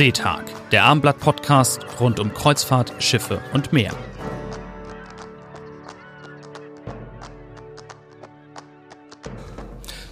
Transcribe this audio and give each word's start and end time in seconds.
Seetag, 0.00 0.46
der 0.70 0.84
Abendblatt-Podcast 0.84 2.00
rund 2.00 2.20
um 2.20 2.32
Kreuzfahrt, 2.32 2.94
Schiffe 3.00 3.42
und 3.52 3.74
Meer. 3.74 3.92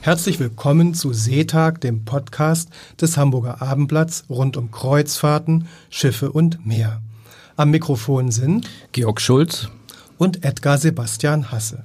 Herzlich 0.03 0.41
willkommen 0.41 0.93
zu 0.93 1.15
Seetag, 1.15 1.81
dem 1.81 2.05
Podcast 2.05 2.69
des 3.01 3.17
Hamburger 3.17 3.63
Abendblatts 3.63 4.25
rund 4.29 4.59
um 4.59 4.71
Kreuzfahrten, 4.71 5.69
Schiffe 5.89 6.33
und 6.33 6.67
Meer. 6.67 7.01
Am 7.57 7.71
Mikrofon 7.71 8.31
sind 8.31 8.69
Georg 8.93 9.23
Schulz 9.23 9.71
und 10.19 10.45
Edgar 10.45 10.77
Sebastian 10.77 11.51
Hasse. 11.51 11.83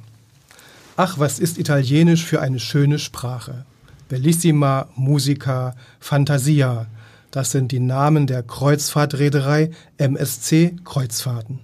Ach, 0.97 1.19
was 1.19 1.39
ist 1.39 1.57
Italienisch 1.57 2.25
für 2.25 2.41
eine 2.41 2.59
schöne 2.59 2.99
Sprache. 2.99 3.63
Bellissima, 4.09 4.89
Musica, 4.97 5.73
Fantasia. 6.01 6.87
Das 7.33 7.49
sind 7.49 7.71
die 7.71 7.79
Namen 7.79 8.27
der 8.27 8.43
Kreuzfahrtreederei 8.43 9.71
MSC 9.97 10.75
Kreuzfahrten. 10.83 11.61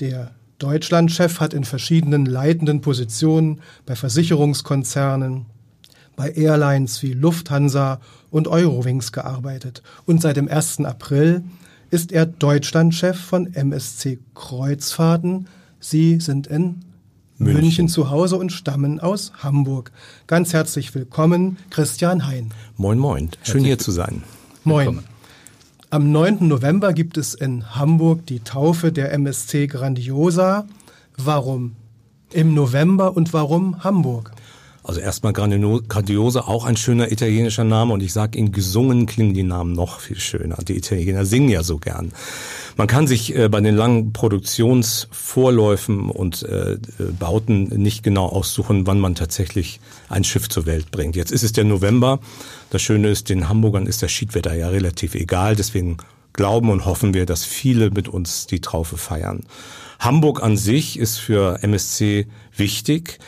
Der 0.00 0.32
Deutschlandchef 0.58 1.40
hat 1.40 1.54
in 1.54 1.64
verschiedenen 1.64 2.26
leitenden 2.26 2.82
Positionen 2.82 3.62
bei 3.86 3.96
Versicherungskonzernen, 3.96 5.46
bei 6.14 6.30
Airlines 6.32 7.02
wie 7.02 7.14
Lufthansa 7.14 8.00
und 8.30 8.48
Eurowings 8.48 9.12
gearbeitet 9.12 9.82
und 10.04 10.20
seit 10.20 10.36
dem 10.36 10.46
1. 10.46 10.80
April 10.80 11.42
ist 11.90 12.12
er 12.12 12.26
Deutschlandchef 12.26 13.18
von 13.18 13.54
MSC 13.54 14.18
Kreuzfahrten. 14.34 15.48
Sie 15.80 16.20
sind 16.20 16.48
in 16.48 16.84
München. 17.38 17.62
München 17.62 17.88
zu 17.88 18.10
Hause 18.10 18.36
und 18.36 18.50
stammen 18.50 18.98
aus 18.98 19.32
Hamburg. 19.42 19.92
Ganz 20.26 20.52
herzlich 20.52 20.94
willkommen, 20.94 21.56
Christian 21.70 22.26
Hein. 22.26 22.50
Moin, 22.76 22.98
moin. 22.98 23.30
Schön 23.42 23.64
hier 23.64 23.78
zu 23.78 23.92
sein. 23.92 24.24
Moin. 24.64 24.86
Willkommen. 24.86 25.04
Am 25.90 26.12
9. 26.12 26.48
November 26.48 26.92
gibt 26.92 27.16
es 27.16 27.34
in 27.34 27.76
Hamburg 27.76 28.26
die 28.26 28.40
Taufe 28.40 28.92
der 28.92 29.12
MSC 29.12 29.68
Grandiosa. 29.68 30.66
Warum 31.16 31.76
im 32.32 32.54
November 32.54 33.16
und 33.16 33.32
warum 33.32 33.84
Hamburg? 33.84 34.32
Also 34.88 35.02
erstmal 35.02 35.34
Grandiosa, 35.34 36.40
auch 36.40 36.64
ein 36.64 36.78
schöner 36.78 37.12
italienischer 37.12 37.64
Name 37.64 37.92
und 37.92 38.02
ich 38.02 38.14
sage 38.14 38.38
Ihnen, 38.38 38.52
gesungen 38.52 39.04
klingen 39.04 39.34
die 39.34 39.42
Namen 39.42 39.74
noch 39.74 40.00
viel 40.00 40.18
schöner. 40.18 40.56
Die 40.66 40.78
Italiener 40.78 41.26
singen 41.26 41.50
ja 41.50 41.62
so 41.62 41.76
gern. 41.76 42.12
Man 42.78 42.86
kann 42.86 43.06
sich 43.06 43.36
äh, 43.36 43.50
bei 43.50 43.60
den 43.60 43.76
langen 43.76 44.14
Produktionsvorläufen 44.14 46.08
und 46.08 46.42
äh, 46.44 46.78
Bauten 47.18 47.64
nicht 47.64 48.02
genau 48.02 48.28
aussuchen, 48.28 48.86
wann 48.86 48.98
man 48.98 49.14
tatsächlich 49.14 49.78
ein 50.08 50.24
Schiff 50.24 50.48
zur 50.48 50.64
Welt 50.64 50.90
bringt. 50.90 51.16
Jetzt 51.16 51.32
ist 51.32 51.42
es 51.42 51.52
der 51.52 51.64
November. 51.64 52.18
Das 52.70 52.80
Schöne 52.80 53.10
ist, 53.10 53.28
den 53.28 53.46
Hamburgern 53.46 53.86
ist 53.86 54.02
das 54.02 54.10
Schiedwetter 54.10 54.54
ja 54.54 54.70
relativ 54.70 55.14
egal. 55.14 55.54
Deswegen 55.54 55.98
glauben 56.32 56.70
und 56.70 56.86
hoffen 56.86 57.12
wir, 57.12 57.26
dass 57.26 57.44
viele 57.44 57.90
mit 57.90 58.08
uns 58.08 58.46
die 58.46 58.62
Traufe 58.62 58.96
feiern. 58.96 59.44
Hamburg 59.98 60.42
an 60.42 60.56
sich 60.56 60.98
ist 60.98 61.18
für 61.18 61.62
MSC 61.62 62.26
wichtig. 62.56 63.18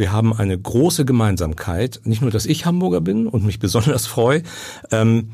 Wir 0.00 0.12
haben 0.12 0.32
eine 0.32 0.58
große 0.58 1.04
Gemeinsamkeit. 1.04 2.00
Nicht 2.04 2.22
nur, 2.22 2.30
dass 2.30 2.46
ich 2.46 2.64
Hamburger 2.64 3.02
bin 3.02 3.26
und 3.26 3.44
mich 3.44 3.58
besonders 3.58 4.06
freue. 4.06 4.42
Ähm, 4.90 5.28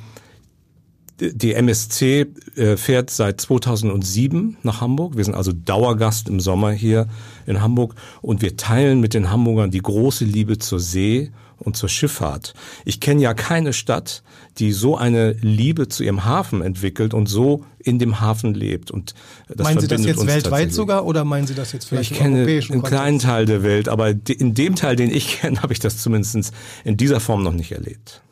die 1.20 1.54
MSC 1.54 2.26
äh, 2.56 2.76
fährt 2.76 3.10
seit 3.10 3.40
2007 3.40 4.56
nach 4.64 4.80
Hamburg. 4.80 5.16
Wir 5.16 5.24
sind 5.24 5.36
also 5.36 5.52
Dauergast 5.52 6.28
im 6.28 6.40
Sommer 6.40 6.72
hier 6.72 7.06
in 7.46 7.62
Hamburg 7.62 7.94
und 8.22 8.42
wir 8.42 8.56
teilen 8.56 8.98
mit 8.98 9.14
den 9.14 9.30
Hamburgern 9.30 9.70
die 9.70 9.80
große 9.80 10.24
Liebe 10.24 10.58
zur 10.58 10.80
See 10.80 11.30
und 11.58 11.76
zur 11.76 11.88
Schifffahrt. 11.88 12.54
Ich 12.84 13.00
kenne 13.00 13.22
ja 13.22 13.34
keine 13.34 13.72
Stadt, 13.72 14.22
die 14.58 14.72
so 14.72 14.96
eine 14.96 15.32
Liebe 15.32 15.88
zu 15.88 16.04
ihrem 16.04 16.24
Hafen 16.24 16.62
entwickelt 16.62 17.14
und 17.14 17.26
so 17.26 17.64
in 17.78 17.98
dem 17.98 18.20
Hafen 18.20 18.54
lebt. 18.54 18.90
Und 18.90 19.14
das 19.48 19.64
meinen 19.64 19.80
Sie 19.80 19.88
das 19.88 20.04
jetzt 20.04 20.26
weltweit 20.26 20.72
sogar 20.72 21.06
oder 21.06 21.24
meinen 21.24 21.46
Sie 21.46 21.54
das 21.54 21.72
jetzt 21.72 21.86
vielleicht 21.86 22.10
ich 22.10 22.18
kenne 22.18 22.46
einen 22.46 22.82
kleinen 22.82 23.18
Teil 23.18 23.46
der 23.46 23.62
Welt, 23.62 23.88
aber 23.88 24.10
in 24.10 24.54
dem 24.54 24.74
Teil, 24.74 24.96
den 24.96 25.10
ich 25.10 25.40
kenne, 25.40 25.62
habe 25.62 25.72
ich 25.72 25.78
das 25.78 25.98
zumindest 25.98 26.52
in 26.84 26.96
dieser 26.96 27.20
Form 27.20 27.42
noch 27.42 27.52
nicht 27.52 27.72
erlebt. 27.72 28.22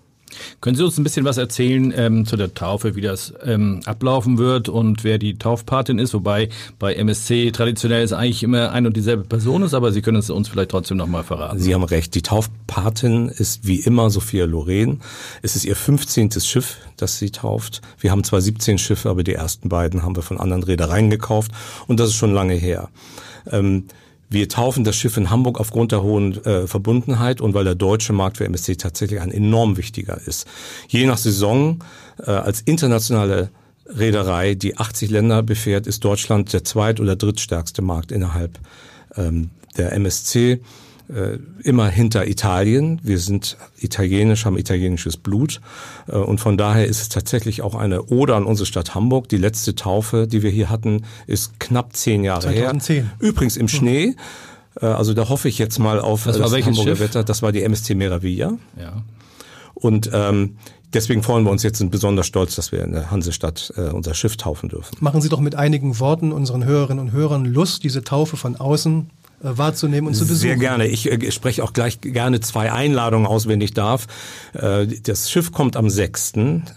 Können 0.61 0.77
Sie 0.77 0.84
uns 0.84 0.99
ein 0.99 1.05
bisschen 1.05 1.25
was 1.25 1.37
erzählen 1.37 1.93
ähm, 1.97 2.27
zu 2.27 2.37
der 2.37 2.55
Taufe, 2.55 2.97
wie 2.97 3.00
das 3.00 3.34
ähm, 3.45 3.81
ablaufen 3.84 4.39
wird 4.39 4.69
und 4.69 5.05
wer 5.05 5.19
die 5.19 5.39
Taufpatin 5.39 5.99
ist? 5.99 6.15
Wobei 6.15 6.49
bei 6.78 6.95
MSC 6.95 7.50
traditionell 7.53 8.03
ist 8.03 8.12
eigentlich 8.12 8.43
immer 8.43 8.73
ein 8.73 8.87
und 8.87 8.97
dieselbe 8.97 9.25
Person 9.25 9.62
ist, 9.62 9.75
aber 9.75 9.93
Sie 9.93 10.03
können 10.03 10.19
es 10.19 10.31
uns 10.31 10.49
vielleicht 10.49 10.71
trotzdem 10.71 10.97
nochmal 10.97 11.25
verraten. 11.25 11.59
Sie 11.59 11.75
haben 11.75 11.84
recht. 11.84 12.15
Die 12.15 12.23
Taufpatin 12.23 13.28
ist 13.28 13.67
wie 13.67 13.81
immer 13.81 14.11
Sophia 14.11 14.44
Loren. 14.44 15.00
Es 15.43 15.56
ist 15.56 15.65
ihr 15.65 15.77
15. 15.77 16.31
Schiff, 16.41 16.78
das 16.97 17.19
sie 17.19 17.31
tauft. 17.31 17.81
Wir 17.99 18.11
haben 18.11 18.25
zwar 18.25 18.41
17 18.41 18.78
Schiffe, 18.78 19.11
aber 19.11 19.25
die 19.25 19.34
ersten 19.34 19.69
beiden 19.69 20.03
haben 20.03 20.17
wir 20.17 20.23
von 20.23 20.39
anderen 20.39 20.62
Reedereien 20.62 21.11
gekauft 21.11 21.53
und 21.87 22.00
das 22.00 22.11
ist 22.11 22.17
schon 22.17 22.33
lange 22.33 22.55
her. 22.55 22.89
Ähm, 23.50 23.84
wir 24.34 24.49
taufen 24.49 24.84
das 24.84 24.97
Schiff 24.97 25.17
in 25.17 25.31
Hamburg 25.31 25.59
aufgrund 25.59 25.93
der 25.93 26.03
hohen 26.03 26.45
äh, 26.45 26.67
Verbundenheit 26.67 27.41
und 27.41 27.55
weil 27.55 27.65
der 27.65 27.75
deutsche 27.75 28.12
Markt 28.12 28.37
für 28.37 28.45
MSC 28.45 28.77
tatsächlich 28.77 29.21
ein 29.21 29.31
enorm 29.31 29.78
wichtiger 29.78 30.21
ist. 30.27 30.47
Je 30.89 31.06
nach 31.06 31.17
Saison 31.17 31.83
äh, 32.19 32.31
als 32.31 32.61
internationale 32.61 33.50
Reederei, 33.87 34.55
die 34.55 34.77
80 34.77 35.11
Länder 35.11 35.43
befährt, 35.43 35.87
ist 35.87 36.05
Deutschland 36.05 36.53
der 36.53 36.65
zweit- 36.65 37.00
oder 37.00 37.17
drittstärkste 37.17 37.81
Markt 37.81 38.12
innerhalb 38.12 38.59
ähm, 39.17 39.50
der 39.77 39.93
MSC 39.93 40.61
äh, 41.09 41.38
immer 41.62 41.88
hinter 41.88 42.26
Italien. 42.26 43.00
Wir 43.03 43.19
sind 43.19 43.56
italienisch, 43.78 44.47
haben 44.47 44.56
italienisches 44.56 45.16
Blut 45.16 45.60
äh, 46.09 46.16
und 46.16 46.38
von 46.38 46.56
daher 46.56 46.87
ist 46.87 47.03
es 47.03 47.09
tatsächlich 47.09 47.62
auch 47.62 47.75
eine 47.75 48.04
Ode 48.04 48.34
an 48.34 48.44
unsere 48.44 48.66
Stadt 48.66 48.94
Hamburg. 48.94 49.28
Die 49.28 49.37
letzte 49.37 49.75
Taufe, 49.75 50.26
die 50.26 50.43
wir 50.43 50.50
hier 50.50 50.70
hatten, 50.70 51.04
ist 51.26 51.60
knapp 51.60 51.94
zehn 51.94 52.25
Jahre 52.25 52.43
2010. 52.43 52.97
her. 53.04 53.12
Übrigens 53.19 53.56
im 53.56 53.69
Schnee. 53.69 54.16
Äh, 54.81 54.87
also 54.87 55.14
da 55.14 55.28
hoffe 55.28 55.48
ich 55.48 55.59
jetzt 55.59 55.78
mal 55.78 56.00
auf 56.00 56.25
das, 56.25 56.38
das 56.38 56.53
Hamburger 56.53 56.91
Schiff? 56.91 57.00
Wetter. 57.00 57.25
Das 57.25 57.43
war 57.43 57.53
die 57.53 57.62
MSC 57.62 57.94
Meraviglia. 57.94 58.54
Ja. 58.78 59.03
Und 59.75 60.10
ähm, 60.12 60.56
Deswegen 60.94 61.25
freuen 61.25 61.43
wir 61.43 61.50
uns 61.50 61.64
jetzt 61.64 61.81
und 61.81 61.91
besonders 61.91 62.28
stolz, 62.28 62.54
dass 62.54 62.70
wir 62.70 62.84
in 62.84 62.93
der 62.93 63.10
Hansestadt 63.10 63.72
äh, 63.76 63.88
unser 63.88 64.14
Schiff 64.14 64.37
taufen 64.37 64.69
dürfen. 64.69 64.97
Machen 65.00 65.20
Sie 65.20 65.28
doch 65.28 65.41
mit 65.41 65.56
einigen 65.56 65.98
Worten 65.98 66.31
unseren 66.31 66.64
Hörerinnen 66.64 67.06
und 67.06 67.12
Hörern 67.12 67.44
Lust, 67.44 67.82
diese 67.82 68.04
Taufe 68.04 68.37
von 68.37 68.54
außen 68.54 69.10
wahrzunehmen 69.44 70.09
und 70.09 70.15
zu 70.15 70.27
besuchen. 70.27 70.38
Sehr 70.38 70.56
gerne. 70.56 70.87
Ich 70.87 71.10
äh, 71.10 71.31
spreche 71.31 71.62
auch 71.62 71.72
gleich 71.72 72.00
gerne 72.00 72.41
zwei 72.41 72.72
Einladungen 72.72 73.27
aus, 73.27 73.47
wenn 73.47 73.60
ich 73.60 73.75
darf. 73.75 74.06
Äh, 74.55 74.87
das 74.87 75.31
Schiff 75.31 75.53
kommt 75.53 75.77
am 75.77 75.91
6. 75.91 76.32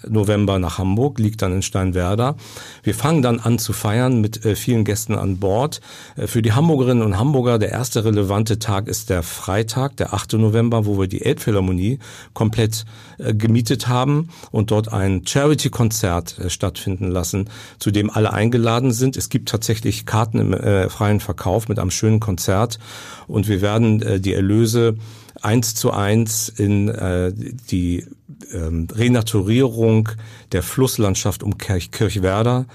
November 0.07 0.59
nach 0.59 0.77
Hamburg, 0.77 1.17
liegt 1.17 1.41
dann 1.41 1.53
in 1.53 1.61
Steinwerder. 1.61 2.35
Wir 2.83 2.93
fangen 2.93 3.21
dann 3.21 3.39
an 3.39 3.57
zu 3.57 3.71
feiern 3.71 4.19
mit 4.19 4.45
äh, 4.45 4.55
vielen 4.55 4.83
Gästen 4.83 5.15
an 5.15 5.37
Bord. 5.37 5.79
Äh, 6.17 6.27
für 6.27 6.41
die 6.41 6.51
Hamburgerinnen 6.51 7.03
und 7.03 7.17
Hamburger 7.17 7.57
der 7.57 7.71
erste 7.71 8.03
relevante 8.03 8.59
Tag 8.59 8.87
ist 8.87 9.09
der 9.09 9.23
Freitag, 9.23 9.95
der 9.95 10.13
8. 10.13 10.33
November, 10.33 10.85
wo 10.85 10.99
wir 10.99 11.07
die 11.07 11.23
Elbphilharmonie 11.23 11.99
komplett 12.33 12.85
äh, 13.17 13.33
gemietet 13.33 13.87
haben 13.87 14.27
und 14.51 14.71
dort 14.71 14.91
ein 14.91 15.25
Charity-Konzert 15.25 16.35
stattfinden 16.49 17.09
lassen, 17.09 17.49
zu 17.79 17.91
dem 17.91 18.09
alle 18.09 18.33
eingeladen 18.33 18.91
sind. 18.91 19.15
Es 19.15 19.29
gibt 19.29 19.47
tatsächlich 19.49 20.05
Karten 20.05 20.39
im 20.39 20.89
freien 20.89 21.19
Verkauf 21.19 21.69
mit 21.69 21.79
einem 21.79 21.91
schönen 21.91 22.19
Konzert 22.19 22.56
Konzert 22.57 22.79
und 23.27 23.47
wir 23.47 23.61
werden 23.61 24.01
äh, 24.01 24.19
die 24.19 24.33
Erlöse 24.33 24.95
eins 25.41 25.75
zu 25.75 25.91
eins 25.91 26.49
in 26.49 26.89
äh, 26.89 27.31
die 27.69 28.05
ähm, 28.53 28.87
Renaturierung 28.91 30.09
der 30.51 30.63
Flusslandschaft 30.63 31.43
um 31.43 31.57
Kirch 31.57 31.91
Kirchwerder 31.91 32.65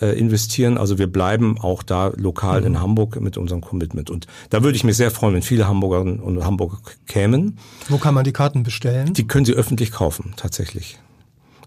äh, 0.00 0.18
investieren. 0.18 0.76
Also 0.76 0.98
wir 0.98 1.06
bleiben 1.06 1.58
auch 1.58 1.82
da 1.82 2.12
lokal 2.16 2.60
mhm. 2.60 2.66
in 2.66 2.80
Hamburg 2.80 3.20
mit 3.20 3.38
unserem 3.38 3.62
Commitment. 3.62 4.10
Und 4.10 4.26
da 4.50 4.62
würde 4.62 4.76
ich 4.76 4.84
mich 4.84 4.96
sehr 4.96 5.10
freuen, 5.10 5.34
wenn 5.34 5.42
viele 5.42 5.66
Hamburgerinnen 5.66 6.20
und 6.20 6.44
Hamburger 6.44 6.78
kämen. 7.06 7.58
Wo 7.88 7.96
kann 7.96 8.14
man 8.14 8.24
die 8.24 8.32
Karten 8.32 8.62
bestellen? 8.64 9.14
Die 9.14 9.26
können 9.26 9.46
Sie 9.46 9.54
öffentlich 9.54 9.90
kaufen, 9.90 10.34
tatsächlich. 10.36 10.98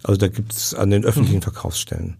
Also 0.04 0.18
da 0.18 0.28
gibt 0.28 0.52
es 0.52 0.74
an 0.74 0.90
den 0.90 1.04
öffentlichen 1.04 1.38
mhm. 1.38 1.42
Verkaufsstellen. 1.42 2.16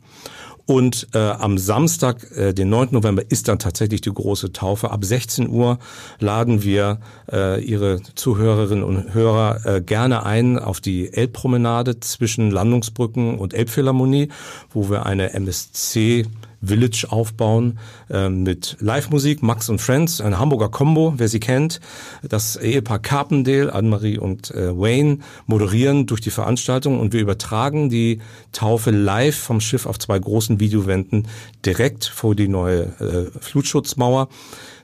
Und 0.67 1.09
äh, 1.13 1.19
am 1.19 1.59
Samstag, 1.59 2.31
äh, 2.37 2.55
den 2.55 2.71
9. 2.71 2.89
November, 2.93 3.23
ist 3.29 3.49
dann 3.49 3.59
tatsächlich 3.59 4.01
die 4.01 4.13
große 4.13 4.53
Taufe. 4.53 4.91
Ab 4.91 5.05
16 5.05 5.51
Uhr 5.51 5.79
laden 6.21 6.63
wir 6.63 7.01
äh, 7.31 7.63
Ihre 7.63 8.01
Zuhörerinnen 8.15 8.83
und 8.83 9.13
Hörer 9.13 9.67
äh, 9.67 9.81
gerne 9.83 10.25
ein 10.25 10.59
auf 10.59 10.81
die 10.81 11.13
Elbpromenade 11.13 12.01
zwischen 12.01 12.51
Landungsbrücken 12.51 13.39
und 13.39 13.53
Elbphilharmonie, 13.53 14.29
wo 14.71 14.89
wir 14.89 15.05
eine 15.05 15.35
MSC 15.35 16.27
Village 16.67 17.07
aufbauen 17.09 17.79
äh, 18.11 18.29
mit 18.29 18.77
Live-Musik, 18.81 19.43
Max 19.43 19.69
und 19.69 19.81
Friends, 19.81 20.21
eine 20.21 20.39
Hamburger 20.39 20.69
Combo, 20.69 21.15
wer 21.17 21.29
sie 21.29 21.41
kennt. 21.41 21.81
Das 22.23 22.57
Ehepaar 22.57 22.99
Carpendale, 22.99 23.73
Anne-Marie 23.73 24.19
und 24.19 24.51
äh, 24.51 24.77
Wayne 24.77 25.19
moderieren 25.47 26.07
durch 26.07 26.21
die 26.21 26.31
Veranstaltung 26.31 27.01
und 27.01 27.13
wir 27.13 27.21
übertragen 27.21 27.89
die 27.89 28.21
Taufe 28.53 28.91
live 28.91 29.37
vom 29.37 29.61
Schiff 29.61 29.87
auf 29.87 29.99
zwei 29.99 30.19
großen 30.19 30.61
Videowänden 30.61 31.29
direkt 31.65 32.05
vor 32.05 32.35
die 32.35 32.49
neue 32.49 32.83
äh, 33.01 33.31
Flutschutzmauer. 33.41 34.29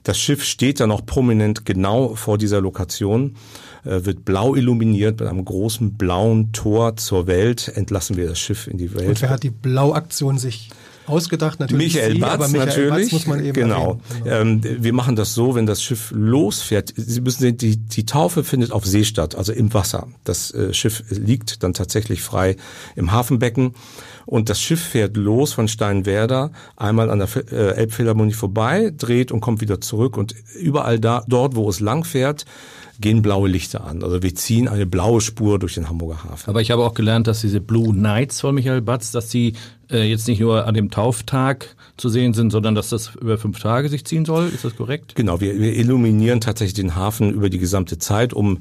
Das 0.02 0.18
Schiff 0.18 0.44
steht 0.44 0.80
dann 0.80 0.90
auch 0.90 1.04
prominent 1.04 1.66
genau 1.66 2.14
vor 2.14 2.38
dieser 2.38 2.60
Lokation. 2.60 3.36
äh, 3.84 4.04
wird 4.04 4.24
blau 4.24 4.54
illuminiert 4.54 5.20
mit 5.20 5.28
einem 5.28 5.44
großen 5.44 5.94
blauen 5.94 6.52
Tor 6.52 6.96
zur 6.96 7.26
Welt, 7.26 7.68
entlassen 7.74 8.16
wir 8.16 8.28
das 8.28 8.38
Schiff 8.38 8.66
in 8.66 8.78
die 8.78 8.94
Welt. 8.94 9.08
Und 9.08 9.22
wer 9.22 9.30
hat 9.30 9.42
die 9.42 9.50
Blauaktion 9.50 10.38
sich 10.38 10.70
ausgedacht? 11.10 11.60
Natürlich 11.60 11.94
Michael 11.94 12.12
Sie, 12.14 12.18
Batz, 12.18 12.52
Michael 12.52 12.66
natürlich. 12.66 13.04
Batz 13.04 13.12
muss 13.12 13.26
man 13.26 13.44
eben 13.44 13.52
genau. 13.52 14.00
Ähm, 14.24 14.60
wir 14.62 14.92
machen 14.92 15.16
das 15.16 15.34
so, 15.34 15.54
wenn 15.54 15.66
das 15.66 15.82
Schiff 15.82 16.12
losfährt. 16.14 16.92
Sie 16.96 17.20
müssen 17.20 17.40
sehen, 17.40 17.56
die, 17.56 17.76
die 17.76 18.06
Taufe 18.06 18.44
findet 18.44 18.72
auf 18.72 18.86
See 18.86 19.04
statt, 19.04 19.34
also 19.34 19.52
im 19.52 19.74
Wasser. 19.74 20.08
Das 20.24 20.52
äh, 20.54 20.72
Schiff 20.72 21.04
liegt 21.10 21.62
dann 21.62 21.74
tatsächlich 21.74 22.22
frei 22.22 22.56
im 22.96 23.12
Hafenbecken. 23.12 23.74
Und 24.26 24.48
das 24.48 24.60
Schiff 24.60 24.80
fährt 24.80 25.16
los 25.16 25.52
von 25.52 25.66
Steinwerder, 25.66 26.52
einmal 26.76 27.10
an 27.10 27.18
der 27.18 27.28
äh, 27.52 27.76
Elbphilharmonie 27.76 28.32
vorbei, 28.32 28.92
dreht 28.96 29.32
und 29.32 29.40
kommt 29.40 29.60
wieder 29.60 29.80
zurück. 29.80 30.16
Und 30.16 30.34
überall 30.54 31.00
da, 31.00 31.24
dort, 31.26 31.56
wo 31.56 31.68
es 31.68 31.80
lang 31.80 32.04
fährt, 32.04 32.44
gehen 33.00 33.22
blaue 33.22 33.48
Lichter 33.48 33.84
an. 33.84 34.02
Also 34.02 34.22
wir 34.22 34.34
ziehen 34.34 34.68
eine 34.68 34.86
blaue 34.86 35.20
Spur 35.20 35.58
durch 35.58 35.74
den 35.74 35.88
Hamburger 35.88 36.24
Hafen. 36.24 36.48
Aber 36.48 36.60
ich 36.60 36.70
habe 36.70 36.84
auch 36.84 36.94
gelernt, 36.94 37.26
dass 37.26 37.40
diese 37.40 37.60
Blue 37.60 37.94
Nights 37.94 38.40
von 38.40 38.54
Michael 38.54 38.82
Batz, 38.82 39.12
dass 39.12 39.28
die 39.28 39.54
äh, 39.90 40.08
jetzt 40.08 40.28
nicht 40.28 40.40
nur 40.40 40.66
an 40.66 40.74
dem 40.74 40.90
Tauftag 40.90 41.76
zu 41.96 42.08
sehen 42.08 42.32
sind, 42.32 42.50
sondern 42.50 42.74
dass 42.74 42.88
das 42.88 43.14
über 43.20 43.36
fünf 43.38 43.58
Tage 43.60 43.88
sich 43.88 44.04
ziehen 44.04 44.24
soll. 44.24 44.48
Ist 44.48 44.64
das 44.64 44.76
korrekt? 44.76 45.14
Genau, 45.14 45.40
wir, 45.40 45.58
wir 45.58 45.76
illuminieren 45.76 46.40
tatsächlich 46.40 46.74
den 46.74 46.94
Hafen 46.96 47.32
über 47.32 47.50
die 47.50 47.58
gesamte 47.58 47.98
Zeit, 47.98 48.32
um 48.32 48.58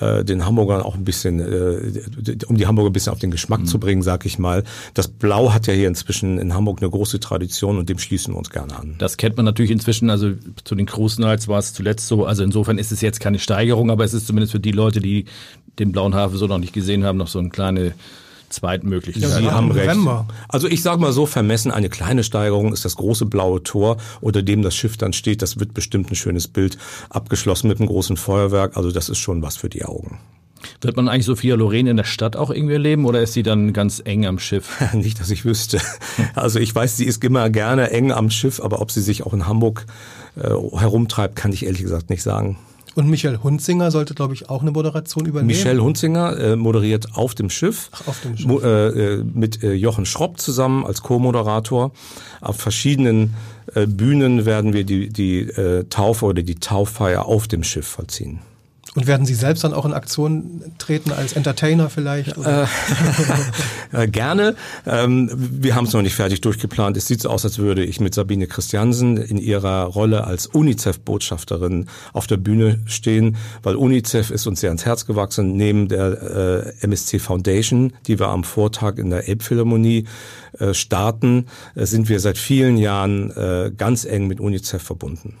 äh, 0.00 0.24
den 0.24 0.46
Hamburgern 0.46 0.80
auch 0.80 0.94
ein 0.94 1.04
bisschen, 1.04 1.40
äh, 1.40 2.44
um 2.46 2.56
die 2.56 2.66
Hamburger 2.66 2.90
ein 2.90 2.92
bisschen 2.92 3.12
auf 3.12 3.18
den 3.18 3.30
Geschmack 3.30 3.60
mhm. 3.60 3.66
zu 3.66 3.78
bringen, 3.78 4.02
sag 4.02 4.24
ich 4.24 4.38
mal. 4.38 4.64
Das 4.94 5.08
Blau 5.08 5.52
hat 5.52 5.66
ja 5.66 5.74
hier 5.74 5.88
inzwischen 5.88 6.38
in 6.38 6.54
Hamburg 6.54 6.80
eine 6.80 6.90
große 6.90 7.20
Tradition 7.20 7.78
und 7.78 7.88
dem 7.88 7.98
schließen 7.98 8.34
wir 8.34 8.38
uns 8.38 8.50
gerne 8.50 8.76
an. 8.76 8.94
Das 8.98 9.16
kennt 9.16 9.36
man 9.36 9.44
natürlich 9.44 9.70
inzwischen, 9.70 10.10
also 10.10 10.32
zu 10.64 10.74
den 10.74 10.86
Cruise 10.86 11.20
Nights 11.20 11.48
war 11.48 11.58
es 11.58 11.74
zuletzt 11.74 12.06
so, 12.08 12.24
also 12.24 12.42
insofern 12.42 12.78
ist 12.78 12.92
es 12.92 13.00
jetzt 13.00 13.20
keine 13.20 13.38
Steigerung, 13.38 13.77
aber 13.90 14.04
es 14.04 14.14
ist 14.14 14.26
zumindest 14.26 14.52
für 14.52 14.60
die 14.60 14.72
Leute, 14.72 15.00
die 15.00 15.26
den 15.78 15.92
blauen 15.92 16.14
Hafen 16.14 16.36
so 16.36 16.46
noch 16.46 16.58
nicht 16.58 16.72
gesehen 16.72 17.04
haben, 17.04 17.18
noch 17.18 17.28
so 17.28 17.38
eine 17.38 17.50
kleine 17.50 17.94
Zweitmöglichkeit. 18.48 19.30
Ja, 19.30 19.36
Sie 19.36 19.50
haben 19.50 19.70
recht. 19.70 19.96
Also 20.48 20.68
ich 20.68 20.82
sage 20.82 21.00
mal 21.00 21.12
so, 21.12 21.26
vermessen 21.26 21.70
eine 21.70 21.88
kleine 21.88 22.24
Steigerung 22.24 22.72
ist 22.72 22.84
das 22.84 22.96
große 22.96 23.26
blaue 23.26 23.62
Tor, 23.62 23.98
unter 24.20 24.42
dem 24.42 24.62
das 24.62 24.74
Schiff 24.74 24.96
dann 24.96 25.12
steht. 25.12 25.42
Das 25.42 25.60
wird 25.60 25.74
bestimmt 25.74 26.10
ein 26.10 26.16
schönes 26.16 26.48
Bild, 26.48 26.78
abgeschlossen 27.10 27.68
mit 27.68 27.78
einem 27.78 27.88
großen 27.88 28.16
Feuerwerk. 28.16 28.76
Also 28.76 28.90
das 28.90 29.08
ist 29.08 29.18
schon 29.18 29.42
was 29.42 29.56
für 29.56 29.68
die 29.68 29.84
Augen. 29.84 30.18
Wird 30.80 30.96
man 30.96 31.08
eigentlich 31.08 31.26
Sophia 31.26 31.54
Loren 31.54 31.86
in 31.86 31.96
der 31.96 32.04
Stadt 32.04 32.34
auch 32.34 32.50
irgendwie 32.50 32.74
erleben 32.74 33.04
oder 33.04 33.22
ist 33.22 33.32
sie 33.32 33.44
dann 33.44 33.72
ganz 33.72 34.02
eng 34.04 34.26
am 34.26 34.38
Schiff? 34.38 34.80
Nicht, 34.92 35.20
dass 35.20 35.30
ich 35.30 35.44
wüsste. 35.44 35.80
Also 36.34 36.58
ich 36.58 36.74
weiß, 36.74 36.96
sie 36.96 37.04
ist 37.04 37.22
immer 37.22 37.48
gerne 37.50 37.90
eng 37.90 38.10
am 38.10 38.30
Schiff, 38.30 38.60
aber 38.60 38.80
ob 38.80 38.90
sie 38.90 39.02
sich 39.02 39.24
auch 39.24 39.34
in 39.34 39.46
Hamburg 39.46 39.86
äh, 40.36 40.48
herumtreibt, 40.48 41.36
kann 41.36 41.52
ich 41.52 41.64
ehrlich 41.64 41.82
gesagt 41.82 42.10
nicht 42.10 42.22
sagen. 42.22 42.58
Und 42.98 43.08
Michel 43.08 43.44
Hunzinger 43.44 43.92
sollte, 43.92 44.12
glaube 44.12 44.34
ich, 44.34 44.50
auch 44.50 44.60
eine 44.60 44.72
Moderation 44.72 45.24
übernehmen. 45.24 45.46
Michel 45.46 45.80
Hunzinger 45.80 46.36
äh, 46.36 46.56
moderiert 46.56 47.14
auf 47.14 47.36
dem 47.36 47.48
Schiff, 47.48 47.90
Ach, 47.92 48.08
auf 48.08 48.20
dem 48.22 48.36
Schiff. 48.36 48.46
Mo 48.48 48.58
äh, 48.58 48.88
äh, 48.88 49.24
mit 49.24 49.62
äh, 49.62 49.72
Jochen 49.72 50.04
Schropp 50.04 50.40
zusammen 50.40 50.84
als 50.84 51.00
Co-Moderator. 51.02 51.92
Auf 52.40 52.56
verschiedenen 52.56 53.34
äh, 53.76 53.86
Bühnen 53.86 54.46
werden 54.46 54.72
wir 54.72 54.82
die, 54.82 55.10
die 55.10 55.42
äh, 55.42 55.84
Taufe 55.84 56.24
oder 56.26 56.42
die 56.42 56.56
Tauffeier 56.56 57.26
auf 57.26 57.46
dem 57.46 57.62
Schiff 57.62 57.86
vollziehen. 57.86 58.40
Und 58.98 59.06
werden 59.06 59.26
Sie 59.26 59.34
selbst 59.34 59.62
dann 59.62 59.74
auch 59.74 59.84
in 59.84 59.92
Aktion 59.92 60.60
treten 60.78 61.12
als 61.12 61.34
Entertainer 61.34 61.88
vielleicht? 61.88 62.36
Äh, 62.36 62.66
äh, 63.92 64.08
gerne. 64.08 64.56
Ähm, 64.86 65.30
wir 65.32 65.76
haben 65.76 65.84
es 65.84 65.92
noch 65.92 66.02
nicht 66.02 66.16
fertig 66.16 66.40
durchgeplant. 66.40 66.96
Es 66.96 67.06
sieht 67.06 67.22
so 67.22 67.28
aus, 67.28 67.44
als 67.44 67.58
würde 67.58 67.84
ich 67.84 68.00
mit 68.00 68.12
Sabine 68.12 68.48
Christiansen 68.48 69.16
in 69.16 69.38
ihrer 69.38 69.84
Rolle 69.84 70.24
als 70.24 70.48
UNICEF-Botschafterin 70.48 71.86
auf 72.12 72.26
der 72.26 72.38
Bühne 72.38 72.80
stehen, 72.86 73.36
weil 73.62 73.76
UNICEF 73.76 74.32
ist 74.32 74.48
uns 74.48 74.62
sehr 74.62 74.70
ans 74.70 74.84
Herz 74.84 75.06
gewachsen. 75.06 75.56
Neben 75.56 75.86
der 75.86 76.72
äh, 76.80 76.84
MSC 76.84 77.20
Foundation, 77.20 77.92
die 78.08 78.18
wir 78.18 78.26
am 78.26 78.42
Vortag 78.42 78.96
in 78.96 79.10
der 79.10 79.28
Elbphilharmonie 79.28 80.06
äh, 80.58 80.74
starten, 80.74 81.46
äh, 81.76 81.86
sind 81.86 82.08
wir 82.08 82.18
seit 82.18 82.36
vielen 82.36 82.78
Jahren 82.78 83.32
ganz 83.76 84.04
eng 84.04 84.26
mit 84.26 84.40
UNICEF 84.40 84.82
verbunden. 84.82 85.34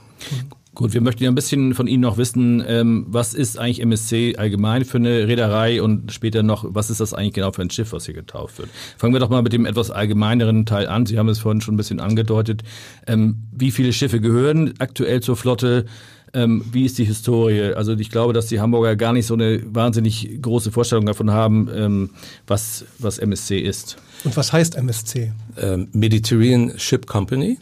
Gut, 0.78 0.94
wir 0.94 1.00
möchten 1.00 1.24
ja 1.24 1.28
ein 1.28 1.34
bisschen 1.34 1.74
von 1.74 1.88
Ihnen 1.88 2.02
noch 2.02 2.18
wissen, 2.18 2.62
ähm, 2.64 3.04
was 3.08 3.34
ist 3.34 3.58
eigentlich 3.58 3.80
MSC 3.80 4.36
allgemein 4.36 4.84
für 4.84 4.98
eine 4.98 5.26
Reederei 5.26 5.82
und 5.82 6.12
später 6.12 6.44
noch, 6.44 6.64
was 6.68 6.88
ist 6.88 7.00
das 7.00 7.14
eigentlich 7.14 7.32
genau 7.32 7.50
für 7.50 7.62
ein 7.62 7.70
Schiff, 7.70 7.92
was 7.92 8.04
hier 8.04 8.14
getauft 8.14 8.60
wird? 8.60 8.68
Fangen 8.96 9.12
wir 9.12 9.18
doch 9.18 9.28
mal 9.28 9.42
mit 9.42 9.52
dem 9.52 9.66
etwas 9.66 9.90
allgemeineren 9.90 10.66
Teil 10.66 10.86
an. 10.86 11.04
Sie 11.04 11.18
haben 11.18 11.28
es 11.30 11.40
vorhin 11.40 11.60
schon 11.60 11.74
ein 11.74 11.76
bisschen 11.76 11.98
angedeutet. 11.98 12.62
Ähm, 13.08 13.42
wie 13.50 13.72
viele 13.72 13.92
Schiffe 13.92 14.20
gehören 14.20 14.74
aktuell 14.78 15.20
zur 15.20 15.36
Flotte? 15.36 15.84
Ähm, 16.32 16.64
wie 16.70 16.84
ist 16.84 16.96
die 16.98 17.04
Historie? 17.04 17.72
Also 17.74 17.94
ich 17.94 18.10
glaube, 18.10 18.32
dass 18.32 18.46
die 18.46 18.60
Hamburger 18.60 18.94
gar 18.94 19.12
nicht 19.12 19.26
so 19.26 19.34
eine 19.34 19.60
wahnsinnig 19.74 20.40
große 20.40 20.70
Vorstellung 20.70 21.06
davon 21.06 21.32
haben, 21.32 21.68
ähm, 21.74 22.10
was, 22.46 22.84
was 23.00 23.18
MSC 23.18 23.58
ist. 23.58 23.96
Und 24.22 24.36
was 24.36 24.52
heißt 24.52 24.76
MSC? 24.76 25.32
Ähm, 25.60 25.88
Mediterranean 25.90 26.78
Ship 26.78 27.04
Company 27.04 27.58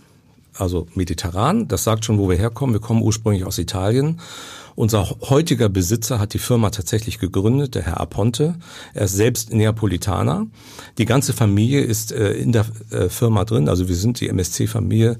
also 0.58 0.86
mediterran. 0.94 1.68
Das 1.68 1.84
sagt 1.84 2.04
schon, 2.04 2.18
wo 2.18 2.28
wir 2.28 2.36
herkommen. 2.36 2.74
Wir 2.74 2.80
kommen 2.80 3.02
ursprünglich 3.02 3.44
aus 3.44 3.58
Italien. 3.58 4.20
Unser 4.76 5.08
heutiger 5.22 5.70
Besitzer 5.70 6.20
hat 6.20 6.34
die 6.34 6.38
Firma 6.38 6.68
tatsächlich 6.68 7.18
gegründet, 7.18 7.74
der 7.74 7.82
Herr 7.82 7.98
Aponte. 7.98 8.56
Er 8.92 9.06
ist 9.06 9.16
selbst 9.16 9.52
Neapolitaner. 9.52 10.46
Die 10.98 11.06
ganze 11.06 11.32
Familie 11.32 11.80
ist 11.80 12.12
äh, 12.12 12.34
in 12.34 12.52
der 12.52 12.66
äh, 12.90 13.08
Firma 13.08 13.46
drin. 13.46 13.70
Also 13.70 13.88
wir 13.88 13.96
sind 13.96 14.20
die 14.20 14.28
MSC-Familie 14.28 15.16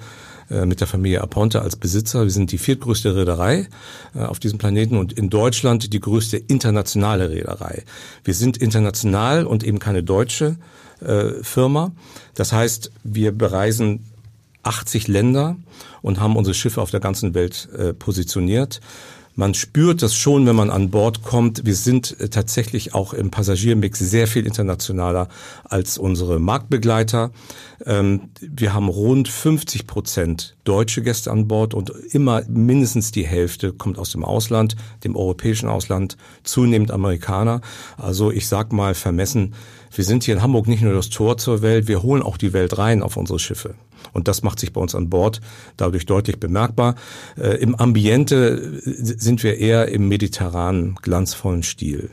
äh, 0.51 0.67
mit 0.67 0.81
der 0.81 0.87
Familie 0.87 1.23
Aponte 1.23 1.63
als 1.63 1.77
Besitzer. 1.77 2.25
Wir 2.25 2.31
sind 2.31 2.53
die 2.53 2.59
viertgrößte 2.59 3.17
Reederei 3.17 3.67
auf 4.13 4.39
diesem 4.39 4.59
Planeten 4.59 4.99
und 4.99 5.15
in 5.15 5.31
Deutschland 5.31 5.91
die 5.91 6.01
größte 6.01 6.37
internationale 6.37 7.31
Reederei. 7.31 7.85
Wir 8.25 8.35
sind 8.35 8.59
international 8.59 9.47
und 9.47 9.65
eben 9.65 9.79
keine 9.79 10.03
deutsche 10.03 10.57
Firma. 11.43 11.93
Das 12.35 12.53
heißt, 12.53 12.91
wir 13.05 13.33
bereisen 13.33 14.05
80 14.67 15.09
Länder 15.09 15.57
und 16.03 16.21
haben 16.21 16.37
unsere 16.37 16.55
Schiffe 16.55 16.81
auf 16.81 16.91
der 16.91 17.01
ganzen 17.01 17.35
Welt 17.35 17.69
äh, 17.77 17.93
positioniert. 17.93 18.81
Man 19.39 19.53
spürt 19.53 20.03
das 20.03 20.15
schon, 20.15 20.47
wenn 20.47 20.57
man 20.57 20.71
an 20.71 20.91
Bord 20.91 21.23
kommt. 21.23 21.67
Wir 21.67 21.75
sind 21.75 22.19
äh, 22.21 22.31
tatsächlich 22.31 22.95
auch 22.95 23.13
im 23.13 23.31
Passagiermix 23.31 23.99
sehr 23.99 24.27
viel 24.27 24.47
internationaler 24.47 25.29
als 25.65 25.99
unsere 25.99 26.41
Marktbegleiter. 26.41 27.33
Ähm, 27.85 28.31
wir 28.41 28.73
haben 28.73 28.89
rund 28.89 29.29
50 29.29 29.87
Prozent 29.87 30.56
deutsche 30.67 31.03
Gäste 31.03 31.31
an 31.31 31.49
Bord 31.49 31.75
und 31.75 31.91
immer 32.11 32.43
mindestens 32.49 33.13
die 33.13 33.27
Hälfte 33.27 33.73
kommt 33.73 33.99
aus 33.99 34.11
dem 34.11 34.25
Ausland, 34.25 34.77
dem 35.05 35.17
europäischen 35.17 35.69
Ausland, 35.69 36.17
zunehmend 36.43 36.91
Amerikaner. 36.91 37.61
Also 37.97 38.31
ich 38.31 38.49
sag 38.49 38.73
mal 38.73 38.95
vermessen, 38.95 39.55
wir 39.95 40.05
sind 40.05 40.25
hier 40.25 40.35
in 40.35 40.43
Hamburg 40.43 40.67
nicht 40.67 40.83
nur 40.83 40.93
das 40.93 41.09
Tor 41.09 41.39
zur 41.39 41.63
Welt, 41.63 41.89
wir 41.89 42.03
holen 42.03 42.23
auch 42.23 42.37
die 42.37 42.53
Welt 42.53 42.77
rein 42.77 43.03
auf 43.03 43.17
unsere 43.17 43.39
Schiffe. 43.39 43.75
Und 44.13 44.29
das 44.29 44.43
macht 44.43 44.61
sich 44.61 44.73
bei 44.73 44.81
uns 44.81 44.95
an 44.95 45.09
Bord 45.09 45.41
dadurch 45.77 46.07
deutlich 46.07 46.39
bemerkbar. 46.39 46.97
Äh, 47.37 47.57
Im 47.59 47.75
Ambiente 47.75 48.81
sind 48.85 49.43
wir 49.43 49.59
eher 49.59 49.89
im 49.89 50.09
mediterranen, 50.09 50.97
glanzvollen 51.01 51.63
Stil. 51.63 52.11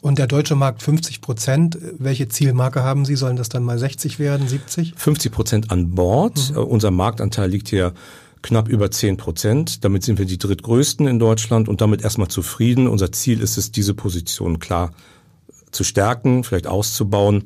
Und 0.00 0.18
der 0.18 0.28
deutsche 0.28 0.54
Markt 0.54 0.82
50 0.82 1.20
Prozent. 1.20 1.78
Welche 1.98 2.28
Zielmarke 2.28 2.82
haben 2.82 3.04
Sie? 3.04 3.16
Sollen 3.16 3.36
das 3.36 3.48
dann 3.48 3.64
mal 3.64 3.78
60 3.78 4.18
werden, 4.18 4.46
70? 4.46 4.94
50 4.96 5.32
Prozent 5.32 5.70
an 5.70 5.90
Bord. 5.94 6.50
Mhm. 6.50 6.56
Uh, 6.56 6.60
unser 6.62 6.90
Marktanteil 6.90 7.50
liegt 7.50 7.68
hier 7.68 7.94
knapp 8.42 8.68
über 8.68 8.90
10 8.90 9.16
Prozent. 9.16 9.84
Damit 9.84 10.04
sind 10.04 10.18
wir 10.18 10.26
die 10.26 10.38
drittgrößten 10.38 11.08
in 11.08 11.18
Deutschland 11.18 11.68
und 11.68 11.80
damit 11.80 12.02
erstmal 12.02 12.28
zufrieden. 12.28 12.86
Unser 12.86 13.10
Ziel 13.10 13.40
ist 13.40 13.58
es, 13.58 13.72
diese 13.72 13.94
Position 13.94 14.60
klar 14.60 14.92
zu 15.72 15.82
stärken, 15.82 16.44
vielleicht 16.44 16.66
auszubauen. 16.66 17.44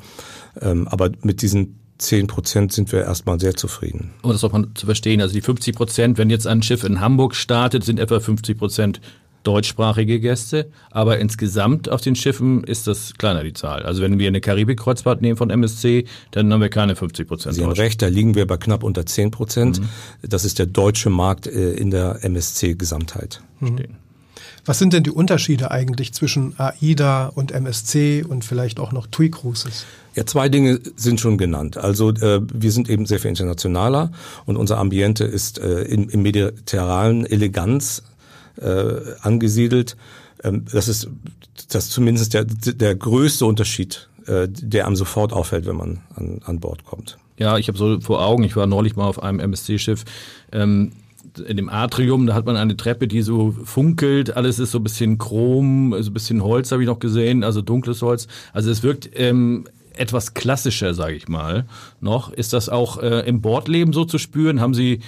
Ähm, 0.61 0.87
aber 0.89 1.11
mit 1.23 1.41
diesen 1.41 1.79
10 1.99 2.27
Prozent 2.27 2.73
sind 2.73 2.93
wir 2.93 3.03
erstmal 3.03 3.41
sehr 3.41 3.55
zufrieden. 3.55 4.13
Um 4.23 4.33
das 4.33 4.45
auch 4.45 4.53
mal 4.53 4.67
zu 4.75 4.87
verstehen, 4.87 5.21
also 5.21 5.33
die 5.33 5.41
50 5.41 5.75
Prozent, 5.75 6.19
wenn 6.19 6.31
jetzt 6.31 6.47
ein 6.47 6.63
Schiff 6.63 6.85
in 6.85 7.01
Hamburg 7.01 7.35
startet, 7.35 7.85
sind 7.85 7.99
etwa 7.99 8.21
50 8.21 8.59
Prozent 8.59 9.01
deutschsprachige 9.43 10.21
Gäste, 10.21 10.71
aber 10.91 11.19
insgesamt 11.19 11.89
auf 11.89 12.01
den 12.01 12.17
Schiffen 12.17 12.65
ist 12.65 12.87
das 12.87 13.15
kleiner 13.15 13.43
die 13.43 13.53
Zahl. 13.53 13.83
Also 13.83 14.03
wenn 14.03 14.19
wir 14.19 14.29
eine 14.29 14.41
Karibik-Kreuzfahrt 14.41 15.23
nehmen 15.23 15.37
von 15.37 15.51
MSC, 15.51 16.05
dann 16.31 16.53
haben 16.53 16.61
wir 16.61 16.69
keine 16.69 16.97
50 16.97 17.29
Prozent. 17.29 17.55
Sie 17.55 17.63
haben 17.63 17.73
recht, 17.73 18.03
da 18.03 18.09
liegen 18.09 18.35
wir 18.35 18.47
bei 18.47 18.57
knapp 18.57 18.83
unter 18.83 19.07
10 19.07 19.31
Prozent. 19.31 19.81
Mhm. 19.81 19.89
Das 20.29 20.45
ist 20.45 20.59
der 20.59 20.67
deutsche 20.67 21.11
Markt 21.11 21.47
äh, 21.47 21.73
in 21.73 21.91
der 21.91 22.25
MSC-Gesamtheit. 22.25 23.43
Mhm. 23.61 23.79
Was 24.65 24.79
sind 24.79 24.93
denn 24.93 25.03
die 25.03 25.11
Unterschiede 25.11 25.73
eigentlich 25.73 26.13
zwischen 26.13 26.55
AIDA 26.59 27.27
und 27.27 27.51
MSC 27.51 28.23
und 28.23 28.45
vielleicht 28.45 28.79
auch 28.79 28.93
noch 28.93 29.09
TUI 29.09 29.31
Cruises? 29.31 29.85
Ja, 30.15 30.25
zwei 30.25 30.49
Dinge 30.49 30.79
sind 30.95 31.21
schon 31.21 31.37
genannt. 31.37 31.79
Also 31.79 32.11
äh, 32.11 32.41
wir 32.53 32.71
sind 32.71 32.89
eben 32.89 33.07
sehr 33.07 33.19
viel 33.19 33.31
internationaler 33.31 34.13
und 34.45 34.57
unser 34.57 34.79
Ambiente 34.79 35.25
ist 35.25 35.59
äh, 35.59 35.83
im, 35.83 36.09
im 36.11 36.23
mediterranen 36.23 37.27
Eleganz 37.27 38.03
äh, 38.61 38.95
angesiedelt. 39.21 39.97
Ähm, 40.43 40.65
das 40.73 40.89
ist 40.89 41.09
das 41.71 41.91
zumindest 41.91 42.35
der, 42.35 42.45
der 42.45 42.95
größte 42.95 43.47
Unterschied, 43.47 44.09
äh, 44.27 44.49
der 44.49 44.87
einem 44.87 44.97
sofort 44.97 45.33
auffällt, 45.33 45.67
wenn 45.67 45.77
man 45.77 46.01
an, 46.15 46.41
an 46.45 46.61
Bord 46.61 46.85
kommt. 46.85 47.19
Ja, 47.39 47.59
ich 47.59 47.69
habe 47.69 47.79
so 47.79 48.01
vor 48.01 48.25
Augen, 48.25 48.45
ich 48.45 48.57
war 48.57 48.67
neulich 48.67 48.97
mal 48.97 49.07
auf 49.07 49.23
einem 49.23 49.41
MSC-Schiff. 49.41 50.05
Ähm, 50.53 50.93
in 51.47 51.57
dem 51.57 51.71
Atrium, 51.71 52.27
da 52.27 52.35
hat 52.35 52.45
man 52.45 52.57
eine 52.57 52.77
Treppe, 52.77 53.09
die 53.09 53.23
so 53.23 53.53
funkelt, 53.65 54.37
alles 54.37 54.59
ist 54.59 54.73
so 54.73 54.79
ein 54.79 54.85
bisschen 54.85 55.17
Chrom, 55.17 55.95
so 56.01 56.11
ein 56.11 56.15
bisschen 56.15 56.43
Holz 56.43 56.73
habe 56.73 56.83
ich 56.83 56.87
noch 56.87 56.99
gesehen, 56.99 57.43
also 57.43 57.63
dunkles 57.63 58.03
Holz. 58.03 58.29
Also 58.53 58.71
es 58.71 58.83
wirkt 58.83 59.09
ähm, 59.15 59.65
etwas 59.97 60.35
klassischer, 60.35 60.95
sage 60.95 61.15
ich 61.15 61.29
mal, 61.29 61.67
noch. 62.01 62.33
Ist 62.33 62.53
das 62.53 62.69
auch 62.69 62.99
äh, 63.03 63.21
im 63.27 63.41
Bordleben 63.41 63.93
so 63.93 64.05
zu 64.05 64.19
spüren? 64.19 64.61
Haben 64.61 64.75
Sie 64.75 65.01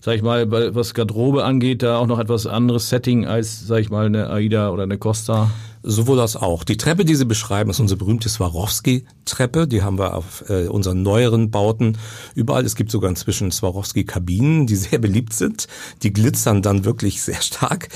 sag 0.00 0.16
ich 0.16 0.22
mal, 0.22 0.50
was 0.50 0.94
Garderobe 0.94 1.44
angeht, 1.44 1.82
da 1.82 1.98
auch 1.98 2.06
noch 2.06 2.18
etwas 2.18 2.46
anderes 2.46 2.88
Setting 2.88 3.26
als, 3.26 3.66
sag 3.66 3.80
ich 3.80 3.90
mal, 3.90 4.06
eine 4.06 4.30
AIDA 4.30 4.70
oder 4.70 4.84
eine 4.84 4.98
Costa? 4.98 5.50
Sowohl 5.82 6.20
als 6.20 6.36
auch. 6.36 6.64
Die 6.64 6.76
Treppe, 6.76 7.04
die 7.04 7.14
Sie 7.14 7.24
beschreiben, 7.24 7.70
ist 7.70 7.80
unsere 7.80 7.98
berühmte 7.98 8.28
Swarovski-Treppe. 8.28 9.68
Die 9.68 9.82
haben 9.82 9.98
wir 9.98 10.14
auf 10.14 10.44
äh, 10.48 10.66
unseren 10.66 11.02
neueren 11.02 11.50
Bauten 11.50 11.98
überall. 12.34 12.64
Es 12.64 12.74
gibt 12.74 12.90
sogar 12.90 13.10
inzwischen 13.10 13.50
Swarovski-Kabinen, 13.50 14.66
die 14.66 14.76
sehr 14.76 14.98
beliebt 14.98 15.32
sind. 15.32 15.68
Die 16.02 16.12
glitzern 16.12 16.62
dann 16.62 16.84
wirklich 16.84 17.22
sehr 17.22 17.40
stark. 17.40 17.88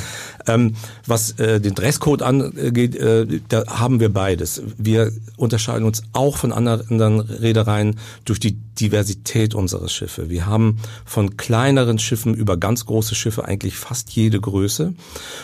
Ähm, 0.46 0.74
was 1.06 1.32
äh, 1.38 1.60
den 1.60 1.74
Dresscode 1.74 2.22
angeht, 2.22 2.96
äh, 2.96 3.40
da 3.48 3.64
haben 3.66 4.00
wir 4.00 4.12
beides. 4.12 4.62
Wir 4.78 5.12
unterscheiden 5.36 5.86
uns 5.86 6.02
auch 6.12 6.36
von 6.36 6.52
anderen 6.52 7.20
Reedereien 7.20 7.98
durch 8.24 8.40
die 8.40 8.56
Diversität 8.80 9.54
unserer 9.54 9.88
Schiffe. 9.88 10.30
Wir 10.30 10.46
haben 10.46 10.78
von 11.04 11.36
kleineren 11.36 11.98
Schiffen 11.98 12.34
über 12.34 12.56
ganz 12.56 12.86
große 12.86 13.14
Schiffe 13.14 13.44
eigentlich 13.44 13.76
fast 13.76 14.10
jede 14.10 14.40
Größe 14.40 14.94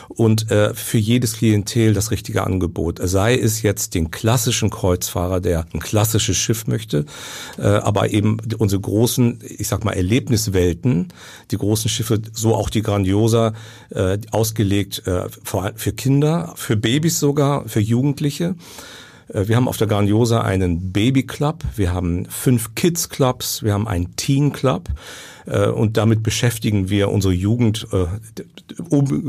und 0.08 0.50
äh, 0.50 0.74
für 0.74 0.98
jedes 0.98 1.34
Klientel 1.34 1.94
das 1.94 2.10
richtige 2.10 2.27
Angebot. 2.36 3.00
Sei 3.02 3.36
es 3.36 3.62
jetzt 3.62 3.94
den 3.94 4.10
klassischen 4.10 4.70
Kreuzfahrer, 4.70 5.40
der 5.40 5.66
ein 5.72 5.80
klassisches 5.80 6.36
Schiff 6.36 6.66
möchte, 6.66 7.04
äh, 7.58 7.62
aber 7.62 8.10
eben 8.10 8.38
unsere 8.58 8.80
großen, 8.80 9.40
ich 9.42 9.68
sag 9.68 9.84
mal, 9.84 9.92
Erlebniswelten, 9.92 11.08
die 11.50 11.56
großen 11.56 11.88
Schiffe, 11.88 12.20
so 12.32 12.54
auch 12.54 12.70
die 12.70 12.82
Grandiosa, 12.82 13.54
äh, 13.90 14.18
ausgelegt 14.30 15.06
äh, 15.06 15.26
für 15.74 15.92
Kinder, 15.92 16.52
für 16.56 16.76
Babys 16.76 17.18
sogar, 17.18 17.68
für 17.68 17.80
Jugendliche. 17.80 18.54
Äh, 19.28 19.48
wir 19.48 19.56
haben 19.56 19.68
auf 19.68 19.76
der 19.76 19.86
Grandiosa 19.86 20.40
einen 20.40 20.92
Baby 20.92 21.24
Club, 21.24 21.64
wir 21.76 21.92
haben 21.92 22.26
fünf 22.26 22.74
Kids 22.74 23.08
Clubs, 23.08 23.62
wir 23.62 23.72
haben 23.72 23.88
einen 23.88 24.16
Teen 24.16 24.52
Club 24.52 24.88
äh, 25.46 25.68
und 25.68 25.96
damit 25.96 26.22
beschäftigen 26.22 26.88
wir 26.90 27.10
unsere 27.10 27.34
Jugend 27.34 27.86
äh, 27.92 28.06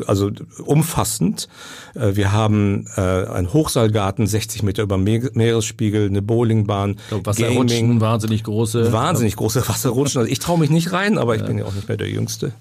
also 0.06 0.32
umfassend. 0.66 1.48
Wir 1.96 2.32
haben 2.32 2.86
einen 2.96 3.52
Hochseilgarten, 3.52 4.28
60 4.28 4.64
Meter 4.64 4.84
über 4.84 4.98
Meeresspiegel, 4.98 6.08
eine 6.08 6.22
Bowlingbahn, 6.22 6.98
glaube, 7.08 7.26
Wasserrutschen, 7.26 7.68
Gaming, 7.68 8.02
wahnsinnig 8.02 8.44
große. 8.44 8.92
Wahnsinnig 8.92 9.36
große 9.38 9.68
Wasserrutschen. 9.68 10.20
Also 10.20 10.32
ich 10.32 10.40
traue 10.40 10.60
mich 10.60 10.70
nicht 10.70 10.92
rein, 10.92 11.18
aber 11.18 11.36
ich 11.36 11.44
bin 11.44 11.58
ja 11.58 11.66
auch 11.66 11.74
nicht 11.74 11.88
mehr 11.88 11.98
der 11.98 12.10
Jüngste. 12.10 12.52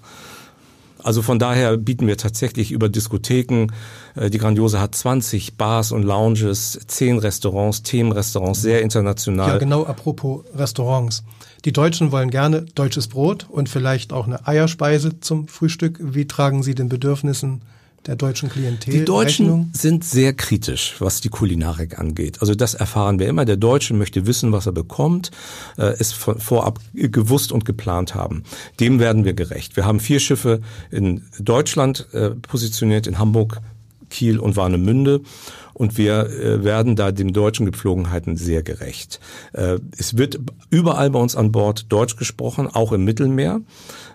Also 1.08 1.22
von 1.22 1.38
daher 1.38 1.78
bieten 1.78 2.06
wir 2.06 2.18
tatsächlich 2.18 2.70
über 2.70 2.90
Diskotheken, 2.90 3.68
äh, 4.14 4.28
die 4.28 4.36
Grandiose 4.36 4.78
hat 4.78 4.94
20 4.94 5.56
Bars 5.56 5.90
und 5.90 6.02
Lounges, 6.02 6.78
10 6.86 7.16
Restaurants, 7.16 7.82
Themenrestaurants, 7.82 8.60
sehr 8.60 8.82
international. 8.82 9.52
Ja, 9.52 9.56
genau, 9.56 9.86
apropos 9.86 10.44
Restaurants. 10.54 11.24
Die 11.64 11.72
Deutschen 11.72 12.12
wollen 12.12 12.28
gerne 12.28 12.66
deutsches 12.74 13.08
Brot 13.08 13.46
und 13.48 13.70
vielleicht 13.70 14.12
auch 14.12 14.26
eine 14.26 14.46
Eierspeise 14.46 15.18
zum 15.20 15.48
Frühstück. 15.48 15.98
Wie 15.98 16.26
tragen 16.26 16.62
Sie 16.62 16.74
den 16.74 16.90
Bedürfnissen 16.90 17.62
der 18.08 18.16
deutschen 18.16 18.48
Klientel. 18.48 18.92
Die 18.92 19.04
Deutschen 19.04 19.46
Rechnung? 19.46 19.70
sind 19.74 20.02
sehr 20.02 20.32
kritisch, 20.32 20.96
was 20.98 21.20
die 21.20 21.28
Kulinarik 21.28 21.98
angeht. 21.98 22.40
Also 22.40 22.54
das 22.54 22.72
erfahren 22.72 23.18
wir 23.18 23.28
immer. 23.28 23.44
Der 23.44 23.58
Deutsche 23.58 23.92
möchte 23.92 24.26
wissen, 24.26 24.50
was 24.50 24.64
er 24.64 24.72
bekommt, 24.72 25.30
äh, 25.76 25.94
es 25.98 26.12
vorab 26.12 26.80
gewusst 26.94 27.52
und 27.52 27.66
geplant 27.66 28.14
haben. 28.14 28.44
Dem 28.80 28.98
werden 28.98 29.26
wir 29.26 29.34
gerecht. 29.34 29.76
Wir 29.76 29.84
haben 29.84 30.00
vier 30.00 30.20
Schiffe 30.20 30.62
in 30.90 31.22
Deutschland 31.38 32.06
äh, 32.12 32.30
positioniert, 32.30 33.06
in 33.06 33.18
Hamburg, 33.18 33.60
Kiel 34.08 34.38
und 34.38 34.56
Warnemünde. 34.56 35.20
Und 35.78 35.96
wir 35.96 36.28
äh, 36.28 36.64
werden 36.64 36.96
da 36.96 37.12
den 37.12 37.32
deutschen 37.32 37.64
Gepflogenheiten 37.64 38.36
sehr 38.36 38.64
gerecht. 38.64 39.20
Äh, 39.52 39.78
es 39.96 40.18
wird 40.18 40.40
überall 40.70 41.10
bei 41.10 41.20
uns 41.20 41.36
an 41.36 41.52
Bord 41.52 41.86
Deutsch 41.92 42.16
gesprochen, 42.16 42.66
auch 42.66 42.90
im 42.90 43.04
Mittelmeer, 43.04 43.60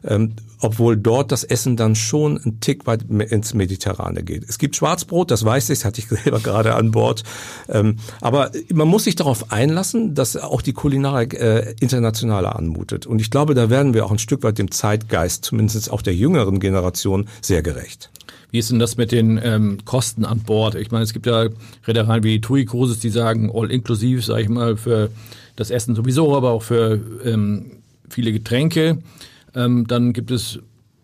ähm, 0.03 0.33
obwohl 0.59 0.97
dort 0.97 1.31
das 1.31 1.45
Essen 1.45 1.77
dann 1.77 1.95
schon 1.95 2.37
ein 2.37 2.59
Tick 2.59 2.85
weit 2.85 3.03
ins 3.03 3.53
Mediterrane 3.53 4.23
geht. 4.23 4.43
Es 4.49 4.57
gibt 4.57 4.75
Schwarzbrot, 4.75 5.31
das 5.31 5.45
weiß 5.45 5.69
ich, 5.69 5.79
das 5.79 5.85
hatte 5.85 6.01
ich 6.01 6.07
selber 6.23 6.41
gerade 6.41 6.75
an 6.75 6.91
Bord. 6.91 7.23
Ähm, 7.69 7.95
aber 8.19 8.51
man 8.73 8.89
muss 8.89 9.05
sich 9.05 9.15
darauf 9.15 9.53
einlassen, 9.53 10.15
dass 10.15 10.35
auch 10.35 10.61
die 10.61 10.73
Kulinarik 10.73 11.33
äh, 11.33 11.75
internationaler 11.79 12.57
anmutet. 12.57 13.05
Und 13.05 13.21
ich 13.21 13.31
glaube, 13.31 13.53
da 13.53 13.69
werden 13.69 13.93
wir 13.93 14.05
auch 14.05 14.11
ein 14.11 14.19
Stück 14.19 14.43
weit 14.43 14.57
dem 14.57 14.69
Zeitgeist, 14.69 15.45
zumindest 15.45 15.89
auch 15.89 16.01
der 16.01 16.13
jüngeren 16.13 16.59
Generation, 16.59 17.29
sehr 17.41 17.63
gerecht. 17.63 18.09
Wie 18.53 18.59
ist 18.59 18.69
denn 18.69 18.77
das 18.77 18.97
mit 18.97 19.11
den 19.11 19.41
ähm, 19.43 19.79
Kosten 19.83 20.25
an 20.25 20.41
Bord? 20.41 20.75
Ich 20.75 20.91
meine, 20.91 21.03
es 21.03 21.11
gibt 21.11 21.25
ja 21.25 21.47
Reedereien 21.87 22.23
wie 22.23 22.39
TUI 22.39 22.65
Cruises, 22.65 22.99
die 22.99 23.09
sagen 23.09 23.51
all 23.51 23.71
inklusiv, 23.71 24.23
sage 24.23 24.43
ich 24.43 24.49
mal, 24.49 24.77
für 24.77 25.09
das 25.55 25.71
Essen 25.71 25.95
sowieso, 25.95 26.37
aber 26.37 26.51
auch 26.51 26.61
für 26.61 27.01
ähm, 27.25 27.71
viele 28.07 28.31
Getränke. 28.31 28.99
Ähm, 29.55 29.87
dann 29.87 30.13
gibt 30.13 30.29
es 30.29 30.59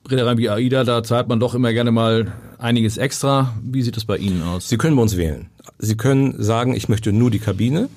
Reedereien 0.07 0.37
wie 0.37 0.47
AIDA, 0.47 0.83
da 0.83 1.01
zahlt 1.01 1.27
man 1.27 1.39
doch 1.39 1.55
immer 1.55 1.73
gerne 1.73 1.89
mal 1.89 2.31
einiges 2.59 2.97
extra. 2.97 3.57
Wie 3.63 3.81
sieht 3.81 3.97
das 3.97 4.05
bei 4.05 4.17
Ihnen 4.17 4.43
aus? 4.43 4.69
Sie 4.69 4.77
können 4.77 4.95
bei 4.95 5.01
uns 5.01 5.17
wählen. 5.17 5.47
Sie 5.79 5.97
können 5.97 6.35
sagen, 6.43 6.75
ich 6.75 6.87
möchte 6.87 7.11
nur 7.11 7.31
die 7.31 7.39
Kabine. 7.39 7.89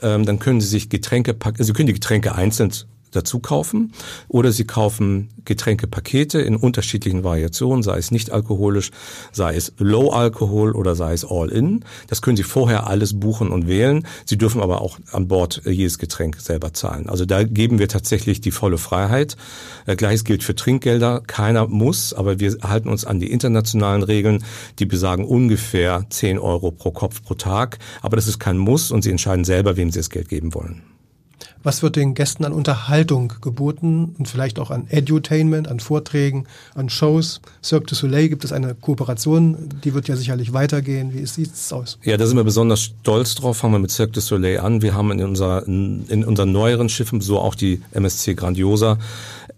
Ähm, 0.00 0.24
dann 0.24 0.38
können 0.38 0.60
Sie 0.60 0.68
sich 0.68 0.88
Getränke 0.88 1.34
packen. 1.34 1.64
Sie 1.64 1.72
können 1.72 1.88
die 1.88 1.94
Getränke 1.94 2.36
einzeln 2.36 2.70
dazu 3.10 3.40
kaufen 3.40 3.92
oder 4.28 4.52
Sie 4.52 4.64
kaufen 4.64 5.30
Getränkepakete 5.44 6.40
in 6.40 6.56
unterschiedlichen 6.56 7.24
Variationen, 7.24 7.82
sei 7.82 7.98
es 7.98 8.10
nicht 8.10 8.30
alkoholisch, 8.30 8.90
sei 9.32 9.56
es 9.56 9.72
Low 9.78 10.10
Alkohol 10.10 10.72
oder 10.72 10.94
sei 10.94 11.12
es 11.12 11.24
All 11.24 11.48
In. 11.48 11.84
Das 12.06 12.22
können 12.22 12.36
Sie 12.36 12.42
vorher 12.42 12.86
alles 12.86 13.18
buchen 13.18 13.50
und 13.50 13.66
wählen. 13.66 14.06
Sie 14.26 14.36
dürfen 14.36 14.60
aber 14.60 14.82
auch 14.82 14.98
an 15.12 15.28
Bord 15.28 15.62
äh, 15.64 15.70
jedes 15.70 15.98
Getränk 15.98 16.36
selber 16.40 16.72
zahlen. 16.72 17.08
Also 17.08 17.24
da 17.24 17.44
geben 17.44 17.78
wir 17.78 17.88
tatsächlich 17.88 18.40
die 18.40 18.50
volle 18.50 18.78
Freiheit. 18.78 19.36
Äh, 19.86 19.96
gleiches 19.96 20.24
gilt 20.24 20.44
für 20.44 20.54
Trinkgelder. 20.54 21.22
Keiner 21.26 21.66
muss, 21.66 22.12
aber 22.12 22.40
wir 22.40 22.56
halten 22.62 22.88
uns 22.88 23.04
an 23.04 23.20
die 23.20 23.30
internationalen 23.30 24.02
Regeln, 24.02 24.44
die 24.78 24.86
besagen 24.86 25.24
ungefähr 25.24 26.06
10 26.10 26.38
Euro 26.38 26.70
pro 26.70 26.90
Kopf 26.90 27.22
pro 27.22 27.34
Tag. 27.34 27.78
Aber 28.02 28.16
das 28.16 28.28
ist 28.28 28.38
kein 28.38 28.58
Muss 28.58 28.90
und 28.90 29.02
Sie 29.02 29.10
entscheiden 29.10 29.44
selber, 29.44 29.76
wem 29.76 29.90
Sie 29.90 29.98
das 29.98 30.10
Geld 30.10 30.28
geben 30.28 30.54
wollen. 30.54 30.82
Was 31.68 31.82
wird 31.82 31.96
den 31.96 32.14
Gästen 32.14 32.46
an 32.46 32.54
Unterhaltung 32.54 33.34
geboten 33.42 34.14
und 34.18 34.26
vielleicht 34.26 34.58
auch 34.58 34.70
an 34.70 34.86
Edutainment, 34.88 35.68
an 35.68 35.80
Vorträgen, 35.80 36.46
an 36.74 36.88
Shows? 36.88 37.42
Cirque 37.62 37.84
du 37.88 37.94
Soleil 37.94 38.30
gibt 38.30 38.42
es 38.42 38.52
eine 38.52 38.74
Kooperation, 38.74 39.68
die 39.84 39.92
wird 39.92 40.08
ja 40.08 40.16
sicherlich 40.16 40.54
weitergehen. 40.54 41.12
Wie 41.12 41.26
sieht 41.26 41.52
es 41.52 41.70
aus? 41.70 41.98
Ja, 42.04 42.16
da 42.16 42.26
sind 42.26 42.38
wir 42.38 42.44
besonders 42.44 42.80
stolz 42.80 43.34
drauf. 43.34 43.58
Fangen 43.58 43.74
wir 43.74 43.80
mit 43.80 43.90
Cirque 43.90 44.12
du 44.12 44.20
Soleil 44.22 44.60
an. 44.60 44.80
Wir 44.80 44.94
haben 44.94 45.10
in, 45.10 45.22
unserer, 45.22 45.68
in 45.68 46.24
unseren 46.26 46.52
neueren 46.52 46.88
Schiffen, 46.88 47.20
so 47.20 47.38
auch 47.38 47.54
die 47.54 47.82
MSC 47.90 48.32
Grandiosa, 48.32 48.96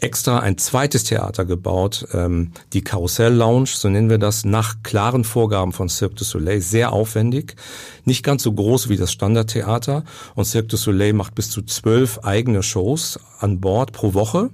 extra 0.02 0.40
ein 0.40 0.58
zweites 0.58 1.04
Theater 1.04 1.44
gebaut, 1.44 2.06
ähm, 2.12 2.52
die 2.72 2.82
Karussell 2.82 3.34
Lounge, 3.34 3.70
so 3.72 3.88
nennen 3.88 4.10
wir 4.10 4.18
das, 4.18 4.44
nach 4.44 4.82
klaren 4.82 5.24
Vorgaben 5.24 5.72
von 5.72 5.88
Cirque 5.88 6.16
du 6.16 6.24
Soleil, 6.24 6.60
sehr 6.60 6.92
aufwendig, 6.92 7.56
nicht 8.04 8.24
ganz 8.24 8.42
so 8.42 8.52
groß 8.52 8.88
wie 8.88 8.96
das 8.96 9.12
Standardtheater 9.12 10.04
und 10.34 10.44
Cirque 10.44 10.68
du 10.68 10.76
Soleil 10.76 11.12
macht 11.12 11.34
bis 11.34 11.50
zu 11.50 11.62
zwölf 11.62 12.20
eigene 12.20 12.62
Shows 12.62 13.18
an 13.38 13.60
Bord 13.60 13.92
pro 13.92 14.14
Woche. 14.14 14.50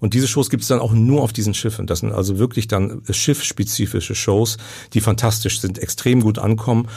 Und 0.00 0.12
diese 0.12 0.28
Shows 0.28 0.50
gibt 0.50 0.62
es 0.62 0.68
dann 0.68 0.80
auch 0.80 0.92
nur 0.92 1.22
auf 1.22 1.32
diesen 1.32 1.54
Schiffen. 1.54 1.86
Das 1.86 2.00
sind 2.00 2.12
also 2.12 2.38
wirklich 2.38 2.68
dann 2.68 3.00
schiffspezifische 3.08 4.14
Shows, 4.14 4.58
die 4.92 5.00
fantastisch 5.00 5.60
sind, 5.60 5.78
extrem 5.78 6.20
gut 6.20 6.38
ankommen. 6.38 6.88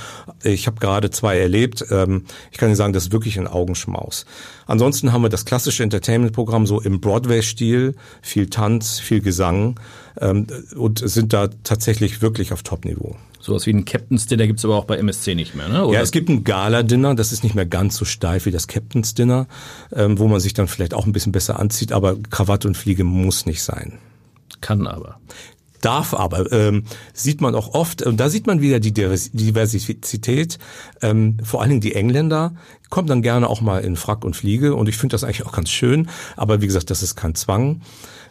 Ich 0.44 0.68
habe 0.68 0.80
gerade 0.82 1.10
zwei 1.10 1.38
erlebt. 1.38 1.86
Ähm, 1.90 2.26
ich 2.52 2.58
kann 2.58 2.68
Ihnen 2.68 2.76
sagen, 2.76 2.92
das 2.92 3.06
ist 3.06 3.12
wirklich 3.14 3.40
ein 3.40 3.48
Augenschmaus. 3.48 4.26
Ansonsten 4.66 5.14
haben 5.14 5.22
wir 5.22 5.30
das 5.30 5.46
klassische 5.46 5.84
Entertainment-Programm 5.84 6.68
so 6.68 6.82
im 6.82 7.00
Broadway-Stil, 7.00 7.77
viel 8.22 8.50
Tanz, 8.50 9.00
viel 9.00 9.22
Gesang 9.22 9.80
ähm, 10.20 10.48
und 10.76 11.00
sind 11.00 11.34
da 11.34 11.50
tatsächlich 11.64 12.22
wirklich 12.22 12.54
auf 12.54 12.64
Top-Niveau. 12.64 13.16
Sowas 13.40 13.66
wie 13.66 13.72
ein 13.72 13.86
Captain's 13.86 14.28
Dinner 14.28 14.48
gibt's 14.48 14.66
aber 14.66 14.76
auch 14.76 14.86
bei 14.86 14.98
MSC 14.98 15.36
nicht 15.36 15.56
mehr, 15.56 15.70
ne? 15.70 15.86
Oder? 15.86 15.98
Ja, 15.98 16.04
es 16.04 16.12
gibt 16.12 16.28
ein 16.30 16.44
Gala-Dinner, 16.44 17.16
das 17.16 17.32
ist 17.32 17.44
nicht 17.44 17.56
mehr 17.56 17.66
ganz 17.66 17.96
so 17.96 18.04
steif 18.04 18.46
wie 18.46 18.52
das 18.52 18.68
Captain's 18.68 19.14
Dinner, 19.14 19.48
ähm, 19.94 20.20
wo 20.20 20.28
man 20.28 20.40
sich 20.40 20.54
dann 20.54 20.68
vielleicht 20.68 20.94
auch 20.94 21.06
ein 21.06 21.14
bisschen 21.14 21.32
besser 21.32 21.60
anzieht, 21.60 21.92
aber 21.92 22.18
Krawatte 22.30 22.68
und 22.68 22.76
Fliege 22.76 23.04
muss 23.04 23.46
nicht 23.46 23.64
sein. 23.64 24.00
Kann 24.60 24.88
aber. 24.88 25.20
Darf 25.82 26.14
aber, 26.14 26.52
ähm, 26.52 26.84
sieht 27.14 27.42
man 27.42 27.56
auch 27.56 27.74
oft, 27.74 28.02
und 28.02 28.18
da 28.18 28.30
sieht 28.30 28.48
man 28.48 28.62
wieder 28.62 28.80
die 28.80 28.94
Diversität, 28.94 30.58
ähm, 31.02 31.38
vor 31.44 31.62
allen 31.62 31.70
Dingen 31.70 31.82
die 31.82 31.96
Engländer, 31.96 32.56
kommen 32.90 33.08
dann 33.08 33.22
gerne 33.22 33.50
auch 33.50 33.62
mal 33.62 33.80
in 33.84 33.96
Frack 33.96 34.24
und 34.24 34.36
Fliege 34.36 34.76
und 34.76 34.90
ich 34.90 34.98
finde 34.98 35.14
das 35.14 35.24
eigentlich 35.24 35.46
auch 35.46 35.52
ganz 35.52 35.70
schön, 35.70 36.10
aber 36.36 36.62
wie 36.62 36.68
gesagt, 36.68 36.90
das 36.90 37.04
ist 37.04 37.16
kein 37.16 37.36
Zwang. 37.36 37.82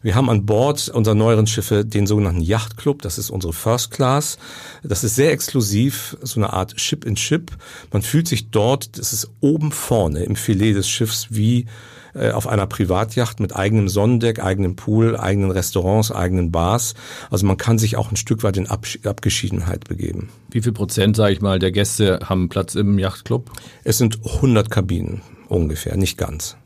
Wir 0.03 0.15
haben 0.15 0.31
an 0.31 0.47
Bord 0.47 0.89
unserer 0.89 1.17
neueren 1.17 1.47
Schiffe 1.49 1.85
den 1.85 2.07
sogenannten 2.07 2.41
Yachtclub. 2.41 3.03
Das 3.03 3.19
ist 3.19 3.29
unsere 3.29 3.53
First 3.53 3.91
Class. 3.91 4.39
Das 4.85 5.03
ist 5.03 5.17
sehr 5.17 5.33
exklusiv, 5.33 6.17
so 6.23 6.39
eine 6.39 6.53
Art 6.53 6.79
Ship 6.81 7.05
in 7.05 7.17
Ship. 7.17 7.51
Man 7.93 8.03
fühlt 8.03 8.29
sich 8.29 8.51
dort, 8.51 8.99
das 8.99 9.13
ist 9.13 9.29
oben 9.41 9.73
vorne 9.73 10.23
im 10.23 10.37
Filet 10.37 10.75
des 10.75 10.89
Schiffs 10.89 11.29
wie 11.31 11.67
äh, 12.17 12.31
auf 12.31 12.47
einer 12.47 12.67
Privatjacht 12.67 13.41
mit 13.41 13.55
eigenem 13.55 13.89
Sonnendeck, 13.89 14.43
eigenem 14.43 14.77
Pool, 14.77 15.17
eigenen 15.17 15.51
Restaurants, 15.51 16.11
eigenen 16.11 16.51
Bars. 16.51 16.95
Also 17.31 17.47
man 17.47 17.57
kann 17.57 17.79
sich 17.79 17.97
auch 17.97 18.11
ein 18.11 18.17
Stück 18.17 18.43
weit 18.43 18.57
in 18.57 18.67
Absch 18.67 18.99
Abgeschiedenheit 19.05 19.89
begeben. 19.89 20.31
Wie 20.51 20.63
viel 20.63 20.73
Prozent, 20.73 21.17
sage 21.17 21.33
ich 21.33 21.41
mal, 21.41 21.59
der 21.59 21.73
Gäste 21.73 22.21
haben 22.25 22.49
Platz 22.49 22.75
im 22.75 22.99
Yachtclub? 22.99 23.51
Es 23.85 23.99
sind 23.99 24.19
100 24.25 24.71
Kabinen 24.71 25.23
ungefähr, 25.49 25.97
nicht 25.97 26.17
ganz. 26.17 26.57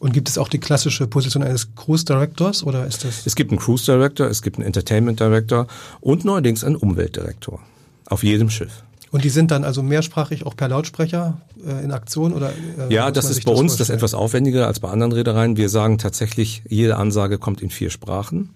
Und 0.00 0.14
gibt 0.14 0.30
es 0.30 0.38
auch 0.38 0.48
die 0.48 0.58
klassische 0.58 1.06
Position 1.06 1.42
eines 1.42 1.74
Cruise 1.74 2.06
Directors 2.06 2.64
oder 2.64 2.86
ist 2.86 3.04
das? 3.04 3.26
Es 3.26 3.36
gibt 3.36 3.50
einen 3.50 3.60
Cruise 3.60 3.84
Director, 3.84 4.26
es 4.28 4.40
gibt 4.40 4.56
einen 4.56 4.66
Entertainment 4.66 5.20
Director 5.20 5.66
und 6.00 6.24
neuerdings 6.24 6.64
einen 6.64 6.76
Umweltdirektor 6.76 7.60
auf 8.06 8.24
jedem 8.24 8.48
Schiff. 8.48 8.82
Und 9.10 9.24
die 9.24 9.30
sind 9.30 9.50
dann 9.50 9.64
also 9.64 9.82
mehrsprachig 9.82 10.46
auch 10.46 10.54
per 10.54 10.68
Lautsprecher 10.68 11.40
äh, 11.66 11.84
in 11.84 11.90
Aktion 11.90 12.32
oder? 12.32 12.52
Äh, 12.78 12.92
ja, 12.92 13.10
das 13.10 13.28
ist 13.28 13.44
bei 13.44 13.50
das 13.50 13.60
uns 13.60 13.76
das 13.76 13.90
etwas 13.90 14.14
aufwendiger 14.14 14.66
als 14.66 14.80
bei 14.80 14.88
anderen 14.88 15.12
Reedereien. 15.12 15.56
Wir 15.56 15.68
sagen 15.68 15.98
tatsächlich, 15.98 16.62
jede 16.68 16.96
Ansage 16.96 17.38
kommt 17.38 17.60
in 17.60 17.70
vier 17.70 17.90
Sprachen. 17.90 18.50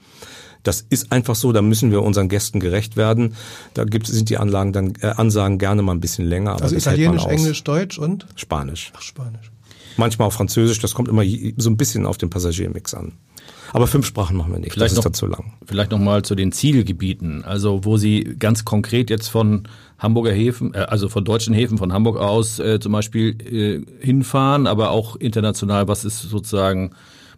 Das 0.62 0.86
ist 0.88 1.12
einfach 1.12 1.34
so, 1.34 1.52
da 1.52 1.60
müssen 1.60 1.90
wir 1.90 2.02
unseren 2.02 2.28
Gästen 2.28 2.58
gerecht 2.58 2.96
werden. 2.96 3.34
Da 3.74 3.84
gibt, 3.84 4.06
sind 4.06 4.30
die 4.30 4.38
Anlagen 4.38 4.72
dann, 4.72 4.94
äh, 5.00 5.08
Ansagen 5.08 5.58
gerne 5.58 5.82
mal 5.82 5.92
ein 5.92 6.00
bisschen 6.00 6.26
länger. 6.26 6.52
Aber 6.52 6.62
also 6.62 6.76
Italienisch, 6.76 7.26
Englisch, 7.26 7.64
Deutsch 7.64 7.98
und? 7.98 8.26
Spanisch. 8.36 8.92
Ach, 8.96 9.02
Spanisch 9.02 9.50
manchmal 9.96 10.28
auch 10.28 10.32
Französisch. 10.32 10.78
Das 10.80 10.94
kommt 10.94 11.08
immer 11.08 11.22
so 11.56 11.70
ein 11.70 11.76
bisschen 11.76 12.06
auf 12.06 12.18
den 12.18 12.30
Passagiermix 12.30 12.94
an. 12.94 13.12
Aber 13.72 13.86
fünf 13.86 14.06
Sprachen 14.06 14.36
machen 14.36 14.52
wir 14.52 14.60
nicht. 14.60 14.72
Vielleicht 14.72 14.96
das 14.96 14.98
ist 14.98 15.04
noch, 15.04 15.12
zu 15.12 15.26
lang. 15.26 15.54
Vielleicht 15.66 15.90
noch 15.90 15.98
mal 15.98 16.22
zu 16.22 16.34
den 16.34 16.52
Zielgebieten. 16.52 17.44
Also 17.44 17.84
wo 17.84 17.96
Sie 17.96 18.36
ganz 18.38 18.64
konkret 18.64 19.10
jetzt 19.10 19.28
von 19.28 19.68
Hamburger 19.98 20.32
Häfen, 20.32 20.74
äh, 20.74 20.78
also 20.78 21.08
von 21.08 21.24
deutschen 21.24 21.54
Häfen 21.54 21.78
von 21.78 21.92
Hamburg 21.92 22.18
aus 22.18 22.58
äh, 22.58 22.80
zum 22.80 22.92
Beispiel 22.92 23.36
äh, 23.40 24.04
hinfahren, 24.04 24.66
aber 24.66 24.90
auch 24.90 25.16
international. 25.16 25.88
Was 25.88 26.04
ist 26.04 26.20
sozusagen 26.20 26.90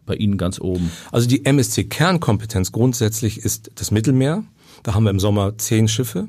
bei 0.05 0.15
Ihnen 0.15 0.39
ganz 0.39 0.61
oben? 0.61 0.91
Also 1.13 1.29
die 1.29 1.45
MSC 1.45 1.85
Kernkompetenz 1.85 2.73
grundsätzlich 2.73 3.39
ist 3.39 3.71
das 3.75 3.91
Mittelmeer. 3.91 4.45
Da 4.83 4.95
haben 4.95 5.05
wir 5.05 5.11
im 5.11 5.21
Sommer 5.21 5.59
zehn 5.59 5.89
Schiffe 5.89 6.29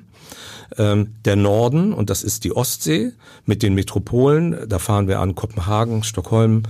ähm, 0.77 1.15
der 1.25 1.35
Norden, 1.35 1.93
und 1.93 2.09
das 2.09 2.23
ist 2.23 2.43
die 2.43 2.55
Ostsee 2.55 3.13
mit 3.45 3.63
den 3.63 3.73
Metropolen. 3.75 4.67
Da 4.67 4.79
fahren 4.79 5.07
wir 5.07 5.19
an 5.19 5.35
Kopenhagen, 5.35 6.03
Stockholm, 6.03 6.63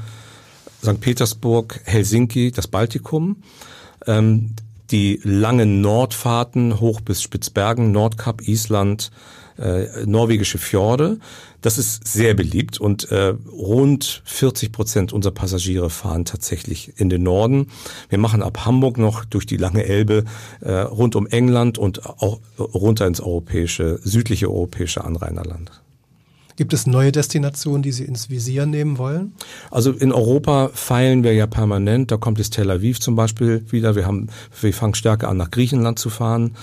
St. 0.83 0.99
Petersburg, 0.99 1.81
Helsinki, 1.85 2.51
das 2.51 2.67
Baltikum. 2.67 3.37
Ähm, 4.05 4.53
die 4.91 5.19
langen 5.23 5.81
Nordfahrten 5.81 6.79
hoch 6.79 7.01
bis 7.01 7.21
Spitzbergen, 7.21 7.91
Nordkap, 7.91 8.47
Island, 8.47 9.11
äh, 9.57 10.05
norwegische 10.05 10.57
Fjorde. 10.57 11.19
Das 11.61 11.77
ist 11.77 12.07
sehr 12.07 12.33
beliebt 12.33 12.79
und 12.79 13.11
äh, 13.11 13.33
rund 13.51 14.21
40 14.25 14.71
Prozent 14.71 15.13
unserer 15.13 15.33
Passagiere 15.33 15.89
fahren 15.89 16.25
tatsächlich 16.25 16.93
in 16.97 17.09
den 17.09 17.23
Norden. 17.23 17.67
Wir 18.09 18.19
machen 18.19 18.43
ab 18.43 18.65
Hamburg 18.65 18.97
noch 18.97 19.25
durch 19.25 19.45
die 19.45 19.57
lange 19.57 19.83
Elbe 19.83 20.23
äh, 20.61 20.71
rund 20.71 21.15
um 21.15 21.27
England 21.27 21.77
und 21.77 22.05
auch 22.05 22.39
runter 22.59 23.07
ins 23.07 23.19
europäische, 23.19 23.99
südliche 24.03 24.49
europäische 24.49 25.03
Anrainerland. 25.03 25.71
Gibt 26.57 26.73
es 26.73 26.87
neue 26.87 27.11
Destinationen, 27.11 27.83
die 27.83 27.91
Sie 27.91 28.03
ins 28.03 28.31
Visier 28.31 28.65
nehmen 28.65 28.97
wollen? 28.97 29.33
Also 29.69 29.91
in 29.91 30.11
Europa 30.11 30.71
feilen 30.73 31.23
wir 31.23 31.33
ja 31.33 31.45
permanent. 31.45 32.09
Da 32.09 32.17
kommt 32.17 32.39
jetzt 32.39 32.53
Tel 32.53 32.71
Aviv 32.71 32.99
zum 32.99 33.15
Beispiel 33.15 33.63
wieder. 33.69 33.95
Wir 33.95 34.07
haben, 34.07 34.29
wir 34.59 34.73
fangen 34.73 34.95
stärker 34.95 35.29
an, 35.29 35.37
nach 35.37 35.51
Griechenland 35.51 35.99
zu 35.99 36.09
fahren. 36.09 36.55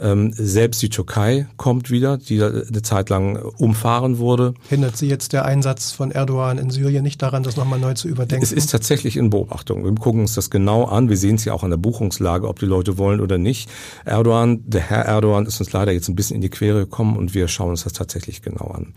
Ähm, 0.00 0.32
selbst 0.32 0.80
die 0.82 0.90
Türkei 0.90 1.46
kommt 1.56 1.90
wieder, 1.90 2.18
die 2.18 2.42
eine 2.42 2.82
Zeit 2.82 3.10
lang 3.10 3.36
umfahren 3.58 4.18
wurde. 4.18 4.54
Hindert 4.68 4.96
Sie 4.96 5.08
jetzt 5.08 5.32
der 5.32 5.44
Einsatz 5.44 5.92
von 5.92 6.10
Erdogan 6.10 6.58
in 6.58 6.70
Syrien 6.70 7.02
nicht 7.02 7.20
daran, 7.20 7.42
das 7.42 7.56
nochmal 7.56 7.78
neu 7.78 7.94
zu 7.94 8.08
überdenken? 8.08 8.44
Es 8.44 8.52
ist 8.52 8.70
tatsächlich 8.70 9.16
in 9.16 9.30
Beobachtung. 9.30 9.84
Wir 9.84 9.94
gucken 9.94 10.20
uns 10.20 10.34
das 10.34 10.50
genau 10.50 10.84
an. 10.84 11.08
Wir 11.08 11.16
sehen 11.16 11.36
es 11.36 11.44
ja 11.44 11.52
auch 11.52 11.64
an 11.64 11.70
der 11.70 11.78
Buchungslage, 11.78 12.48
ob 12.48 12.58
die 12.58 12.66
Leute 12.66 12.98
wollen 12.98 13.20
oder 13.20 13.38
nicht. 13.38 13.68
Erdogan, 14.04 14.62
der 14.66 14.82
Herr 14.82 15.04
Erdogan 15.04 15.46
ist 15.46 15.60
uns 15.60 15.72
leider 15.72 15.92
jetzt 15.92 16.08
ein 16.08 16.16
bisschen 16.16 16.36
in 16.36 16.42
die 16.42 16.50
Quere 16.50 16.80
gekommen 16.80 17.16
und 17.16 17.34
wir 17.34 17.48
schauen 17.48 17.70
uns 17.70 17.84
das 17.84 17.92
tatsächlich 17.92 18.42
genau 18.42 18.68
an. 18.68 18.94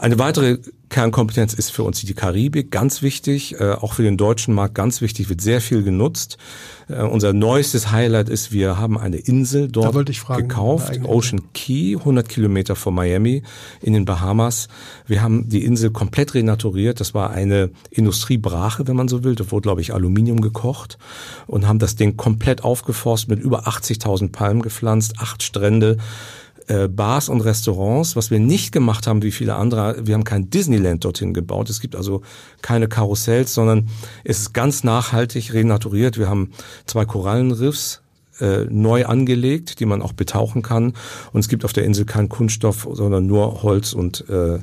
Eine 0.00 0.18
weitere 0.18 0.56
Kernkompetenz 0.88 1.52
ist 1.52 1.72
für 1.72 1.82
uns 1.82 2.00
die 2.00 2.14
Karibik, 2.14 2.70
ganz 2.70 3.02
wichtig, 3.02 3.60
äh, 3.60 3.72
auch 3.72 3.92
für 3.92 4.02
den 4.02 4.16
deutschen 4.16 4.54
Markt 4.54 4.74
ganz 4.74 5.02
wichtig, 5.02 5.28
wird 5.28 5.42
sehr 5.42 5.60
viel 5.60 5.82
genutzt. 5.82 6.38
Äh, 6.88 7.02
unser 7.02 7.34
neuestes 7.34 7.92
Highlight 7.92 8.30
ist, 8.30 8.50
wir 8.50 8.78
haben 8.78 8.96
eine 8.96 9.18
Insel 9.18 9.68
dort 9.68 10.16
fragen, 10.16 10.48
gekauft, 10.48 10.98
Ocean 11.04 11.52
Key, 11.52 11.96
100 11.96 12.30
Kilometer 12.30 12.76
vor 12.76 12.92
Miami 12.92 13.42
in 13.82 13.92
den 13.92 14.06
Bahamas. 14.06 14.68
Wir 15.06 15.20
haben 15.20 15.50
die 15.50 15.66
Insel 15.66 15.90
komplett 15.90 16.32
renaturiert. 16.32 16.98
Das 16.98 17.12
war 17.12 17.32
eine 17.32 17.70
Industriebrache, 17.90 18.88
wenn 18.88 18.96
man 18.96 19.08
so 19.08 19.22
will. 19.22 19.34
Da 19.34 19.50
wurde, 19.50 19.64
glaube 19.64 19.82
ich, 19.82 19.92
Aluminium 19.92 20.40
gekocht 20.40 20.96
und 21.46 21.68
haben 21.68 21.78
das 21.78 21.96
Ding 21.96 22.16
komplett 22.16 22.64
aufgeforst 22.64 23.28
mit 23.28 23.38
über 23.38 23.68
80.000 23.68 24.32
Palmen 24.32 24.62
gepflanzt, 24.62 25.16
acht 25.18 25.42
Strände 25.42 25.98
äh, 26.70 26.86
Bars 26.86 27.28
und 27.28 27.40
Restaurants. 27.40 28.14
Was 28.14 28.30
wir 28.30 28.38
nicht 28.38 28.70
gemacht 28.70 29.06
haben, 29.08 29.22
wie 29.22 29.32
viele 29.32 29.56
andere, 29.56 30.06
wir 30.06 30.14
haben 30.14 30.24
kein 30.24 30.50
Disneyland 30.50 31.04
dorthin 31.04 31.34
gebaut. 31.34 31.68
Es 31.68 31.80
gibt 31.80 31.96
also 31.96 32.22
keine 32.62 32.86
Karussells, 32.86 33.54
sondern 33.54 33.88
es 34.22 34.38
ist 34.38 34.54
ganz 34.54 34.84
nachhaltig 34.84 35.52
renaturiert. 35.52 36.16
Wir 36.16 36.28
haben 36.28 36.52
zwei 36.86 37.04
Korallenriffs 37.04 38.02
äh, 38.40 38.66
neu 38.70 39.04
angelegt, 39.04 39.80
die 39.80 39.84
man 39.84 40.00
auch 40.00 40.12
betauchen 40.12 40.62
kann. 40.62 40.94
Und 41.32 41.40
es 41.40 41.48
gibt 41.48 41.64
auf 41.64 41.72
der 41.72 41.84
Insel 41.84 42.04
keinen 42.04 42.28
Kunststoff, 42.28 42.86
sondern 42.92 43.26
nur 43.26 43.64
Holz 43.64 43.92
und 43.92 44.28
äh, 44.28 44.60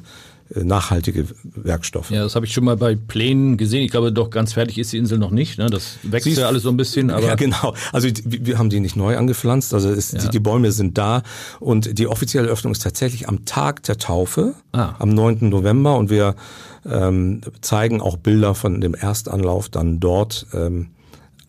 nachhaltige 0.55 1.25
Werkstoffe. 1.43 2.09
Ja, 2.09 2.23
das 2.23 2.35
habe 2.35 2.45
ich 2.45 2.53
schon 2.53 2.63
mal 2.63 2.77
bei 2.77 2.95
Plänen 2.95 3.57
gesehen. 3.57 3.83
Ich 3.83 3.91
glaube, 3.91 4.11
doch 4.11 4.29
ganz 4.29 4.53
fertig 4.53 4.77
ist 4.77 4.93
die 4.93 4.97
Insel 4.97 5.17
noch 5.17 5.31
nicht. 5.31 5.57
Ne? 5.57 5.69
Das 5.69 5.97
wächst 6.03 6.27
ja 6.27 6.47
alles 6.47 6.63
so 6.63 6.69
ein 6.69 6.77
bisschen. 6.77 7.09
Aber 7.09 7.25
ja, 7.25 7.35
genau. 7.35 7.73
Also 7.91 8.07
wir 8.23 8.57
haben 8.57 8.69
die 8.69 8.79
nicht 8.79 8.95
neu 8.95 9.17
angepflanzt. 9.17 9.73
Also 9.73 9.89
es, 9.89 10.11
ja. 10.11 10.19
die, 10.19 10.29
die, 10.29 10.39
Bäume 10.39 10.71
sind 10.71 10.97
da 10.97 11.23
und 11.59 11.99
die 11.99 12.07
offizielle 12.07 12.47
Öffnung 12.47 12.71
ist 12.71 12.83
tatsächlich 12.83 13.27
am 13.27 13.45
Tag 13.45 13.83
der 13.83 13.97
Taufe, 13.97 14.53
ah. 14.71 14.95
am 14.99 15.09
9. 15.09 15.49
November. 15.49 15.97
Und 15.97 16.09
wir 16.09 16.35
ähm, 16.89 17.41
zeigen 17.61 18.01
auch 18.01 18.17
Bilder 18.17 18.55
von 18.55 18.79
dem 18.79 18.95
Erstanlauf 18.95 19.69
dann 19.69 19.99
dort 19.99 20.47
ähm, 20.53 20.87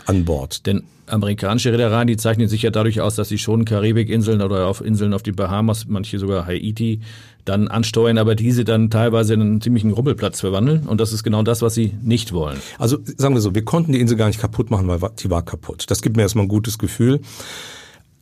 an 0.06 0.24
Bord. 0.24 0.66
Denn 0.66 0.82
amerikanische 1.06 1.72
Reedereien, 1.72 2.06
die 2.06 2.16
zeichnen 2.16 2.48
sich 2.48 2.62
ja 2.62 2.70
dadurch 2.70 3.00
aus, 3.00 3.16
dass 3.16 3.28
sie 3.28 3.38
schon 3.38 3.64
Karibikinseln 3.64 4.42
oder 4.42 4.66
auf 4.66 4.80
Inseln 4.80 5.14
auf 5.14 5.22
die 5.22 5.32
Bahamas, 5.32 5.86
manche 5.88 6.18
sogar 6.18 6.46
Haiti, 6.46 7.00
dann 7.48 7.68
ansteuern, 7.68 8.18
aber 8.18 8.34
diese 8.34 8.64
dann 8.64 8.90
teilweise 8.90 9.34
in 9.34 9.40
einen 9.40 9.60
ziemlichen 9.60 9.92
Rummelplatz 9.92 10.40
verwandeln. 10.40 10.86
Und 10.86 11.00
das 11.00 11.12
ist 11.12 11.22
genau 11.22 11.42
das, 11.42 11.62
was 11.62 11.74
sie 11.74 11.94
nicht 12.02 12.32
wollen. 12.32 12.58
Also 12.78 12.98
sagen 13.16 13.34
wir 13.34 13.40
so, 13.40 13.54
wir 13.54 13.64
konnten 13.64 13.92
die 13.92 14.00
Insel 14.00 14.16
gar 14.16 14.26
nicht 14.26 14.40
kaputt 14.40 14.70
machen, 14.70 14.88
weil 14.88 15.00
die 15.18 15.30
war 15.30 15.42
kaputt. 15.44 15.84
Das 15.88 16.02
gibt 16.02 16.16
mir 16.16 16.22
erstmal 16.22 16.44
ein 16.44 16.48
gutes 16.48 16.78
Gefühl. 16.78 17.20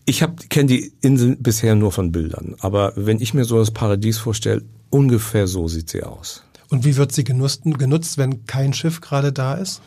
Ich 0.05 0.25
kenne 0.51 0.67
die 0.69 0.93
Insel 1.01 1.37
bisher 1.37 1.75
nur 1.75 1.91
von 1.91 2.13
Bildern, 2.13 2.55
aber 2.61 2.93
wenn 2.95 3.21
ich 3.21 3.35
mir 3.35 3.45
so 3.45 3.59
das 3.59 3.73
Paradies 3.73 4.19
vorstelle, 4.19 4.63
ungefähr 4.89 5.49
so 5.49 5.67
sieht 5.67 5.91
sie 5.91 6.05
aus. 6.05 6.45
Und 6.69 6.85
wie 6.85 6.97
wird 6.97 7.11
sie 7.11 7.25
genutzt, 7.25 7.63
genutzt 7.65 8.17
wenn 8.17 8.47
kein 8.47 8.73
Schiff 8.73 9.01
gerade 9.01 9.33
da 9.33 9.55
ist? 9.55 9.83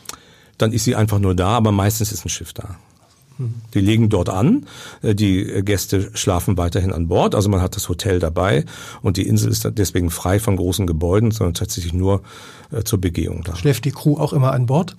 Dann 0.58 0.72
ist 0.72 0.84
sie 0.84 0.94
einfach 0.94 1.18
nur 1.18 1.34
da, 1.34 1.48
aber 1.48 1.72
meistens 1.72 2.12
ist 2.12 2.26
ein 2.26 2.28
Schiff 2.28 2.52
da. 2.52 2.76
Die 3.74 3.80
legen 3.80 4.08
dort 4.08 4.28
an, 4.28 4.66
äh, 5.02 5.14
die 5.14 5.62
Gäste 5.62 6.10
schlafen 6.14 6.56
weiterhin 6.56 6.92
an 6.92 7.08
Bord, 7.08 7.34
also 7.34 7.48
man 7.48 7.60
hat 7.60 7.76
das 7.76 7.88
Hotel 7.88 8.18
dabei 8.18 8.64
und 9.02 9.16
die 9.16 9.26
Insel 9.26 9.50
ist 9.50 9.68
deswegen 9.72 10.10
frei 10.10 10.38
von 10.38 10.56
großen 10.56 10.86
Gebäuden, 10.86 11.30
sondern 11.30 11.54
tatsächlich 11.54 11.92
nur 11.92 12.22
äh, 12.72 12.84
zur 12.84 13.00
Begehung 13.00 13.42
da. 13.44 13.56
Schläft 13.56 13.84
die 13.84 13.90
Crew 13.90 14.16
auch 14.16 14.32
immer 14.32 14.52
an 14.52 14.66
Bord? 14.66 14.96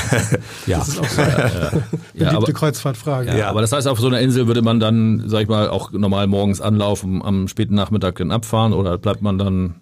ja. 0.66 0.78
Das 0.78 0.88
ist 0.88 1.00
auch 1.00 1.08
so 1.08 1.22
eine 1.22 1.32
äh, 1.32 1.70
beliebte 2.14 2.52
ja, 2.52 2.52
Kreuzfahrtfrage. 2.52 3.28
Ja, 3.28 3.36
ja, 3.36 3.50
aber 3.50 3.60
das 3.60 3.72
heißt, 3.72 3.86
auf 3.86 4.00
so 4.00 4.08
einer 4.08 4.20
Insel 4.20 4.46
würde 4.46 4.62
man 4.62 4.80
dann, 4.80 5.22
sag 5.26 5.42
ich 5.42 5.48
mal, 5.48 5.68
auch 5.68 5.92
normal 5.92 6.26
morgens 6.26 6.60
anlaufen, 6.60 7.22
am 7.22 7.48
späten 7.48 7.74
Nachmittag 7.74 8.16
dann 8.16 8.30
abfahren 8.30 8.72
oder 8.72 8.98
bleibt 8.98 9.22
man 9.22 9.38
dann 9.38 9.76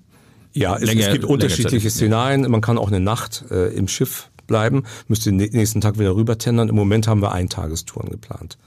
ja, 0.53 0.77
es, 0.77 0.85
länger, 0.85 1.07
es 1.07 1.13
gibt 1.13 1.25
unterschiedliche 1.25 1.91
Szenarien. 1.91 2.43
Man 2.51 2.61
kann 2.61 2.79
auch 2.79 2.89
eine 2.89 3.01
Nacht 3.01 3.45
äh, 3.51 3.75
im 3.75 3.89
Schiff 3.89 4.31
bleiben, 4.47 4.85
müsste 5.09 5.31
den 5.31 5.37
nächsten 5.37 5.81
Tag 5.81 5.99
wieder 5.99 6.15
rüber 6.15 6.39
tendern. 6.39 6.69
Im 6.69 6.77
Moment 6.77 7.09
haben 7.09 7.23
wir 7.23 7.33
Eintagestouren 7.33 8.11
geplant. 8.11 8.59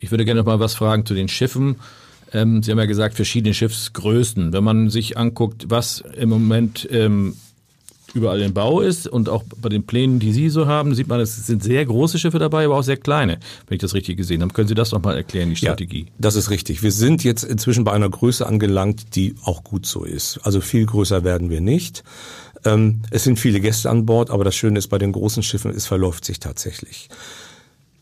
Ich 0.00 0.10
würde 0.10 0.24
gerne 0.24 0.40
noch 0.40 0.46
mal 0.46 0.60
was 0.60 0.74
fragen 0.74 1.06
zu 1.06 1.14
den 1.14 1.28
Schiffen. 1.28 1.76
Ähm, 2.32 2.62
Sie 2.62 2.70
haben 2.70 2.78
ja 2.78 2.86
gesagt, 2.86 3.14
verschiedene 3.14 3.54
Schiffsgrößen. 3.54 4.52
Wenn 4.52 4.64
man 4.64 4.90
sich 4.90 5.16
anguckt, 5.16 5.66
was 5.68 6.02
im 6.16 6.28
Moment 6.28 6.86
ähm, 6.90 7.36
überall 8.14 8.40
im 8.42 8.54
Bau 8.54 8.80
ist 8.80 9.06
und 9.06 9.28
auch 9.28 9.42
bei 9.60 9.68
den 9.68 9.84
Plänen, 9.84 10.20
die 10.20 10.32
Sie 10.32 10.48
so 10.48 10.66
haben, 10.66 10.94
sieht 10.94 11.08
man, 11.08 11.20
es 11.20 11.46
sind 11.46 11.62
sehr 11.62 11.84
große 11.84 12.18
Schiffe 12.18 12.38
dabei, 12.38 12.64
aber 12.64 12.76
auch 12.76 12.82
sehr 12.82 12.96
kleine, 12.96 13.38
wenn 13.66 13.76
ich 13.76 13.80
das 13.80 13.94
richtig 13.94 14.16
gesehen 14.16 14.42
habe. 14.42 14.52
Können 14.52 14.68
Sie 14.68 14.74
das 14.74 14.92
noch 14.92 15.02
mal 15.02 15.16
erklären, 15.16 15.50
die 15.50 15.56
Strategie? 15.56 16.06
Ja, 16.06 16.12
das 16.18 16.36
ist 16.36 16.50
richtig. 16.50 16.82
Wir 16.82 16.92
sind 16.92 17.24
jetzt 17.24 17.42
inzwischen 17.42 17.84
bei 17.84 17.92
einer 17.92 18.08
Größe 18.08 18.46
angelangt, 18.46 19.16
die 19.16 19.34
auch 19.42 19.64
gut 19.64 19.86
so 19.86 20.04
ist. 20.04 20.38
Also 20.44 20.60
viel 20.60 20.86
größer 20.86 21.24
werden 21.24 21.50
wir 21.50 21.60
nicht. 21.60 22.04
Ähm, 22.64 23.02
es 23.10 23.24
sind 23.24 23.38
viele 23.38 23.60
Gäste 23.60 23.90
an 23.90 24.06
Bord, 24.06 24.30
aber 24.30 24.44
das 24.44 24.54
Schöne 24.54 24.78
ist, 24.78 24.88
bei 24.88 24.98
den 24.98 25.12
großen 25.12 25.42
Schiffen, 25.42 25.70
es 25.70 25.86
verläuft 25.86 26.24
sich 26.24 26.40
tatsächlich. 26.40 27.08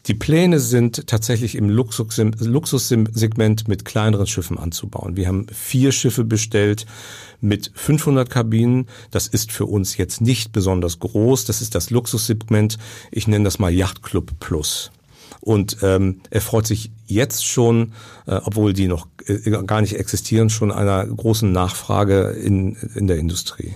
Die 0.06 0.14
Pläne 0.14 0.58
sind 0.58 1.06
tatsächlich 1.06 1.54
im 1.54 1.70
Luxussegment 1.70 3.68
mit 3.68 3.84
kleineren 3.84 4.26
Schiffen 4.26 4.58
anzubauen. 4.58 5.16
Wir 5.16 5.28
haben 5.28 5.46
vier 5.52 5.92
Schiffe 5.92 6.24
bestellt 6.24 6.86
mit 7.40 7.70
500 7.74 8.28
Kabinen. 8.28 8.88
Das 9.12 9.28
ist 9.28 9.52
für 9.52 9.66
uns 9.66 9.96
jetzt 9.96 10.20
nicht 10.20 10.50
besonders 10.50 10.98
groß. 10.98 11.44
Das 11.44 11.62
ist 11.62 11.76
das 11.76 11.90
Luxussegment. 11.90 12.78
Ich 13.12 13.28
nenne 13.28 13.44
das 13.44 13.60
mal 13.60 13.72
Yachtclub 13.72 14.40
Plus. 14.40 14.90
Und 15.40 15.78
ähm, 15.82 16.20
er 16.30 16.40
freut 16.40 16.66
sich 16.66 16.90
jetzt 17.06 17.46
schon, 17.46 17.92
äh, 18.26 18.40
obwohl 18.42 18.72
die 18.72 18.88
noch 18.88 19.06
äh, 19.26 19.50
gar 19.66 19.82
nicht 19.82 19.96
existieren, 19.96 20.50
schon 20.50 20.72
einer 20.72 21.06
großen 21.06 21.50
Nachfrage 21.50 22.30
in, 22.30 22.76
in 22.94 23.06
der 23.06 23.18
Industrie 23.18 23.74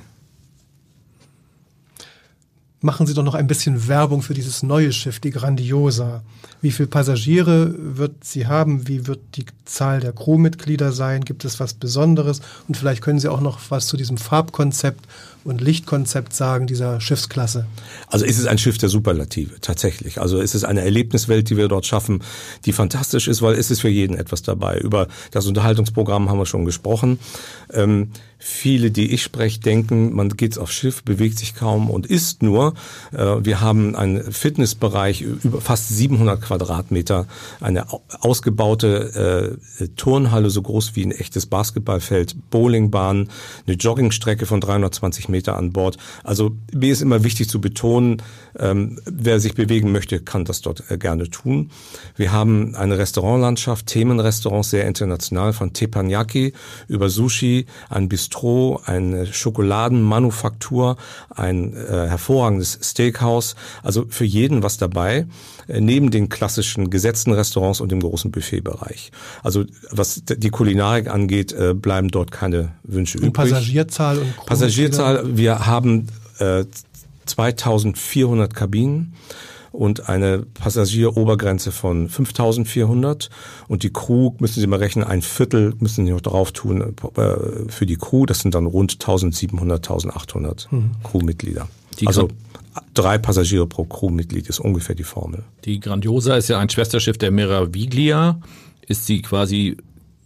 machen 2.81 3.07
Sie 3.07 3.15
doch 3.15 3.23
noch 3.23 3.35
ein 3.35 3.47
bisschen 3.47 3.89
Werbung 3.89 4.23
für 4.23 4.35
dieses 4.35 4.63
neue 4.63 4.93
Schiff, 4.93 5.21
die 5.21 5.31
Grandiosa. 5.31 6.23
Wie 6.63 6.71
viele 6.71 6.89
Passagiere 6.89 7.75
wird 7.79 8.25
sie 8.25 8.47
haben? 8.47 8.89
Wie 8.89 9.07
wird 9.07 9.21
die 9.35 9.45
Zahl 9.67 10.01
der 10.01 10.13
Crewmitglieder 10.13 10.91
sein? 10.91 11.25
Gibt 11.25 11.45
es 11.45 11.61
was 11.61 11.75
Besonderes? 11.75 12.41
Und 12.67 12.77
vielleicht 12.77 13.03
können 13.03 13.19
Sie 13.19 13.29
auch 13.29 13.41
noch 13.41 13.59
was 13.69 13.87
zu 13.87 13.97
diesem 13.97 14.17
Farbkonzept 14.17 15.07
und 15.45 15.61
Lichtkonzept 15.61 16.35
sagen 16.35 16.67
dieser 16.67 17.01
Schiffsklasse? 17.01 17.67
Also 18.09 18.25
ist 18.25 18.39
es 18.39 18.47
ein 18.47 18.59
Schiff 18.59 18.79
der 18.79 18.89
Superlative, 18.89 19.61
tatsächlich. 19.61 20.21
Also 20.21 20.41
ist 20.41 20.55
es 20.55 20.65
eine 20.65 20.81
Erlebniswelt, 20.81 21.51
die 21.51 21.57
wir 21.57 21.69
dort 21.69 21.87
schaffen, 21.87 22.23
die 22.65 22.73
fantastisch 22.73 23.29
ist, 23.29 23.43
weil 23.43 23.55
es 23.55 23.71
ist 23.71 23.81
für 23.81 23.89
jeden 23.89 24.17
etwas 24.17 24.43
dabei. 24.43 24.79
Über 24.79 25.09
das 25.31 25.47
Unterhaltungsprogramm 25.47 26.31
haben 26.31 26.39
wir 26.39 26.47
schon 26.47 26.65
gesprochen. 26.65 27.19
Ähm, 27.73 28.11
Viele, 28.39 28.91
die 28.91 29.13
ich 29.13 29.23
spreche, 29.23 29.61
denken, 29.61 30.15
man 30.15 30.29
geht 30.29 30.59
aufs 30.59 30.75
Schiff, 30.75 31.03
bewegt 31.03 31.39
sich 31.39 31.55
kaum 31.55 31.91
und 31.91 32.07
isst 32.07 32.43
nur. 32.43 32.66
Äh, 33.13 33.45
wir 33.45 33.61
haben 33.61 33.95
einen 33.95 34.33
Fitnessbereich 34.33 35.23
über 35.23 35.61
fast 35.61 35.89
700 35.89 36.41
Quadratmeter, 36.41 37.27
eine 37.61 37.87
ausgebaute 38.21 39.59
äh, 39.81 39.89
Turnhalle 39.97 40.51
so 40.51 40.63
groß 40.63 40.97
wie 40.97 41.05
ein 41.05 41.13
echtes 41.13 41.47
Basketballfeld, 41.47 42.51
Bowlingbahn, 42.51 43.29
eine 43.67 43.77
Joggingstrecke 43.77 44.47
von 44.47 44.61
320 44.61 45.29
Meter 45.29 45.57
an 45.57 45.73
Bord. 45.73 45.97
Also 46.25 46.53
mir 46.73 46.93
ist 46.93 47.03
immer 47.03 47.25
wichtig 47.25 47.49
zu 47.49 47.61
betonen, 47.61 48.23
ähm, 48.59 48.99
wer 49.05 49.41
sich 49.41 49.55
bewegen 49.55 49.93
möchte, 49.93 50.21
kann 50.21 50.45
das 50.45 50.63
dort 50.63 50.91
äh, 50.91 50.97
gerne 50.97 51.29
tun. 51.29 51.71
Wir 52.17 52.33
haben 52.33 52.75
eine 52.75 52.99
Restaurantlandschaft, 52.99 53.87
Themenrestaurants 53.87 54.71
sehr 54.71 54.87
international, 54.87 55.53
von 55.53 55.73
Teppanyaki 55.73 56.53
über 56.89 57.09
Sushi, 57.11 57.67
ein 57.89 58.09
Bistro, 58.09 58.81
eine 58.85 59.27
Schokoladenmanufaktur, 59.27 60.97
ein 61.31 61.75
äh, 61.75 62.09
hervorragendes 62.09 62.56
Steakhouse. 62.65 63.55
Also 63.83 64.07
für 64.09 64.25
jeden 64.25 64.63
was 64.63 64.77
dabei, 64.77 65.27
äh, 65.69 65.81
neben 65.81 66.11
den 66.11 66.29
klassischen 66.29 66.91
gesetzten 66.91 67.33
Restaurants 67.33 67.81
und 67.81 67.91
dem 67.93 68.01
großen 68.01 68.31
Buffetbereich. 68.31 69.13
Also 69.43 69.65
was 69.91 70.23
die 70.25 70.51
Kulinarik 70.51 71.09
angeht, 71.09 71.53
äh, 71.53 71.75
bleiben 71.75 72.09
dort 72.09 72.31
keine 72.31 72.73
Wünsche 72.83 73.19
und 73.19 73.25
übrig. 73.25 73.51
Passagierzahl 73.51 74.19
und 74.19 74.47
Passagierzahl, 74.47 75.37
wir 75.37 75.67
haben 75.67 76.09
äh, 76.39 76.65
2400 77.27 78.55
Kabinen 78.55 79.15
und 79.77 80.09
eine 80.09 80.39
Passagierobergrenze 80.39 81.71
von 81.71 82.09
5400 82.09 83.29
und 83.69 83.83
die 83.83 83.93
Crew 83.93 84.33
müssen 84.39 84.61
Sie 84.61 84.67
mal 84.67 84.79
rechnen, 84.79 85.05
ein 85.05 85.23
Viertel 85.23 85.75
müssen 85.79 86.07
Sie 86.07 86.13
noch 86.13 86.21
drauf 86.21 86.53
tun 86.53 86.95
äh, 87.17 87.69
für 87.69 87.87
die 87.87 87.97
Crew, 87.97 88.27
das 88.27 88.41
sind 88.41 88.55
dann 88.55 88.67
rund 88.67 88.95
1700, 88.95 89.79
1800 89.79 90.69
mhm. 90.71 90.93
Crewmitglieder. 91.05 91.69
Die 92.01 92.07
also 92.07 92.29
drei 92.95 93.19
Passagiere 93.19 93.67
pro 93.67 93.85
Crewmitglied 93.85 94.49
ist 94.49 94.61
ungefähr 94.61 94.95
die 94.95 95.05
Formel. 95.05 95.45
Die 95.65 95.81
Grandiosa 95.81 96.37
ist 96.37 96.49
ja 96.49 96.59
ein 96.59 96.69
Schwesterschiff 96.69 97.19
der 97.19 97.31
Meraviglia. 97.31 98.41
Ist 98.87 99.07
sie 99.07 99.23
quasi 99.23 99.77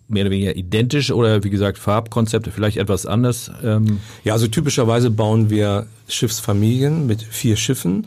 mehr 0.08 0.24
oder 0.24 0.32
weniger 0.32 0.56
identisch 0.56 1.10
oder 1.12 1.42
wie 1.44 1.50
gesagt 1.50 1.78
Farbkonzepte 1.78 2.50
vielleicht 2.50 2.76
etwas 2.76 3.06
anders? 3.06 3.50
Ähm 3.62 4.00
ja, 4.24 4.32
also 4.32 4.48
typischerweise 4.48 5.10
bauen 5.10 5.50
wir 5.50 5.86
Schiffsfamilien 6.08 7.06
mit 7.06 7.22
vier 7.22 7.56
Schiffen 7.56 8.06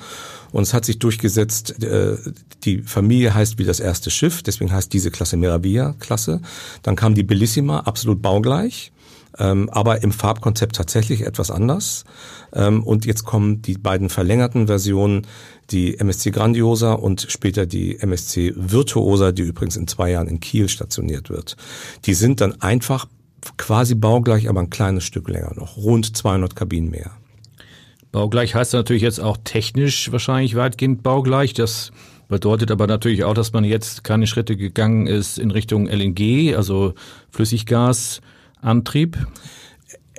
und 0.52 0.64
es 0.64 0.74
hat 0.74 0.86
sich 0.86 1.00
durchgesetzt, 1.00 1.82
äh, 1.84 2.18
die 2.64 2.84
Familie 2.84 3.34
heißt 3.34 3.58
wie 3.58 3.66
das 3.66 3.80
erste 3.80 4.12
Schiff, 4.12 4.44
deswegen 4.44 4.72
heißt 4.72 4.94
diese 4.94 5.12
Klasse 5.12 5.38
Meraviglia-Klasse. 5.38 6.42
Dann 6.84 6.96
kam 6.96 7.16
die 7.16 7.24
Bellissima, 7.24 7.80
absolut 7.80 8.22
baugleich 8.22 8.92
ähm, 9.40 9.70
aber 9.70 10.04
im 10.04 10.12
Farbkonzept 10.12 10.76
tatsächlich 10.76 11.22
etwas 11.22 11.52
anders. 11.52 12.04
Ähm, 12.54 12.84
und 12.84 13.06
jetzt 13.06 13.24
kommen 13.24 13.62
die 13.62 13.78
beiden 13.78 14.10
verlängerten 14.10 14.68
Versionen, 14.68 15.28
die 15.72 15.98
MSC 15.98 16.32
Grandiosa 16.32 16.94
und 16.94 17.26
später 17.30 17.66
die 17.66 18.00
MSC 18.00 18.54
Virtuosa, 18.56 19.32
die 19.32 19.44
übrigens 19.44 19.76
in 19.78 19.88
zwei 19.88 20.12
Jahren 20.12 20.28
in 20.28 20.40
Kiel 20.40 20.70
stationiert 20.70 21.30
wird. 21.30 21.58
Die 22.06 22.14
sind 22.14 22.42
dann 22.42 22.62
einfach 22.62 23.08
quasi 23.58 23.96
baugleich, 23.96 24.50
aber 24.50 24.62
ein 24.62 24.70
kleines 24.70 25.04
Stück 25.04 25.28
länger 25.30 25.54
noch, 25.56 25.78
rund 25.78 26.16
200 26.16 26.56
Kabinen 26.56 26.92
mehr. 26.92 27.12
Baugleich 28.12 28.54
heißt 28.54 28.74
natürlich 28.74 29.02
jetzt 29.02 29.20
auch 29.20 29.38
technisch 29.44 30.12
wahrscheinlich 30.12 30.56
weitgehend 30.56 31.02
baugleich. 31.02 31.56
Das 31.56 31.92
bedeutet 32.28 32.70
aber 32.70 32.86
natürlich 32.86 33.24
auch, 33.24 33.34
dass 33.34 33.54
man 33.54 33.64
jetzt 33.64 34.04
keine 34.04 34.28
Schritte 34.28 34.56
gegangen 34.56 35.08
ist 35.08 35.40
in 35.40 35.50
Richtung 35.50 35.88
LNG, 35.88 36.56
also 36.56 36.94
Flüssiggas. 37.32 38.22
Antrieb? 38.64 39.28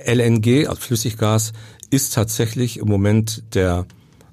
LNG, 0.04 0.66
also 0.68 0.80
Flüssiggas, 0.80 1.52
ist 1.90 2.14
tatsächlich 2.14 2.78
im 2.78 2.88
Moment 2.88 3.42
der 3.54 3.86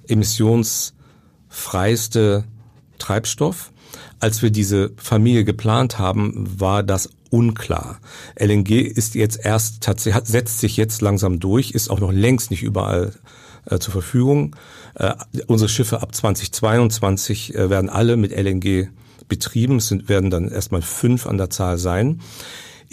emissionsfreiste 0.07 2.45
Treibstoff. 2.97 3.71
Als 4.19 4.41
wir 4.41 4.51
diese 4.51 4.91
Familie 4.97 5.43
geplant 5.43 5.99
haben, 5.99 6.59
war 6.59 6.83
das 6.83 7.09
unklar. 7.29 7.99
LNG 8.35 8.81
ist 8.81 9.15
jetzt 9.15 9.39
erst 9.43 9.81
tatsächlich, 9.81 10.25
setzt 10.25 10.59
sich 10.59 10.77
jetzt 10.77 11.01
langsam 11.01 11.39
durch, 11.39 11.71
ist 11.71 11.89
auch 11.89 11.99
noch 11.99 12.11
längst 12.11 12.51
nicht 12.51 12.61
überall 12.61 13.13
äh, 13.65 13.79
zur 13.79 13.93
Verfügung. 13.93 14.55
Äh, 14.95 15.13
unsere 15.47 15.69
Schiffe 15.69 16.01
ab 16.01 16.13
2022 16.13 17.55
äh, 17.55 17.69
werden 17.69 17.89
alle 17.89 18.17
mit 18.17 18.31
LNG 18.31 18.89
betrieben. 19.27 19.77
Es 19.77 19.87
sind, 19.87 20.09
werden 20.09 20.29
dann 20.29 20.49
erstmal 20.49 20.81
fünf 20.81 21.25
an 21.25 21.37
der 21.37 21.49
Zahl 21.49 21.77
sein. 21.77 22.19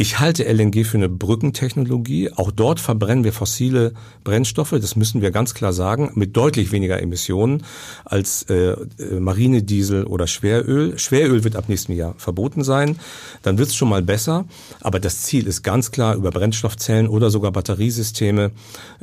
Ich 0.01 0.21
halte 0.21 0.45
LNG 0.45 0.85
für 0.85 0.97
eine 0.97 1.09
Brückentechnologie. 1.09 2.31
Auch 2.37 2.53
dort 2.53 2.79
verbrennen 2.79 3.25
wir 3.25 3.33
fossile 3.33 3.95
Brennstoffe, 4.23 4.71
das 4.71 4.95
müssen 4.95 5.23
wir 5.23 5.33
ganz 5.33 5.55
klar 5.55 5.73
sagen, 5.73 6.13
mit 6.15 6.37
deutlich 6.37 6.71
weniger 6.71 7.03
Emissionen 7.03 7.65
als 8.05 8.45
äh, 8.45 8.75
äh, 8.75 9.19
Marinediesel 9.19 10.05
oder 10.05 10.29
Schweröl. 10.29 10.97
Schweröl 11.01 11.43
wird 11.43 11.57
ab 11.57 11.69
nächstem 11.69 11.97
Jahr 11.97 12.15
verboten 12.17 12.63
sein. 12.63 12.97
Dann 13.43 13.59
wird 13.59 13.71
es 13.71 13.75
schon 13.75 13.89
mal 13.89 14.03
besser. 14.03 14.45
Aber 14.83 15.01
das 15.01 15.23
Ziel 15.23 15.49
ist 15.49 15.65
ganz 15.65 15.91
klar 15.91 16.15
über 16.15 16.31
Brennstoffzellen 16.31 17.09
oder 17.09 17.31
sogar 17.31 17.51
Batteriesysteme 17.51 18.53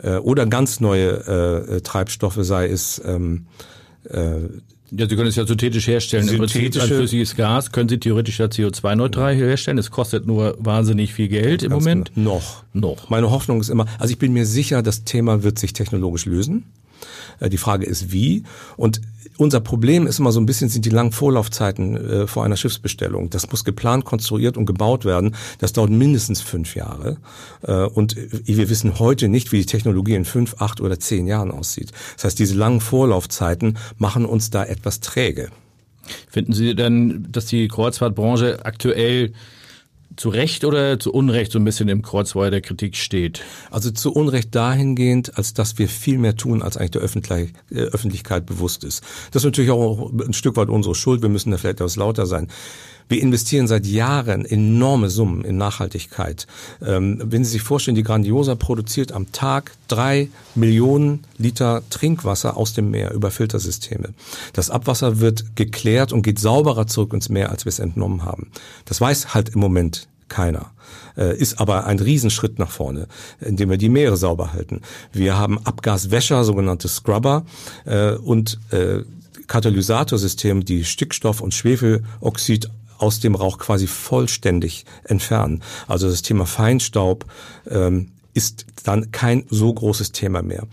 äh, 0.02 0.16
oder 0.16 0.46
ganz 0.46 0.80
neue 0.80 1.10
äh, 1.76 1.82
Treibstoffe, 1.82 2.40
sei 2.40 2.70
es 2.70 3.02
ähm, 3.04 3.48
äh, 4.06 4.48
ja, 4.92 5.10
Sie 5.10 5.16
können 5.16 5.28
es 5.28 5.36
ja 5.36 5.46
synthetisch 5.46 5.88
herstellen. 5.88 6.28
Im 6.28 6.38
Prinzip 6.38 6.76
als 6.76 6.86
flüssiges 6.86 7.36
Gas 7.36 7.72
können 7.72 7.90
Sie 7.90 8.00
theoretisch 8.00 8.40
ja 8.40 8.46
CO2-neutral 8.46 9.36
herstellen. 9.36 9.78
Es 9.78 9.92
kostet 9.92 10.28
nur 10.28 10.56
wahnsinnig 10.60 11.14
viel 11.14 11.28
Geld 11.28 11.64
im 11.64 11.72
Moment. 11.72 12.12
Genau. 12.14 12.36
Noch. 12.36 12.64
Noch. 12.74 13.10
Meine 13.10 13.32
Hoffnung 13.32 13.60
ist 13.62 13.70
immer, 13.70 13.86
also 14.00 14.12
ich 14.12 14.20
bin 14.20 14.34
mir 14.34 14.46
sicher, 14.46 14.82
das 14.84 15.04
Thema 15.04 15.44
wird 15.44 15.58
sich 15.58 15.74
technologisch 15.74 16.26
lösen. 16.26 16.66
Äh, 17.40 17.50
die 17.50 17.58
Frage 17.58 17.86
ist 17.86 18.12
wie. 18.12 18.44
Und 18.78 19.02
unser 19.38 19.60
Problem 19.60 20.08
ist 20.08 20.20
immer 20.20 20.32
so 20.32 20.40
ein 20.40 20.46
bisschen, 20.46 20.70
sind 20.70 20.86
die 20.86 20.90
langen 20.90 21.12
Vorlaufzeiten 21.12 21.96
äh, 21.96 22.28
vor 22.28 22.44
einer 22.44 22.58
Schiffsbestellung. 22.58 23.30
Das 23.30 23.50
muss 23.52 23.64
geplant, 23.64 24.06
konstruiert 24.06 24.58
und 24.58 24.66
gebaut 24.66 25.06
werden. 25.06 25.36
Das 25.60 25.74
dauert 25.74 25.90
mindestens 25.90 26.42
fünf 26.42 26.76
Jahre. 26.76 27.18
Äh, 27.64 27.84
und 27.86 28.16
wir 28.16 28.70
wissen 28.70 29.00
heute 29.00 29.28
nicht, 29.28 29.52
wie 29.52 29.60
die 29.60 29.66
Technologie 29.66 30.16
in 30.16 30.26
fünf, 30.26 30.56
acht 30.60 30.82
oder 30.82 31.00
zehn 31.00 31.28
Jahren 31.28 31.52
aussieht. 31.52 31.92
Das 32.16 32.26
heißt, 32.26 32.40
diese 32.40 32.56
langen 32.56 32.82
Vorlaufzeiten 32.82 33.78
machen 33.98 34.26
uns 34.26 34.50
da 34.50 34.64
etwas 34.64 35.00
träge. 35.00 35.50
Finden 36.30 36.54
Sie 36.54 36.76
denn, 36.76 37.28
dass 37.32 37.46
die 37.48 37.68
Kreuzfahrtbranche 37.68 38.64
aktuell 38.64 39.34
zu 40.16 40.30
Recht 40.30 40.64
oder 40.64 41.00
zu 41.00 41.12
Unrecht 41.12 41.52
so 41.52 41.60
ein 41.60 41.66
bisschen 41.66 41.90
im 41.90 42.02
Kreuzfeuer 42.02 42.52
der 42.52 42.62
Kritik 42.62 42.96
steht? 42.96 43.42
Also 43.72 43.92
zu 43.92 44.14
Unrecht 44.14 44.56
dahingehend, 44.56 45.38
als 45.38 45.54
dass 45.54 45.78
wir 45.78 45.88
viel 45.88 46.18
mehr 46.18 46.36
tun, 46.36 46.62
als 46.62 46.78
eigentlich 46.78 46.92
der 46.92 47.02
Öffentlich 47.02 47.54
äh, 47.72 47.82
Öffentlichkeit 47.82 48.46
bewusst 48.46 48.84
ist. 48.84 49.04
Das 49.32 49.42
ist 49.42 49.46
natürlich 49.46 49.72
auch 49.72 50.12
ein 50.12 50.34
Stück 50.34 50.56
weit 50.58 50.70
unsere 50.70 50.96
Schuld. 50.96 51.22
Wir 51.22 51.30
müssen 51.30 51.52
da 51.52 51.58
vielleicht 51.58 51.82
etwas 51.82 51.96
lauter 51.96 52.26
sein. 52.26 52.48
Wir 53.08 53.22
investieren 53.22 53.68
seit 53.68 53.86
Jahren 53.86 54.46
enorme 54.46 55.10
Summen 55.10 55.44
in 55.46 55.58
Nachhaltigkeit. 55.58 56.48
Ähm, 56.82 57.22
wenn 57.24 57.44
Sie 57.44 57.52
sich 57.52 57.62
vorstellen, 57.62 57.96
die 57.96 58.04
Grandiosa 58.04 58.56
produziert 58.56 59.12
am 59.12 59.32
Tag 59.32 59.74
drei 59.88 60.30
Millionen 60.56 61.24
Liter 61.38 61.84
Trinkwasser 61.90 62.58
aus 62.58 62.74
dem 62.74 62.92
Meer 62.92 63.14
über 63.14 63.30
Filtersysteme. 63.30 64.14
Das 64.54 64.70
Abwasser 64.70 65.20
wird 65.20 65.56
geklärt 65.56 66.14
und 66.14 66.24
geht 66.24 66.40
sauberer 66.40 66.88
zurück 66.88 67.14
ins 67.14 67.30
Meer, 67.30 67.52
als 67.52 67.66
wir 67.66 67.70
es 67.70 67.80
entnommen 67.80 68.24
haben. 68.24 68.50
Das 68.86 69.00
weiß 69.00 69.34
halt 69.34 69.50
im 69.50 69.60
Moment 69.60 70.08
keiner. 70.28 70.72
Äh, 71.18 71.38
ist 71.38 71.60
aber 71.60 71.86
ein 71.86 72.00
Riesenschritt 72.00 72.58
nach 72.58 72.72
vorne, 72.72 73.08
indem 73.40 73.70
wir 73.70 73.78
die 73.78 73.90
Meere 73.90 74.18
sauber 74.18 74.54
halten. 74.54 74.82
Wir 75.14 75.38
haben 75.38 75.60
Abgaswäscher, 75.64 76.44
sogenannte 76.44 76.88
Scrubber, 76.88 77.46
äh, 77.86 78.14
und 78.14 78.60
äh, 78.72 79.04
Katalysatorsystem, 79.48 80.66
die 80.66 80.84
Stickstoff 80.84 81.42
und 81.42 81.54
Schwefeloxid 81.54 82.70
aus 82.98 83.20
dem 83.20 83.36
Rauch 83.36 83.58
quasi 83.58 83.88
vollständig 83.88 84.86
entfernen. 85.04 85.62
Also 85.88 86.10
das 86.10 86.22
Thema 86.22 86.46
Feinstaub 86.46 87.26
ähm, 87.70 88.12
ist 88.34 88.66
dann 88.84 89.12
kein 89.12 89.46
so 89.50 89.74
großes 89.74 90.12
Thema 90.12 90.42
mehr. 90.42 90.68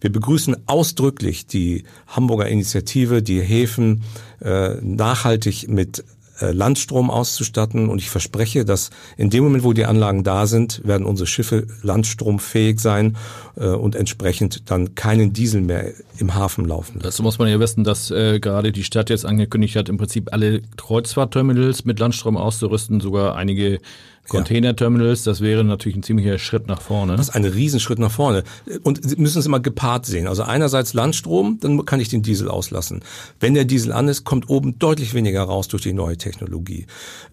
Wir 0.00 0.12
begrüßen 0.12 0.68
ausdrücklich 0.68 1.46
die 1.46 1.84
Hamburger 2.06 2.46
Initiative, 2.48 3.22
die 3.22 3.40
Häfen 3.40 4.02
äh, 4.40 4.74
nachhaltig 4.82 5.68
mit 5.68 6.04
Landstrom 6.40 7.10
auszustatten. 7.10 7.88
Und 7.88 7.98
ich 7.98 8.10
verspreche, 8.10 8.64
dass 8.64 8.90
in 9.16 9.30
dem 9.30 9.44
Moment, 9.44 9.64
wo 9.64 9.72
die 9.72 9.84
Anlagen 9.84 10.24
da 10.24 10.46
sind, 10.46 10.82
werden 10.84 11.06
unsere 11.06 11.26
Schiffe 11.26 11.66
landstromfähig 11.82 12.80
sein 12.80 13.16
äh, 13.56 13.68
und 13.68 13.94
entsprechend 13.94 14.70
dann 14.70 14.94
keinen 14.94 15.32
Diesel 15.32 15.60
mehr 15.60 15.92
im 16.18 16.34
Hafen 16.34 16.64
laufen. 16.64 17.00
Dazu 17.02 17.22
muss 17.22 17.38
man 17.38 17.48
ja 17.48 17.60
wissen, 17.60 17.84
dass 17.84 18.10
äh, 18.10 18.40
gerade 18.40 18.72
die 18.72 18.84
Stadt 18.84 19.10
jetzt 19.10 19.24
angekündigt 19.24 19.76
hat, 19.76 19.88
im 19.88 19.96
Prinzip 19.96 20.32
alle 20.32 20.62
Kreuzfahrtterminals 20.76 21.84
mit 21.84 21.98
Landstrom 21.98 22.36
auszurüsten, 22.36 23.00
sogar 23.00 23.36
einige 23.36 23.80
Containerterminals, 24.28 25.22
das 25.22 25.40
wäre 25.40 25.64
natürlich 25.64 25.96
ein 25.96 26.02
ziemlicher 26.02 26.38
Schritt 26.38 26.66
nach 26.66 26.80
vorne. 26.80 27.16
Das 27.16 27.28
ist 27.28 27.34
ein 27.34 27.44
Riesenschritt 27.44 27.98
nach 27.98 28.10
vorne. 28.10 28.44
Und 28.82 29.08
Sie 29.08 29.16
müssen 29.16 29.38
es 29.38 29.46
immer 29.46 29.60
gepaart 29.60 30.06
sehen. 30.06 30.26
Also 30.26 30.42
einerseits 30.42 30.94
Landstrom, 30.94 31.58
dann 31.60 31.84
kann 31.84 32.00
ich 32.00 32.08
den 32.08 32.22
Diesel 32.22 32.48
auslassen. 32.48 33.00
Wenn 33.40 33.54
der 33.54 33.64
Diesel 33.64 33.92
an 33.92 34.08
ist, 34.08 34.24
kommt 34.24 34.48
oben 34.48 34.78
deutlich 34.78 35.14
weniger 35.14 35.42
raus 35.42 35.68
durch 35.68 35.82
die 35.82 35.92
neue 35.92 36.16
Technologie. 36.16 36.86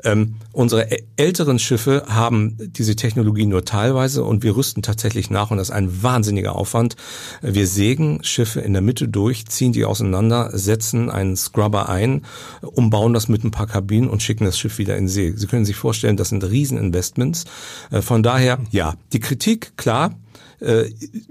Ähm, 0.03 0.36
unsere 0.51 0.88
älteren 1.17 1.60
Schiffe 1.60 2.03
haben 2.08 2.58
diese 2.60 2.95
Technologie 2.95 3.45
nur 3.45 3.65
teilweise 3.65 4.23
und 4.23 4.43
wir 4.43 4.56
rüsten 4.56 4.84
tatsächlich 4.84 5.29
nach 5.29 5.51
und 5.51 5.58
das 5.58 5.69
ist 5.69 5.75
ein 5.75 6.03
wahnsinniger 6.03 6.56
Aufwand. 6.56 6.95
Wir 7.41 7.67
sägen 7.67 8.23
Schiffe 8.23 8.62
in 8.62 8.73
der 8.73 8.82
Mitte 8.82 9.08
durch, 9.08 9.45
ziehen 9.47 9.73
die 9.73 9.86
auseinander, 9.86 10.49
setzen 10.53 11.10
einen 11.10 11.36
Scrubber 11.36 11.89
ein, 11.89 12.23
umbauen 12.62 13.13
das 13.13 13.27
mit 13.27 13.43
ein 13.43 13.51
paar 13.51 13.67
Kabinen 13.67 14.10
und 14.10 14.21
schicken 14.21 14.45
das 14.45 14.58
Schiff 14.58 14.77
wieder 14.77 14.97
in 14.97 15.08
See. 15.08 15.34
Sie 15.36 15.47
können 15.47 15.65
sich 15.65 15.75
vorstellen, 15.75 16.17
das 16.17 16.29
sind 16.29 16.43
riesen 16.43 16.83
Investments. 16.88 17.46
Äh, 17.91 18.02
von 18.02 18.24
daher, 18.24 18.60
ja, 18.72 18.96
die 19.12 19.19
Kritik, 19.19 19.78
klar, 19.78 20.15
äh, 20.60 20.86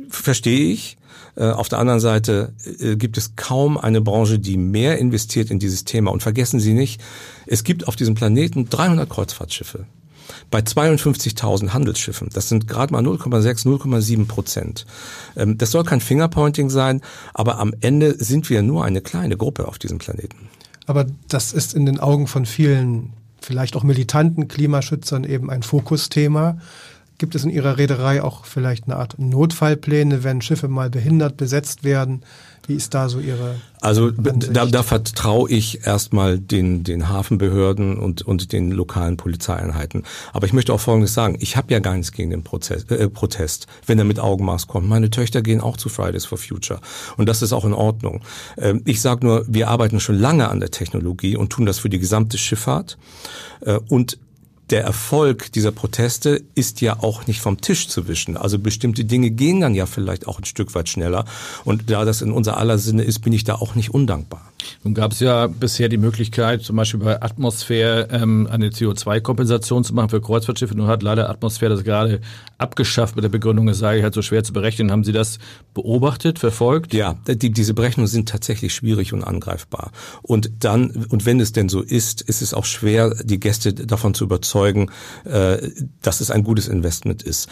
verstehe 0.09 0.73
ich. 0.73 0.97
Äh, 1.37 1.51
auf 1.51 1.69
der 1.69 1.79
anderen 1.79 2.01
Seite 2.01 2.53
gibt 2.97 3.17
es 3.17 3.37
kaum 3.37 3.79
eine 3.79 4.01
Branche, 4.01 4.39
die 4.39 4.57
mehr 4.57 4.99
investiert 4.99 5.51
in 5.51 5.59
dieses 5.59 5.85
Thema. 5.85 6.11
Und 6.11 6.23
vergessen 6.23 6.61
Sie 6.61 6.75
nicht, 6.75 7.01
es 7.47 7.65
gibt 7.65 7.89
auf 7.89 7.97
diesem 7.97 8.15
Planeten 8.15 8.69
300 8.69 9.09
Kreuzfahrtschiffe 9.09 9.87
bei 10.51 10.61
52.000 10.61 11.71
Handelsschiffen. 11.71 12.29
Das 12.33 12.49
sind 12.49 12.69
gerade 12.69 12.93
mal 12.93 13.03
0,6, 13.03 13.67
0,7 13.67 14.27
Prozent. 14.27 14.87
Ähm, 15.37 15.59
das 15.59 15.71
soll 15.71 15.85
kein 15.85 16.01
Fingerpointing 16.01 16.71
sein, 16.71 17.01
aber 17.35 17.59
am 17.59 17.75
Ende 17.81 18.23
sind 18.23 18.51
wir 18.51 18.63
nur 18.63 18.85
eine 18.85 19.01
kleine 19.01 19.37
Gruppe 19.37 19.67
auf 19.69 19.79
diesem 19.79 19.99
Planeten. 19.99 20.49
Aber 20.87 21.07
das 21.29 21.53
ist 21.53 21.75
in 21.75 21.87
den 21.87 22.01
Augen 22.01 22.27
von 22.27 22.47
vielen 22.47 23.13
vielleicht 23.45 23.77
auch 23.77 23.83
militanten 23.83 24.49
Klimaschützern 24.49 25.25
eben 25.25 25.51
ein 25.51 25.63
Fokusthema. 25.63 26.59
Gibt 27.19 27.35
es 27.35 27.45
in 27.45 27.51
Ihrer 27.51 27.79
Reederei 27.79 28.23
auch 28.23 28.45
vielleicht 28.45 28.85
eine 28.85 28.97
Art 28.97 29.19
Notfallpläne, 29.19 30.25
wenn 30.25 30.43
Schiffe 30.43 30.69
mal 30.69 30.91
behindert 30.91 31.37
besetzt 31.37 31.85
werden? 31.85 32.23
Wie 32.67 32.75
ist 32.75 32.95
da 32.95 33.09
so 33.09 33.19
Ihre 33.19 33.57
Also 33.81 34.11
da, 34.13 34.67
da 34.67 34.83
vertraue 34.85 35.51
ich 35.51 35.85
erstmal 35.85 36.39
den, 36.39 36.85
den 36.85 37.09
Hafenbehörden 37.09 37.99
und, 37.99 38.23
und 38.23 38.53
den 38.53 38.71
lokalen 38.71 39.17
Polizeieinheiten. 39.17 40.05
Aber 40.33 40.47
ich 40.47 40.53
möchte 40.53 40.73
auch 40.73 40.81
Folgendes 40.81 41.13
sagen. 41.13 41.37
Ich 41.41 41.57
habe 41.57 41.73
ja 41.73 41.81
gar 41.81 41.95
nichts 41.95 42.13
gegen 42.13 42.31
den 42.31 42.45
Prozess, 42.45 42.85
äh, 42.85 43.09
Protest, 43.09 43.67
wenn 43.87 43.99
er 43.99 44.05
mit 44.05 44.21
Augenmaß 44.21 44.69
kommt. 44.69 44.89
Meine 44.89 45.11
Töchter 45.11 45.43
gehen 45.43 45.61
auch 45.61 45.77
zu 45.77 45.89
Fridays 45.89 46.25
for 46.25 46.39
Future. 46.39 46.81
Und 47.17 47.29
das 47.29 47.43
ist 47.43 47.53
auch 47.53 47.65
in 47.65 47.75
Ordnung. 47.75 48.21
Ähm, 48.57 48.83
ich 48.85 49.01
sage 49.01 49.27
nur, 49.27 49.45
wir 49.49 49.69
arbeiten 49.69 49.99
schon 49.99 50.19
lange 50.19 50.49
an 50.49 50.61
der 50.61 50.71
Technologie 50.71 51.37
und 51.37 51.51
tun 51.51 51.67
das 51.67 51.81
für 51.81 51.89
die 51.89 51.99
gesamte 51.99 52.39
Schifffahrt. 52.39 52.97
Äh, 53.61 53.81
und 53.89 54.19
der 54.71 54.85
Erfolg 54.85 55.53
dieser 55.53 55.73
Proteste 55.73 56.43
ist 56.55 56.81
ja 56.81 56.99
auch 57.01 57.27
nicht 57.27 57.41
vom 57.41 57.61
Tisch 57.61 57.89
zu 57.89 58.09
wischen. 58.09 58.37
Also 58.37 58.59
bestimmte 58.59 59.05
Dinge 59.05 59.31
gehen 59.31 59.61
dann 59.61 59.75
ja 59.75 59.87
vielleicht 59.87 60.27
auch 60.27 60.39
ein 60.39 60.45
Stück 60.45 60.75
weit 60.75 60.89
schneller. 60.89 61.25
Und 61.65 61.91
da 61.91 62.05
das 62.05 62.23
in 62.23 62.33
unser 62.33 62.57
aller 62.57 62.79
Sinne 62.79 63.03
ist, 63.03 63.21
bin 63.21 63.33
ich 63.33 63.45
da 63.45 63.57
auch 63.57 63.75
nicht 63.75 63.93
undankbar. 63.93 64.52
Nun 64.85 64.95
gab 64.95 65.13
es 65.13 65.21
ja 65.21 65.47
bisher 65.47 65.89
die 65.89 65.97
Möglichkeit, 65.97 66.63
zum 66.63 66.77
Beispiel 66.77 67.01
bei 67.01 67.23
Atmosphäre 67.23 68.09
ähm, 68.11 68.49
eine 68.51 68.69
CO2-Kompensation 68.69 69.85
zu 69.85 69.95
machen 69.95 70.09
für 70.09 70.21
Kreuzfahrtschiffe. 70.21 70.75
Nun 70.75 70.87
hat 70.87 71.03
leider 71.03 71.31
Atmosphäre 71.31 71.75
das 71.75 71.85
gerade 71.85 72.21
abgeschafft 72.59 73.17
mit 73.17 73.25
der 73.25 73.29
Begründung, 73.29 73.69
es 73.69 73.79
sei 73.79 74.03
halt 74.03 74.15
so 74.15 74.23
schwer 74.23 74.45
zu 74.45 74.53
berechnen. 74.53 74.91
Haben 74.91 75.05
Sie 75.05 75.13
das 75.13 75.39
beobachtet, 75.75 76.39
verfolgt? 76.39 76.95
Ja, 76.95 77.17
die, 77.27 77.51
diese 77.51 77.75
Berechnungen 77.75 78.09
sind 78.09 78.29
tatsächlich 78.29 78.75
schwierig 78.75 79.13
und 79.13 79.25
angreifbar. 79.25 79.93
Und 80.23 80.51
dann, 80.61 81.07
und 81.09 81.27
wenn 81.27 81.41
es 81.41 81.53
denn 81.53 81.69
so 81.69 81.81
ist, 81.81 82.23
ist 82.23 82.43
es 82.43 82.55
auch 82.55 82.65
schwer, 82.65 83.15
die 83.23 83.41
Gäste 83.41 83.75
davon 83.75 84.15
zu 84.15 84.25
überzeugen, 84.25 84.91
äh, 85.25 85.59
dass 86.03 86.21
es 86.21 86.31
ein 86.31 86.45
gutes 86.45 86.69
Investment 86.69 87.23
ist. 87.23 87.49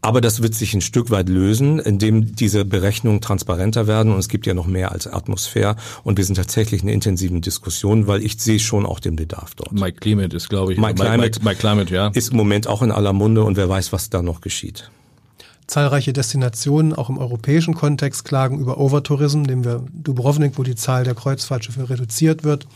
Aber 0.00 0.20
das 0.20 0.42
wird 0.42 0.54
sich 0.54 0.74
ein 0.74 0.80
Stück 0.80 1.10
weit 1.10 1.28
lösen, 1.28 1.80
indem 1.80 2.36
diese 2.36 2.64
Berechnungen 2.64 3.20
transparenter 3.20 3.86
werden. 3.86 4.12
Und 4.12 4.18
es 4.18 4.28
gibt 4.28 4.46
ja 4.46 4.54
noch 4.54 4.66
mehr 4.66 4.92
als 4.92 5.08
Atmosphäre. 5.08 5.76
Und 6.04 6.18
wir 6.18 6.24
sind 6.24 6.36
tatsächlich 6.36 6.82
in 6.82 6.88
einer 6.88 6.94
intensiven 6.94 7.40
Diskussion, 7.40 8.06
weil 8.06 8.22
ich 8.22 8.40
sehe 8.40 8.60
schon 8.60 8.86
auch 8.86 9.00
den 9.00 9.16
Bedarf 9.16 9.54
dort. 9.56 9.72
Mike 9.72 9.98
Climate 10.00 10.36
ist, 10.36 10.48
glaube 10.48 10.72
ich. 10.72 10.78
Mike 10.78 10.94
Climate, 10.94 11.18
Mike, 11.18 11.44
Mike 11.44 11.58
Climate 11.58 11.94
ja. 11.94 12.08
ist 12.08 12.30
im 12.30 12.36
Moment 12.36 12.68
auch 12.68 12.82
in 12.82 12.92
aller 12.92 13.12
Munde 13.12 13.42
und 13.42 13.56
wer 13.56 13.68
weiß, 13.68 13.92
was 13.92 14.08
da 14.08 14.22
noch 14.22 14.40
geschieht. 14.40 14.90
Zahlreiche 15.66 16.14
Destinationen, 16.14 16.94
auch 16.94 17.10
im 17.10 17.18
europäischen 17.18 17.74
Kontext, 17.74 18.24
klagen 18.24 18.58
über 18.58 18.78
Overtourism, 18.78 19.42
dem 19.44 19.64
wir 19.64 19.84
Dubrovnik, 19.92 20.52
wo 20.56 20.62
die 20.62 20.76
Zahl 20.76 21.04
der 21.04 21.14
Kreuzfahrtschiffe 21.14 21.90
reduziert 21.90 22.44
wird. 22.44 22.66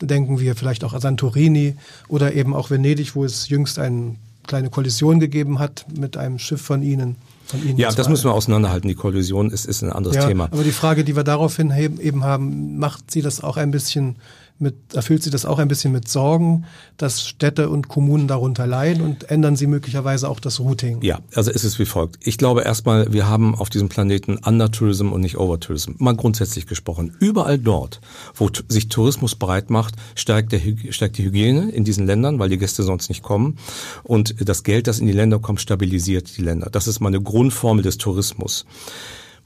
Denken 0.00 0.38
wir 0.38 0.54
vielleicht 0.54 0.84
auch 0.84 0.92
an 0.92 1.00
Santorini 1.00 1.74
oder 2.06 2.34
eben 2.34 2.54
auch 2.54 2.70
Venedig, 2.70 3.16
wo 3.16 3.24
es 3.24 3.48
jüngst 3.48 3.78
einen 3.78 4.18
kleine 4.46 4.70
Kollision 4.70 5.20
gegeben 5.20 5.58
hat 5.58 5.86
mit 5.96 6.16
einem 6.16 6.38
Schiff 6.38 6.62
von 6.62 6.82
Ihnen. 6.82 7.16
Von 7.46 7.62
Ihnen 7.62 7.78
ja, 7.78 7.90
das 7.90 8.08
müssen 8.08 8.24
wir 8.24 8.34
auseinanderhalten. 8.34 8.88
Die 8.88 8.94
Kollision 8.94 9.50
ist, 9.50 9.66
ist 9.66 9.82
ein 9.82 9.92
anderes 9.92 10.16
ja, 10.16 10.26
Thema. 10.26 10.44
Aber 10.44 10.64
die 10.64 10.72
Frage, 10.72 11.04
die 11.04 11.14
wir 11.16 11.24
daraufhin 11.24 11.70
eben 11.70 12.24
haben, 12.24 12.78
macht 12.78 13.10
Sie 13.10 13.22
das 13.22 13.42
auch 13.42 13.56
ein 13.56 13.70
bisschen 13.70 14.16
mit, 14.58 14.94
erfüllt 14.94 15.22
Sie 15.22 15.30
das 15.30 15.44
auch 15.44 15.58
ein 15.58 15.68
bisschen 15.68 15.92
mit 15.92 16.08
Sorgen, 16.08 16.64
dass 16.96 17.26
Städte 17.26 17.68
und 17.68 17.88
Kommunen 17.88 18.26
darunter 18.26 18.66
leiden 18.66 19.02
und 19.02 19.30
ändern 19.30 19.56
Sie 19.56 19.66
möglicherweise 19.66 20.28
auch 20.28 20.40
das 20.40 20.60
Routing? 20.60 21.02
Ja, 21.02 21.20
also 21.34 21.50
ist 21.50 21.64
es 21.64 21.78
wie 21.78 21.84
folgt. 21.84 22.26
Ich 22.26 22.38
glaube 22.38 22.62
erstmal, 22.62 23.12
wir 23.12 23.28
haben 23.28 23.54
auf 23.54 23.68
diesem 23.68 23.88
Planeten 23.88 24.38
Undertourism 24.38 25.12
und 25.12 25.20
nicht 25.20 25.38
Overtourism. 25.38 25.92
Mal 25.98 26.16
grundsätzlich 26.16 26.66
gesprochen. 26.66 27.14
Überall 27.20 27.58
dort, 27.58 28.00
wo 28.34 28.50
sich 28.68 28.88
Tourismus 28.88 29.34
breit 29.34 29.70
macht, 29.70 29.94
steigt, 30.14 30.52
der, 30.52 30.60
steigt 30.90 31.18
die 31.18 31.24
Hygiene 31.24 31.70
in 31.70 31.84
diesen 31.84 32.06
Ländern, 32.06 32.38
weil 32.38 32.48
die 32.48 32.58
Gäste 32.58 32.82
sonst 32.82 33.08
nicht 33.08 33.22
kommen. 33.22 33.58
Und 34.02 34.48
das 34.48 34.62
Geld, 34.62 34.86
das 34.86 34.98
in 34.98 35.06
die 35.06 35.12
Länder 35.12 35.38
kommt, 35.38 35.60
stabilisiert 35.60 36.36
die 36.36 36.42
Länder. 36.42 36.70
Das 36.70 36.88
ist 36.88 37.00
mal 37.00 37.08
eine 37.08 37.20
Grundformel 37.20 37.82
des 37.82 37.98
Tourismus. 37.98 38.64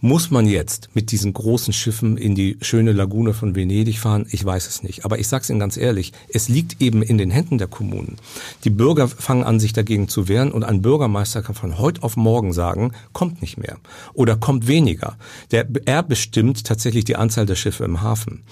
Muss 0.03 0.31
man 0.31 0.47
jetzt 0.47 0.89
mit 0.95 1.13
diesen 1.13 1.35
großen 1.35 1.75
Schiffen 1.75 2.17
in 2.17 2.35
die 2.35 2.57
schöne 2.63 2.93
Lagune 2.93 3.35
von 3.35 3.55
Venedig 3.55 3.99
fahren? 3.99 4.25
Ich 4.31 4.43
weiß 4.43 4.67
es 4.67 4.83
nicht. 4.83 5.05
Aber 5.05 5.19
ich 5.19 5.29
sage 5.29 5.43
es 5.43 5.51
Ihnen 5.51 5.61
ganz 5.61 5.77
ehrlich, 5.77 6.15
es 6.33 6.49
liegt 6.49 6.81
eben 6.81 7.03
in 7.03 7.19
den 7.19 7.31
Händen 7.31 7.59
der 7.59 7.67
Kommunen. 7.67 8.17
Die 8.65 8.71
Bürger 8.71 9.09
fangen 9.09 9.45
an, 9.45 9.61
sich 9.61 9.75
dagegen 9.75 10.09
zu 10.09 10.27
wehren 10.27 10.53
und 10.53 10.65
ein 10.65 10.81
Bürgermeister 10.81 11.43
kann 11.43 11.55
von 11.55 11.79
heute 11.79 12.03
auf 12.03 12.17
morgen 12.17 12.55
sagen, 12.55 12.93
kommt 13.13 13.43
nicht 13.43 13.59
mehr 13.59 13.77
oder 14.15 14.37
kommt 14.37 14.67
weniger. 14.69 15.19
Der, 15.51 15.69
er 15.85 16.03
bestimmt 16.03 16.65
tatsächlich 16.65 17.05
die 17.05 17.17
Anzahl 17.17 17.45
der 17.45 17.57
Schiffe 17.57 17.85
im 17.85 18.01
Hafen. 18.01 18.43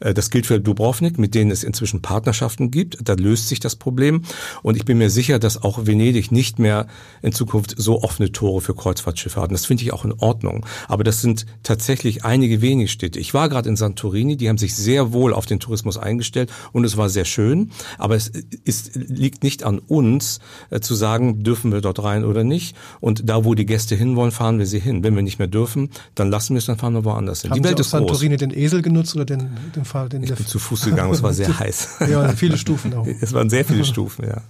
Äh, 0.00 0.12
das 0.12 0.30
gilt 0.30 0.46
für 0.46 0.58
Dubrovnik, 0.58 1.20
mit 1.20 1.36
denen 1.36 1.52
es 1.52 1.62
inzwischen 1.62 2.02
Partnerschaften 2.02 2.72
gibt. 2.72 2.98
Da 3.08 3.14
löst 3.14 3.46
sich 3.46 3.60
das 3.60 3.76
Problem. 3.76 4.22
Und 4.64 4.76
ich 4.76 4.84
bin 4.84 4.98
mir 4.98 5.10
sicher, 5.10 5.38
dass 5.38 5.62
auch 5.62 5.86
Venedig 5.86 6.32
nicht 6.32 6.58
mehr 6.58 6.88
in 7.22 7.30
Zukunft 7.30 7.76
so 7.78 8.02
offene 8.02 8.32
Tore 8.32 8.60
für 8.60 8.74
Kreuzfahrtschiffe 8.74 9.40
hat. 9.40 9.52
Das 9.52 9.66
finde 9.66 9.84
ich 9.84 9.92
auch 9.92 10.04
in 10.04 10.12
Ordnung. 10.14 10.66
Aber 10.88 10.95
das 11.04 11.20
sind 11.20 11.46
tatsächlich 11.62 12.24
einige 12.24 12.60
wenige 12.60 12.88
Städte. 12.88 13.18
Ich 13.18 13.34
war 13.34 13.48
gerade 13.48 13.68
in 13.68 13.76
Santorini, 13.76 14.36
die 14.36 14.48
haben 14.48 14.58
sich 14.58 14.74
sehr 14.74 15.12
wohl 15.12 15.32
auf 15.32 15.46
den 15.46 15.60
Tourismus 15.60 15.98
eingestellt 15.98 16.52
und 16.72 16.84
es 16.84 16.96
war 16.96 17.08
sehr 17.08 17.24
schön. 17.24 17.70
Aber 17.98 18.14
es 18.14 18.28
ist, 18.64 18.94
liegt 18.94 19.42
nicht 19.42 19.64
an 19.64 19.78
uns 19.78 20.40
äh, 20.70 20.80
zu 20.80 20.94
sagen, 20.94 21.42
dürfen 21.42 21.72
wir 21.72 21.80
dort 21.80 22.02
rein 22.02 22.24
oder 22.24 22.44
nicht. 22.44 22.76
Und 23.00 23.28
da, 23.28 23.44
wo 23.44 23.54
die 23.54 23.66
Gäste 23.66 23.94
hinwollen, 23.94 24.32
fahren 24.32 24.58
wir 24.58 24.66
sie 24.66 24.80
hin. 24.80 25.02
Wenn 25.02 25.14
wir 25.14 25.22
nicht 25.22 25.38
mehr 25.38 25.48
dürfen, 25.48 25.90
dann 26.14 26.30
lassen 26.30 26.54
wir 26.54 26.58
es, 26.58 26.66
dann 26.66 26.78
fahren 26.78 26.94
wir 26.94 27.04
woanders 27.04 27.42
hin. 27.42 27.50
Haben 27.50 27.62
die 27.62 27.64
Welt 27.64 27.78
Sie 27.78 27.82
ist 27.82 27.90
Santorini 27.90 28.36
groß. 28.36 28.48
den 28.48 28.58
Esel 28.58 28.82
genutzt 28.82 29.14
oder 29.14 29.24
den, 29.24 29.50
den 29.74 29.84
Fall? 29.84 30.08
Den 30.08 30.22
ich 30.22 30.34
bin 30.34 30.46
zu 30.46 30.58
Fuß 30.58 30.84
gegangen, 30.84 31.12
es 31.12 31.22
war 31.22 31.32
sehr 31.34 31.58
heiß. 31.58 31.88
Ja, 32.10 32.28
viele 32.28 32.56
Stufen 32.56 32.94
auch. 32.94 33.06
Es 33.20 33.32
waren 33.32 33.50
sehr 33.50 33.64
viele 33.64 33.84
Stufen, 33.96 34.26
ja. 34.26 34.42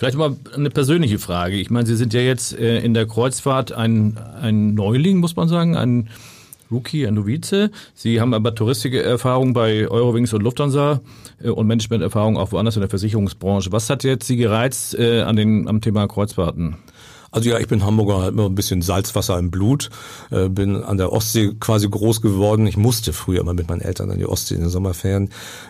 Vielleicht 0.00 0.16
mal 0.16 0.34
eine 0.56 0.70
persönliche 0.70 1.18
Frage. 1.18 1.56
Ich 1.56 1.68
meine, 1.68 1.84
Sie 1.84 1.94
sind 1.94 2.14
ja 2.14 2.22
jetzt 2.22 2.58
äh, 2.58 2.78
in 2.80 2.94
der 2.94 3.04
Kreuzfahrt 3.06 3.72
ein, 3.72 4.16
ein 4.40 4.72
Neuling, 4.72 5.18
muss 5.18 5.36
man 5.36 5.46
sagen, 5.46 5.76
ein 5.76 6.08
Rookie, 6.70 7.06
ein 7.06 7.12
Novize. 7.12 7.70
Sie 7.92 8.18
haben 8.18 8.32
aber 8.32 8.54
Touristikerfahrung 8.54 9.52
bei 9.52 9.86
Eurowings 9.88 10.32
und 10.32 10.42
Lufthansa 10.42 11.02
äh, 11.42 11.50
und 11.50 11.66
Managementerfahrung 11.66 12.38
auch 12.38 12.50
woanders 12.52 12.76
in 12.76 12.80
der 12.80 12.88
Versicherungsbranche. 12.88 13.72
Was 13.72 13.90
hat 13.90 14.02
jetzt 14.02 14.26
Sie 14.26 14.38
gereizt 14.38 14.98
äh, 14.98 15.20
an 15.20 15.36
den, 15.36 15.68
am 15.68 15.82
Thema 15.82 16.08
Kreuzfahrten? 16.08 16.76
Also 17.30 17.50
ja, 17.50 17.58
ich 17.58 17.68
bin 17.68 17.84
Hamburger, 17.84 18.22
halt 18.22 18.32
immer 18.32 18.46
ein 18.46 18.54
bisschen 18.54 18.80
Salzwasser 18.80 19.38
im 19.38 19.50
Blut, 19.50 19.90
äh, 20.30 20.48
bin 20.48 20.82
an 20.82 20.96
der 20.96 21.12
Ostsee 21.12 21.52
quasi 21.60 21.90
groß 21.90 22.22
geworden. 22.22 22.66
Ich 22.66 22.78
musste 22.78 23.12
früher 23.12 23.42
immer 23.42 23.52
mit 23.52 23.68
meinen 23.68 23.82
Eltern 23.82 24.10
an 24.10 24.16
die 24.16 24.24
Ostsee 24.24 24.54
in 24.54 24.62
den 24.62 24.70
Sommerferien. 24.70 25.28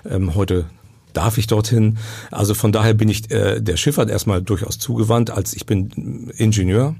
Ähm, 0.08 0.36
heute 0.36 0.66
darf 1.12 1.38
ich 1.38 1.46
dorthin. 1.46 1.98
Also 2.30 2.54
von 2.54 2.72
daher 2.72 2.94
bin 2.94 3.08
ich 3.08 3.30
äh, 3.30 3.60
der 3.60 3.76
Schifffahrt 3.76 4.10
erstmal 4.10 4.42
durchaus 4.42 4.78
zugewandt, 4.78 5.30
als 5.30 5.54
ich 5.54 5.66
bin 5.66 6.30
Ingenieur. 6.36 6.94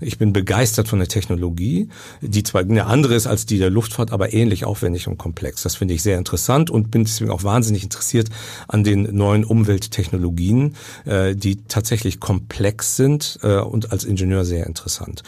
Ich 0.00 0.18
bin 0.18 0.32
begeistert 0.32 0.88
von 0.88 0.98
der 0.98 1.08
Technologie, 1.08 1.88
die 2.20 2.42
zwar 2.42 2.62
eine 2.62 2.86
andere 2.86 3.14
ist 3.14 3.26
als 3.26 3.46
die 3.46 3.58
der 3.58 3.70
Luftfahrt, 3.70 4.12
aber 4.12 4.32
ähnlich 4.32 4.64
aufwendig 4.64 5.08
und 5.08 5.18
komplex. 5.18 5.62
Das 5.62 5.76
finde 5.76 5.94
ich 5.94 6.02
sehr 6.02 6.18
interessant 6.18 6.70
und 6.70 6.90
bin 6.90 7.04
deswegen 7.04 7.30
auch 7.30 7.44
wahnsinnig 7.44 7.82
interessiert 7.82 8.28
an 8.68 8.84
den 8.84 9.14
neuen 9.14 9.44
Umwelttechnologien, 9.44 10.74
äh, 11.04 11.34
die 11.34 11.64
tatsächlich 11.64 12.20
komplex 12.20 12.96
sind 12.96 13.38
äh, 13.42 13.58
und 13.58 13.92
als 13.92 14.04
Ingenieur 14.04 14.44
sehr 14.44 14.66
interessant. 14.66 15.22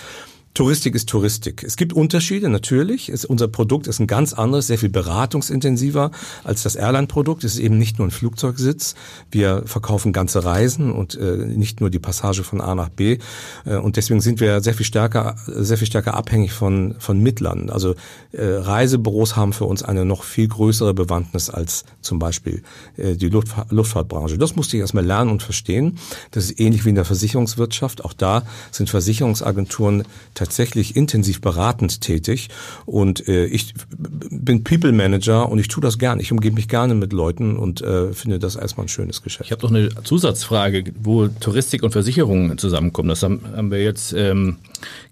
Touristik 0.55 0.95
ist 0.95 1.09
Touristik. 1.09 1.65
Es 1.65 1.77
gibt 1.77 1.93
Unterschiede, 1.93 2.49
natürlich. 2.49 3.09
Es, 3.09 3.25
unser 3.25 3.49
Produkt 3.49 3.89
ist 3.89 3.99
ein 3.99 4.07
ganz 4.07 4.33
anderes, 4.33 4.69
sehr 4.69 4.79
viel 4.79 4.89
beratungsintensiver 4.89 6.13
als 6.45 6.63
das 6.63 6.77
Airline-Produkt. 6.77 7.43
Es 7.43 7.55
ist 7.55 7.59
eben 7.59 7.77
nicht 7.77 7.99
nur 7.99 8.07
ein 8.07 8.13
Flugzeugsitz. 8.13 8.95
Wir 9.33 9.65
verkaufen 9.67 10.13
ganze 10.13 10.45
Reisen 10.45 10.93
und 10.93 11.17
äh, 11.17 11.39
nicht 11.39 11.81
nur 11.81 11.91
die 11.91 11.99
Passage 11.99 12.45
von 12.45 12.61
A 12.61 12.77
nach 12.77 12.89
B. 12.89 13.19
Äh, 13.65 13.79
und 13.79 13.97
deswegen 13.97 14.21
sind 14.21 14.39
wir 14.39 14.61
sehr 14.61 14.75
viel 14.75 14.87
stärker, 14.87 15.35
sehr 15.49 15.77
viel 15.77 15.89
stärker 15.89 16.15
abhängig 16.15 16.53
von, 16.53 16.95
von 17.01 17.21
Mittlern. 17.21 17.69
Also 17.69 17.97
äh, 18.31 18.45
Reisebüros 18.45 19.35
haben 19.35 19.53
für 19.53 19.65
uns 19.65 19.83
eine 19.83 20.05
noch 20.05 20.23
viel 20.23 20.47
größere 20.47 20.95
Bewandtnis 20.95 21.51
als 21.51 21.85
zum 22.01 22.21
Beispiel 22.21 22.63
äh, 22.97 23.17
die 23.17 23.29
Luftfahr 23.29 23.67
Luftfahrtbranche. 23.71 24.39
Das 24.39 24.55
musste 24.55 24.77
ich 24.77 24.83
erstmal 24.83 25.05
lernen 25.05 25.33
und 25.33 25.43
verstehen. 25.43 25.99
Das 26.31 26.45
ist 26.45 26.61
ähnlich 26.61 26.85
wie 26.85 26.91
in 26.91 26.95
der 26.95 27.05
Versicherungswirtschaft. 27.05 28.05
Auch 28.05 28.13
da 28.13 28.45
sind 28.71 28.89
Versicherungsagenturen 28.89 30.05
tatsächlich 30.45 30.95
intensiv 30.95 31.41
beratend 31.41 32.03
tätig 32.03 32.51
und 32.85 33.27
äh, 33.29 33.47
ich 33.47 33.73
bin 33.97 34.63
People 34.63 34.93
Manager 34.93 35.49
und 35.49 35.59
ich 35.59 35.69
tue 35.69 35.81
das 35.81 35.99
gern. 35.99 36.21
Ich 36.21 36.33
umgebe 36.33 36.55
mich 36.55 36.69
gerne 36.69 36.95
mit 36.95 37.15
Leuten 37.15 37.57
und 37.57 37.81
äh, 37.81 38.13
finde 38.13 38.39
das 38.39 38.57
erstmal 38.57 38.85
ein 38.85 38.89
schönes 38.89 39.23
Geschäft. 39.23 39.47
Ich 39.47 39.53
habe 39.53 39.63
noch 39.63 39.71
eine 39.71 39.89
Zusatzfrage, 40.05 40.93
wo 41.01 41.29
Touristik 41.29 41.83
und 41.83 41.93
Versicherungen 41.93 42.59
zusammenkommen. 42.59 43.09
Das 43.09 43.23
haben, 43.23 43.41
haben 43.57 43.71
wir 43.71 43.83
jetzt 43.83 44.13
ähm, 44.13 44.57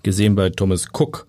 gesehen 0.03 0.35
bei 0.35 0.51
Thomas 0.51 0.89
Cook. 0.93 1.27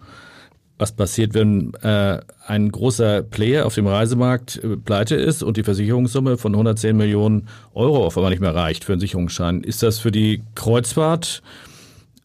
Was 0.78 0.92
passiert, 0.92 1.34
wenn 1.34 1.74
äh, 1.76 2.20
ein 2.46 2.70
großer 2.70 3.24
Player 3.24 3.66
auf 3.66 3.76
dem 3.76 3.88
Reisemarkt 3.88 4.62
äh, 4.62 4.76
pleite 4.76 5.16
ist 5.16 5.44
und 5.44 5.56
die 5.56 5.64
Versicherungssumme 5.64 6.38
von 6.38 6.54
110 6.54 6.98
Millionen 6.98 7.48
Euro 7.74 8.06
auf 8.06 8.18
einmal 8.18 8.32
nicht 8.32 8.42
mehr 8.42 8.54
reicht 8.54 8.84
für 8.84 8.92
einen 8.92 9.00
Sicherungsschein? 9.00 9.64
Ist 9.64 9.82
das 9.82 10.00
für 10.00 10.12
die 10.12 10.42
Kreuzfahrt 10.56 11.42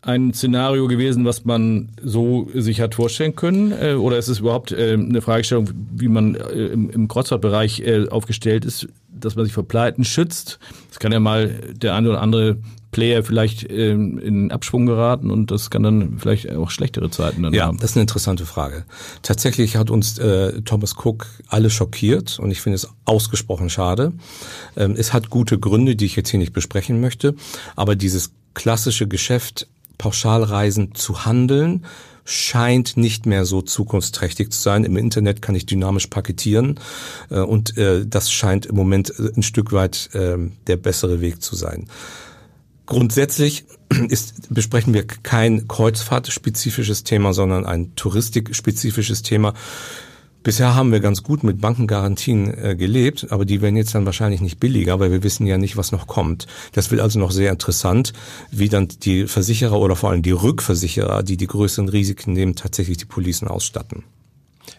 ein 0.03 0.33
Szenario 0.33 0.87
gewesen, 0.87 1.25
was 1.25 1.45
man 1.45 1.89
so 2.03 2.49
sich 2.55 2.81
hat 2.81 2.95
vorstellen 2.95 3.35
können? 3.35 3.73
Äh, 3.73 3.95
oder 3.95 4.19
ist 4.19 4.29
es 4.29 4.41
überhaupt 4.41 4.73
äh, 4.73 4.93
eine 4.93 5.21
Fragestellung, 5.21 5.71
wie 5.95 6.09
man 6.09 6.35
äh, 6.35 6.67
im 6.69 7.09
Kreuzfahrtbereich 7.09 8.11
aufgestellt 8.11 8.65
ist, 8.65 8.89
dass 9.09 9.35
man 9.37 9.45
sich 9.45 9.55
vor 9.55 9.67
Pleiten 9.67 10.05
schützt? 10.05 10.59
Es 10.91 10.99
kann 10.99 11.13
ja 11.13 11.21
mal 11.21 11.49
der 11.73 11.95
eine 11.95 12.11
oder 12.11 12.21
andere 12.21 12.59
Player 12.99 13.23
vielleicht 13.23 13.63
in 13.63 14.51
Abschwung 14.51 14.87
geraten 14.87 15.31
und 15.31 15.53
das 15.53 15.71
kann 15.71 15.85
dann 15.85 16.19
vielleicht 16.19 16.51
auch 16.51 16.71
schlechtere 16.71 17.11
Zeiten 17.11 17.45
dann 17.45 17.55
ja, 17.55 17.67
haben. 17.67 17.77
Ja, 17.77 17.81
das 17.81 17.91
ist 17.91 17.97
eine 17.97 18.03
interessante 18.03 18.45
Frage. 18.45 18.85
Tatsächlich 19.23 19.77
hat 19.77 19.89
uns 19.89 20.19
äh, 20.19 20.63
Thomas 20.63 20.97
Cook 20.97 21.27
alle 21.47 21.71
schockiert 21.71 22.41
und 22.41 22.51
ich 22.51 22.61
finde 22.61 22.75
es 22.75 22.89
ausgesprochen 23.05 23.71
schade. 23.71 24.13
Ähm, 24.77 24.97
es 24.99 25.13
hat 25.13 25.31
gute 25.31 25.61
Gründe, 25.61 25.95
die 25.95 26.07
ich 26.07 26.17
jetzt 26.17 26.31
hier 26.31 26.41
nicht 26.41 26.53
besprechen 26.53 27.01
möchte, 27.01 27.37
aber 27.77 27.95
dieses 27.95 28.33
klassische 28.55 29.07
Geschäft 29.07 29.69
Pauschalreisen 29.97 30.95
zu 30.95 31.25
handeln, 31.25 31.85
scheint 32.25 32.97
nicht 32.97 33.27
mehr 33.27 33.45
so 33.45 33.63
zukunftsträchtig 33.63 34.51
zu 34.51 34.61
sein. 34.61 34.85
Im 34.85 34.97
Internet 34.97 35.41
kann 35.41 35.55
ich 35.55 35.67
dynamisch 35.67 36.09
paketieren 36.09 36.81
äh, 37.31 37.39
und 37.39 37.79
äh, 37.79 38.05
das 38.07 38.33
scheint 38.33 38.67
im 38.67 38.75
Moment 38.75 39.11
äh, 39.19 39.31
ein 39.37 39.43
Stück 39.43 39.73
weit 39.73 40.11
äh, 40.15 40.37
der 40.67 40.77
bessere 40.77 41.21
Weg 41.21 41.43
zu 41.43 41.55
sein. 41.55 41.87
Grundsätzlich 42.89 43.67
ist, 44.09 44.49
besprechen 44.49 44.95
wir 44.95 45.07
kein 45.07 45.69
kreuzfahrtspezifisches 45.69 47.05
Thema, 47.05 47.35
sondern 47.35 47.67
ein 47.67 47.95
touristikspezifisches 47.97 49.23
Thema. 49.23 49.53
Bisher 50.43 50.75
haben 50.75 50.91
wir 50.91 51.01
ganz 51.01 51.23
gut 51.23 51.45
mit 51.45 51.61
Bankengarantien 51.61 52.55
äh, 52.57 52.77
gelebt, 52.77 53.27
aber 53.29 53.45
die 53.45 53.61
werden 53.61 53.77
jetzt 53.77 53.95
dann 53.95 54.07
wahrscheinlich 54.07 54.41
nicht 54.41 54.59
billiger, 54.59 54.99
weil 55.01 55.11
wir 55.11 55.23
wissen 55.23 55.47
ja 55.47 55.59
nicht, 55.59 55.77
was 55.77 55.93
noch 55.93 56.07
kommt. 56.07 56.47
Das 56.73 56.91
wird 56.91 57.03
also 57.03 57.19
noch 57.19 57.31
sehr 57.31 57.51
interessant, 57.53 58.15
wie 58.51 58.71
dann 58.71 58.89
die 58.89 59.27
Versicherer 59.27 59.79
oder 59.79 59.95
vor 59.95 60.09
allem 60.09 60.23
die 60.23 60.31
Rückversicherer, 60.31 61.23
die 61.23 61.37
die 61.37 61.47
größeren 61.47 61.91
Risiken 61.91 62.33
nehmen, 62.33 62.57
tatsächlich 62.57 62.97
die 62.97 63.05
Policen 63.05 63.49
ausstatten. 63.49 64.05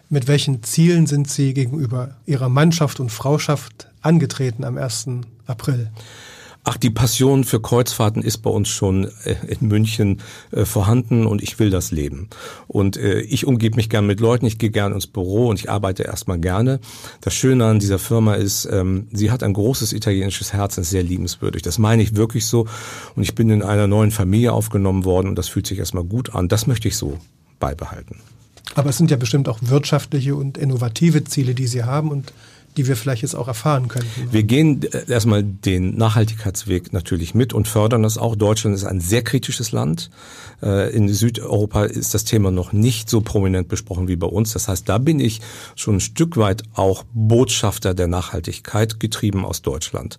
Mit 0.08 0.26
welchen 0.26 0.64
Zielen 0.64 1.06
sind 1.06 1.30
Sie 1.30 1.54
gegenüber 1.54 2.16
Ihrer 2.26 2.48
Mannschaft 2.48 2.98
und 2.98 3.10
Frauschaft 3.10 3.86
angetreten 4.00 4.64
am 4.64 4.78
1. 4.78 5.06
April? 5.46 5.92
Ach, 6.62 6.76
die 6.76 6.90
Passion 6.90 7.44
für 7.44 7.60
Kreuzfahrten 7.60 8.22
ist 8.22 8.38
bei 8.38 8.50
uns 8.50 8.68
schon 8.68 9.04
äh, 9.24 9.36
in 9.48 9.68
München 9.68 10.20
äh, 10.50 10.66
vorhanden 10.66 11.24
und 11.26 11.42
ich 11.42 11.58
will 11.58 11.70
das 11.70 11.90
leben. 11.90 12.28
Und 12.68 12.98
äh, 12.98 13.20
ich 13.20 13.46
umgebe 13.46 13.76
mich 13.76 13.88
gern 13.88 14.06
mit 14.06 14.20
Leuten, 14.20 14.44
ich 14.44 14.58
gehe 14.58 14.70
gern 14.70 14.92
ins 14.92 15.06
Büro 15.06 15.48
und 15.48 15.58
ich 15.58 15.70
arbeite 15.70 16.02
erstmal 16.02 16.38
gerne. 16.38 16.78
Das 17.22 17.32
Schöne 17.32 17.64
an 17.64 17.78
dieser 17.78 17.98
Firma 17.98 18.34
ist, 18.34 18.68
ähm, 18.70 19.08
sie 19.10 19.30
hat 19.30 19.42
ein 19.42 19.54
großes 19.54 19.94
italienisches 19.94 20.52
Herz 20.52 20.76
und 20.76 20.82
ist 20.82 20.90
sehr 20.90 21.02
liebenswürdig. 21.02 21.62
Das 21.62 21.78
meine 21.78 22.02
ich 22.02 22.14
wirklich 22.14 22.44
so. 22.44 22.66
Und 23.16 23.22
ich 23.22 23.34
bin 23.34 23.48
in 23.48 23.62
einer 23.62 23.86
neuen 23.86 24.10
Familie 24.10 24.52
aufgenommen 24.52 25.06
worden 25.06 25.28
und 25.28 25.36
das 25.36 25.48
fühlt 25.48 25.66
sich 25.66 25.78
erstmal 25.78 26.04
gut 26.04 26.34
an. 26.34 26.48
Das 26.48 26.66
möchte 26.66 26.88
ich 26.88 26.96
so 26.96 27.18
beibehalten. 27.58 28.16
Aber 28.74 28.90
es 28.90 28.98
sind 28.98 29.10
ja 29.10 29.16
bestimmt 29.16 29.48
auch 29.48 29.58
wirtschaftliche 29.62 30.34
und 30.34 30.58
innovative 30.58 31.24
Ziele, 31.24 31.54
die 31.54 31.66
Sie 31.66 31.84
haben 31.84 32.10
und 32.10 32.32
die 32.76 32.86
wir 32.86 32.96
vielleicht 32.96 33.22
jetzt 33.22 33.34
auch 33.34 33.48
erfahren 33.48 33.88
könnten. 33.88 34.28
Wir 34.30 34.42
gehen 34.42 34.82
äh, 34.82 35.10
erstmal 35.10 35.42
den 35.42 35.96
Nachhaltigkeitsweg 35.96 36.92
natürlich 36.92 37.34
mit 37.34 37.52
und 37.52 37.66
fördern 37.66 38.02
das 38.02 38.16
auch. 38.16 38.36
Deutschland 38.36 38.76
ist 38.76 38.84
ein 38.84 39.00
sehr 39.00 39.22
kritisches 39.22 39.72
Land. 39.72 40.10
Äh, 40.62 40.94
in 40.94 41.08
Südeuropa 41.08 41.84
ist 41.84 42.14
das 42.14 42.24
Thema 42.24 42.50
noch 42.50 42.72
nicht 42.72 43.10
so 43.10 43.20
prominent 43.20 43.68
besprochen 43.68 44.08
wie 44.08 44.16
bei 44.16 44.26
uns. 44.26 44.52
Das 44.52 44.68
heißt, 44.68 44.88
da 44.88 44.98
bin 44.98 45.18
ich 45.20 45.40
schon 45.74 45.96
ein 45.96 46.00
Stück 46.00 46.36
weit 46.36 46.62
auch 46.74 47.04
Botschafter 47.12 47.94
der 47.94 48.06
Nachhaltigkeit, 48.06 49.00
getrieben 49.00 49.44
aus 49.44 49.62
Deutschland. 49.62 50.18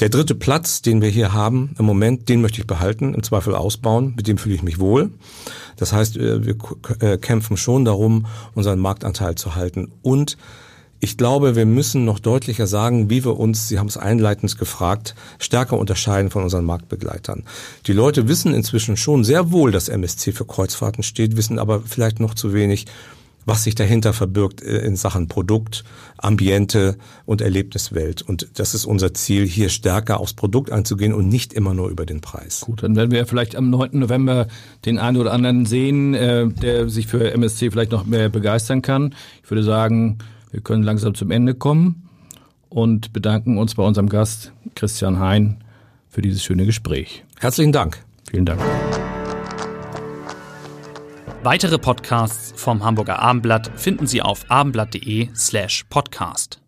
Der 0.00 0.08
dritte 0.08 0.36
Platz, 0.36 0.80
den 0.80 1.02
wir 1.02 1.08
hier 1.08 1.32
haben 1.32 1.74
im 1.76 1.84
Moment, 1.84 2.28
den 2.28 2.40
möchte 2.40 2.60
ich 2.60 2.66
behalten, 2.68 3.14
im 3.14 3.22
Zweifel 3.24 3.54
ausbauen, 3.56 4.14
mit 4.16 4.28
dem 4.28 4.38
fühle 4.38 4.54
ich 4.54 4.62
mich 4.62 4.78
wohl. 4.78 5.10
Das 5.76 5.92
heißt, 5.92 6.16
äh, 6.16 6.44
wir 6.44 7.18
kämpfen 7.18 7.56
schon 7.56 7.84
darum, 7.84 8.26
unseren 8.54 8.80
Marktanteil 8.80 9.36
zu 9.36 9.54
halten 9.54 9.92
und 10.02 10.36
ich 11.00 11.16
glaube, 11.16 11.54
wir 11.56 11.66
müssen 11.66 12.04
noch 12.04 12.18
deutlicher 12.18 12.66
sagen, 12.66 13.10
wie 13.10 13.24
wir 13.24 13.38
uns, 13.38 13.68
Sie 13.68 13.78
haben 13.78 13.86
es 13.86 13.96
einleitend 13.96 14.58
gefragt, 14.58 15.14
stärker 15.38 15.78
unterscheiden 15.78 16.30
von 16.30 16.42
unseren 16.42 16.64
Marktbegleitern. 16.64 17.44
Die 17.86 17.92
Leute 17.92 18.28
wissen 18.28 18.54
inzwischen 18.54 18.96
schon 18.96 19.24
sehr 19.24 19.52
wohl, 19.52 19.70
dass 19.70 19.88
MSC 19.88 20.32
für 20.32 20.44
Kreuzfahrten 20.44 21.02
steht, 21.02 21.36
wissen 21.36 21.58
aber 21.58 21.82
vielleicht 21.82 22.20
noch 22.20 22.34
zu 22.34 22.52
wenig, 22.52 22.86
was 23.48 23.64
sich 23.64 23.74
dahinter 23.74 24.12
verbirgt 24.12 24.60
äh, 24.60 24.78
in 24.78 24.94
Sachen 24.94 25.26
Produkt, 25.26 25.84
Ambiente 26.18 26.98
und 27.24 27.40
Erlebniswelt. 27.40 28.22
Und 28.22 28.48
das 28.56 28.74
ist 28.74 28.84
unser 28.84 29.14
Ziel, 29.14 29.46
hier 29.46 29.70
stärker 29.70 30.20
aufs 30.20 30.34
Produkt 30.34 30.70
einzugehen 30.70 31.14
und 31.14 31.28
nicht 31.28 31.54
immer 31.54 31.74
nur 31.74 31.88
über 31.88 32.04
den 32.04 32.20
Preis. 32.20 32.60
Gut, 32.66 32.82
dann 32.82 32.94
werden 32.94 33.10
wir 33.10 33.24
vielleicht 33.26 33.56
am 33.56 33.70
9. 33.70 33.90
November 33.92 34.48
den 34.84 34.98
einen 34.98 35.16
oder 35.16 35.32
anderen 35.32 35.64
sehen, 35.64 36.14
äh, 36.14 36.48
der 36.48 36.88
sich 36.90 37.06
für 37.06 37.32
MSC 37.32 37.70
vielleicht 37.70 37.92
noch 37.92 38.04
mehr 38.04 38.28
begeistern 38.28 38.82
kann. 38.82 39.14
Ich 39.42 39.50
würde 39.50 39.62
sagen, 39.62 40.18
wir 40.50 40.60
können 40.60 40.82
langsam 40.82 41.14
zum 41.14 41.30
Ende 41.30 41.54
kommen 41.54 42.08
und 42.68 43.12
bedanken 43.12 43.58
uns 43.58 43.74
bei 43.74 43.82
unserem 43.82 44.08
Gast 44.08 44.52
Christian 44.74 45.18
Hein 45.18 45.64
für 46.08 46.22
dieses 46.22 46.42
schöne 46.42 46.66
Gespräch. 46.66 47.24
Herzlichen 47.38 47.72
Dank. 47.72 48.04
Vielen 48.30 48.46
Dank. 48.46 48.60
Weitere 51.42 51.78
Podcasts 51.78 52.52
vom 52.60 52.84
Hamburger 52.84 53.20
Abendblatt 53.20 53.70
finden 53.76 54.06
Sie 54.06 54.20
auf 54.22 54.50
abendblatt.de 54.50 55.28
slash 55.34 55.84
podcast. 55.88 56.60